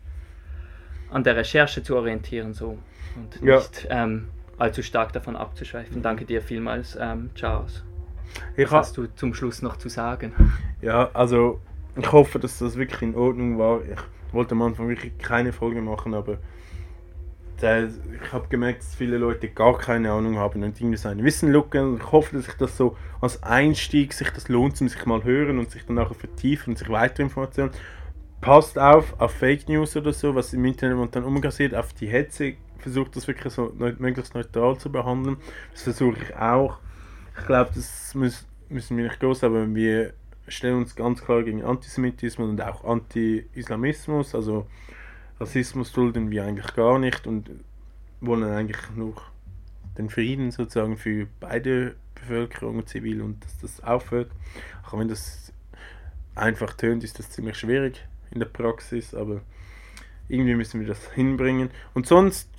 an 1.12 1.24
der 1.24 1.36
Recherche 1.36 1.84
zu 1.84 1.96
orientieren 1.96 2.54
so 2.54 2.78
und 3.16 3.42
nicht 3.42 3.88
ja. 3.90 4.04
ähm, 4.04 4.28
allzu 4.58 4.84
stark 4.84 5.14
davon 5.14 5.36
abzuschweifen. 5.36 6.02
Danke 6.02 6.26
dir 6.26 6.42
vielmals, 6.42 6.98
ähm, 7.00 7.30
Charles. 7.36 7.84
Ich 8.56 8.66
Was 8.66 8.72
hast 8.72 8.98
du 8.98 9.08
zum 9.16 9.34
Schluss 9.34 9.62
noch 9.62 9.78
zu 9.78 9.90
sagen? 9.90 10.34
Ja, 10.82 11.10
also 11.14 11.60
ich 11.96 12.12
hoffe, 12.12 12.40
dass 12.40 12.60
das 12.60 12.78
wirklich 12.78 13.02
in 13.02 13.16
Ordnung 13.16 13.58
war. 13.58 13.82
Ich 13.82 14.34
wollte 14.34 14.52
am 14.52 14.62
Anfang 14.62 14.88
wirklich 14.88 15.18
keine 15.18 15.52
Folge 15.52 15.82
machen, 15.82 16.14
aber 16.14 16.38
ich 17.62 18.32
habe 18.32 18.48
gemerkt, 18.48 18.80
dass 18.80 18.96
viele 18.96 19.18
Leute 19.18 19.50
gar 19.50 19.78
keine 19.78 20.14
Ahnung 20.14 20.38
haben 20.38 20.64
und 20.64 20.80
irgendwie 20.80 20.96
so 20.96 21.10
eine 21.10 21.22
Wissenlücke. 21.26 21.98
Ich 22.00 22.12
hoffe, 22.12 22.38
dass 22.38 22.46
sich 22.46 22.54
das 22.54 22.78
so 22.78 22.96
als 23.20 23.44
Einstieg 23.44 24.14
sich 24.14 24.30
das 24.30 24.48
lohnt, 24.48 24.80
um 24.80 24.88
sich 24.88 25.06
mal 25.06 25.26
hören 25.26 25.60
und 25.60 25.70
sich 25.70 25.86
dann 25.86 25.98
nachher 25.98 26.16
vertiefen 26.16 26.72
und 26.72 26.78
sich 26.78 26.88
weitere 26.88 27.24
Informationen. 27.24 27.72
Passt 28.42 28.80
auf, 28.80 29.20
auf 29.20 29.32
Fake 29.32 29.68
News 29.68 29.96
oder 29.96 30.14
so, 30.14 30.34
was 30.34 30.54
im 30.54 30.64
Internet 30.66 30.96
momentan 30.96 31.24
umgeht, 31.24 31.76
auf 31.76 31.94
die 31.94 32.08
Hetze. 32.08 32.54
Versucht 32.78 33.16
das 33.18 33.28
wirklich 33.28 33.52
so 33.54 33.74
möglichst 33.78 34.34
neutral 34.34 34.78
zu 34.78 34.90
behandeln. 34.90 35.38
Das 35.74 35.84
versuche 35.84 36.18
ich 36.24 36.36
auch 36.36 36.80
ich 37.40 37.46
glaube, 37.46 37.72
das 37.74 38.14
muss, 38.16 38.46
müssen 38.70 38.98
wir 38.98 39.06
nicht 39.06 39.20
groß, 39.20 39.44
aber 39.44 39.74
wir 39.74 40.14
stellen 40.48 40.78
uns 40.78 40.96
ganz 40.96 41.24
klar 41.24 41.44
gegen 41.44 41.64
Antisemitismus 41.64 42.50
und 42.50 42.62
auch 42.62 42.84
Anti-Islamismus. 42.84 44.36
Also 44.36 44.68
Rassismus 45.40 45.92
dulden 45.92 46.32
wir 46.32 46.44
eigentlich 46.44 46.74
gar 46.74 47.00
nicht 47.00 47.28
und 47.28 47.50
wollen 48.22 48.44
eigentlich 48.44 48.82
nur 48.96 49.16
den 49.98 50.10
Frieden 50.10 50.52
sozusagen 50.52 50.98
für 50.98 51.28
beide 51.40 51.96
Bevölkerung, 52.16 52.86
zivil 52.86 53.22
und 53.22 53.44
dass 53.44 53.58
das 53.60 53.84
aufhört. 53.84 54.32
Auch 54.86 54.98
wenn 54.98 55.08
das 55.08 55.54
einfach 56.36 56.74
tönt, 56.74 57.04
ist 57.04 57.20
das 57.20 57.30
ziemlich 57.30 57.58
schwierig 57.58 58.06
in 58.32 58.40
der 58.40 58.48
Praxis, 58.48 59.14
aber 59.14 59.42
irgendwie 60.28 60.56
müssen 60.56 60.80
wir 60.80 60.88
das 60.88 61.12
hinbringen. 61.14 61.70
Und 61.94 62.08
sonst 62.08 62.50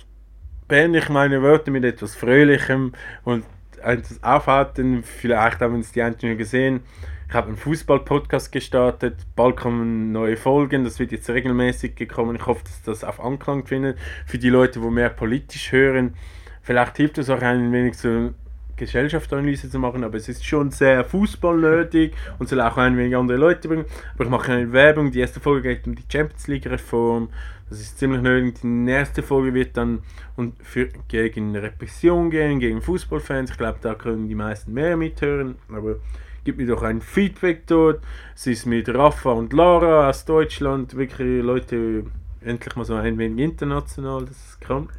beende 0.67 0.99
ich 0.99 1.09
meine 1.09 1.41
Wörter 1.41 1.71
mit 1.71 1.83
etwas 1.83 2.15
Fröhlichem 2.15 2.93
und 3.23 3.45
eins 3.83 4.21
aufhalten, 4.23 5.03
vielleicht 5.03 5.59
haben 5.61 5.79
es 5.79 5.91
die 5.91 6.01
einen 6.01 6.37
gesehen. 6.37 6.81
Ich 7.27 7.33
habe 7.33 7.47
einen 7.47 7.57
Fußball-Podcast 7.57 8.51
gestartet, 8.51 9.15
bald 9.35 9.55
kommen 9.55 10.11
neue 10.11 10.35
Folgen, 10.35 10.83
das 10.83 10.99
wird 10.99 11.13
jetzt 11.13 11.29
regelmäßig 11.29 11.95
gekommen. 11.95 12.35
Ich 12.35 12.45
hoffe, 12.45 12.63
dass 12.65 12.81
das 12.83 13.03
auf 13.05 13.23
Anklang 13.23 13.65
findet. 13.65 13.97
Für 14.25 14.37
die 14.37 14.49
Leute, 14.49 14.81
die 14.81 14.89
mehr 14.89 15.09
politisch 15.09 15.71
hören, 15.71 16.15
vielleicht 16.61 16.97
hilft 16.97 17.17
es 17.17 17.29
auch 17.29 17.41
ein 17.41 17.71
wenig 17.71 17.97
so 17.97 18.33
Gesellschaftsanalyse 18.81 19.69
zu 19.69 19.77
machen, 19.77 20.03
aber 20.03 20.17
es 20.17 20.27
ist 20.27 20.43
schon 20.43 20.71
sehr 20.71 21.05
fußballnötig 21.05 22.13
und 22.39 22.49
soll 22.49 22.61
auch 22.61 22.77
ein 22.77 22.97
wenig 22.97 23.15
andere 23.15 23.37
Leute 23.37 23.67
bringen. 23.67 23.85
Aber 24.15 24.23
ich 24.23 24.29
mache 24.29 24.51
eine 24.51 24.71
Werbung. 24.73 25.11
Die 25.11 25.19
erste 25.19 25.39
Folge 25.39 25.69
geht 25.69 25.85
um 25.85 25.95
die 25.95 26.03
Champions 26.11 26.47
League 26.47 26.65
Reform. 26.65 27.29
Das 27.69 27.79
ist 27.79 27.99
ziemlich 27.99 28.21
nötig. 28.21 28.61
Die 28.61 28.67
nächste 28.67 29.21
Folge 29.21 29.53
wird 29.53 29.77
dann 29.77 29.99
und 30.35 30.55
für, 30.63 30.89
gegen 31.07 31.55
Repression 31.55 32.31
gehen, 32.31 32.59
gegen 32.59 32.81
Fußballfans. 32.81 33.51
Ich 33.51 33.57
glaube, 33.57 33.77
da 33.81 33.93
können 33.93 34.27
die 34.27 34.35
meisten 34.35 34.73
mehr 34.73 34.97
mithören. 34.97 35.55
Aber 35.69 35.97
gib 36.43 36.57
mir 36.57 36.65
doch 36.65 36.81
ein 36.81 37.01
Feedback 37.01 37.67
dort. 37.67 38.03
Es 38.35 38.47
ist 38.47 38.65
mit 38.65 38.89
Rafa 38.89 39.31
und 39.31 39.53
Lara 39.53 40.09
aus 40.09 40.25
Deutschland. 40.25 40.95
Wirklich 40.97 41.43
Leute, 41.43 42.05
endlich 42.41 42.75
mal 42.75 42.83
so 42.85 42.95
ein 42.95 43.19
wenig 43.19 43.45
international. 43.45 44.25
Das 44.25 44.37
ist 44.37 44.59
krank. 44.59 44.91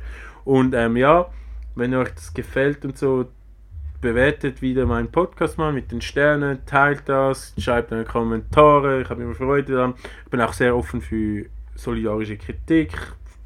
Und 0.44 0.72
ähm, 0.74 0.96
ja, 0.96 1.28
wenn 1.74 1.94
euch 1.94 2.10
das 2.14 2.32
gefällt 2.32 2.84
und 2.84 2.96
so, 2.96 3.26
bewertet 4.02 4.60
wieder 4.60 4.84
meinen 4.84 5.10
Podcast 5.10 5.56
mal 5.56 5.72
mit 5.72 5.90
den 5.90 6.02
Sternen, 6.02 6.66
teilt 6.66 7.08
das, 7.08 7.54
schreibt 7.56 7.92
eine 7.92 8.04
Kommentare, 8.04 9.00
ich 9.00 9.08
habe 9.08 9.22
immer 9.22 9.34
Freude 9.34 9.72
daran. 9.72 9.94
Ich 10.24 10.30
bin 10.30 10.40
auch 10.42 10.52
sehr 10.52 10.76
offen 10.76 11.00
für 11.00 11.46
solidarische 11.74 12.36
Kritik. 12.36 12.92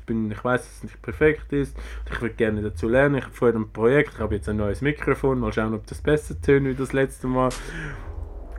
Ich, 0.01 0.07
bin, 0.07 0.31
ich 0.31 0.43
weiß, 0.43 0.63
dass 0.63 0.77
es 0.79 0.83
nicht 0.85 1.03
perfekt 1.03 1.53
ist. 1.53 1.77
Ich 2.11 2.21
würde 2.21 2.35
gerne 2.35 2.63
dazu 2.63 2.89
lernen. 2.89 3.17
Ich 3.17 3.25
habe 3.25 3.35
vorher 3.35 3.57
ein 3.57 3.71
Projekt, 3.71 4.15
ich 4.15 4.21
habe 4.21 4.35
jetzt 4.35 4.49
ein 4.49 4.57
neues 4.57 4.81
Mikrofon, 4.81 5.39
mal 5.39 5.53
schauen, 5.53 5.75
ob 5.75 5.87
das 5.87 6.01
besser 6.01 6.41
tönt 6.41 6.67
wie 6.67 6.75
das 6.75 6.93
letzte 6.93 7.27
Mal. 7.27 7.51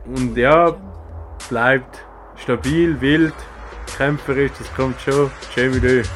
Und 0.06 0.36
ja, 0.36 0.76
bleibt 1.48 2.04
stabil, 2.36 2.98
wild, 3.00 3.34
kämpferisch, 3.96 4.52
das 4.58 4.72
kommt 4.74 5.00
schon. 5.00 5.30
Tschö 5.52 5.68
mit 5.68 5.84
euch. 5.84 6.08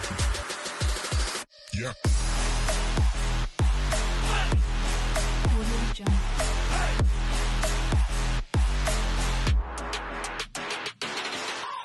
Yeah. 1.74 2.21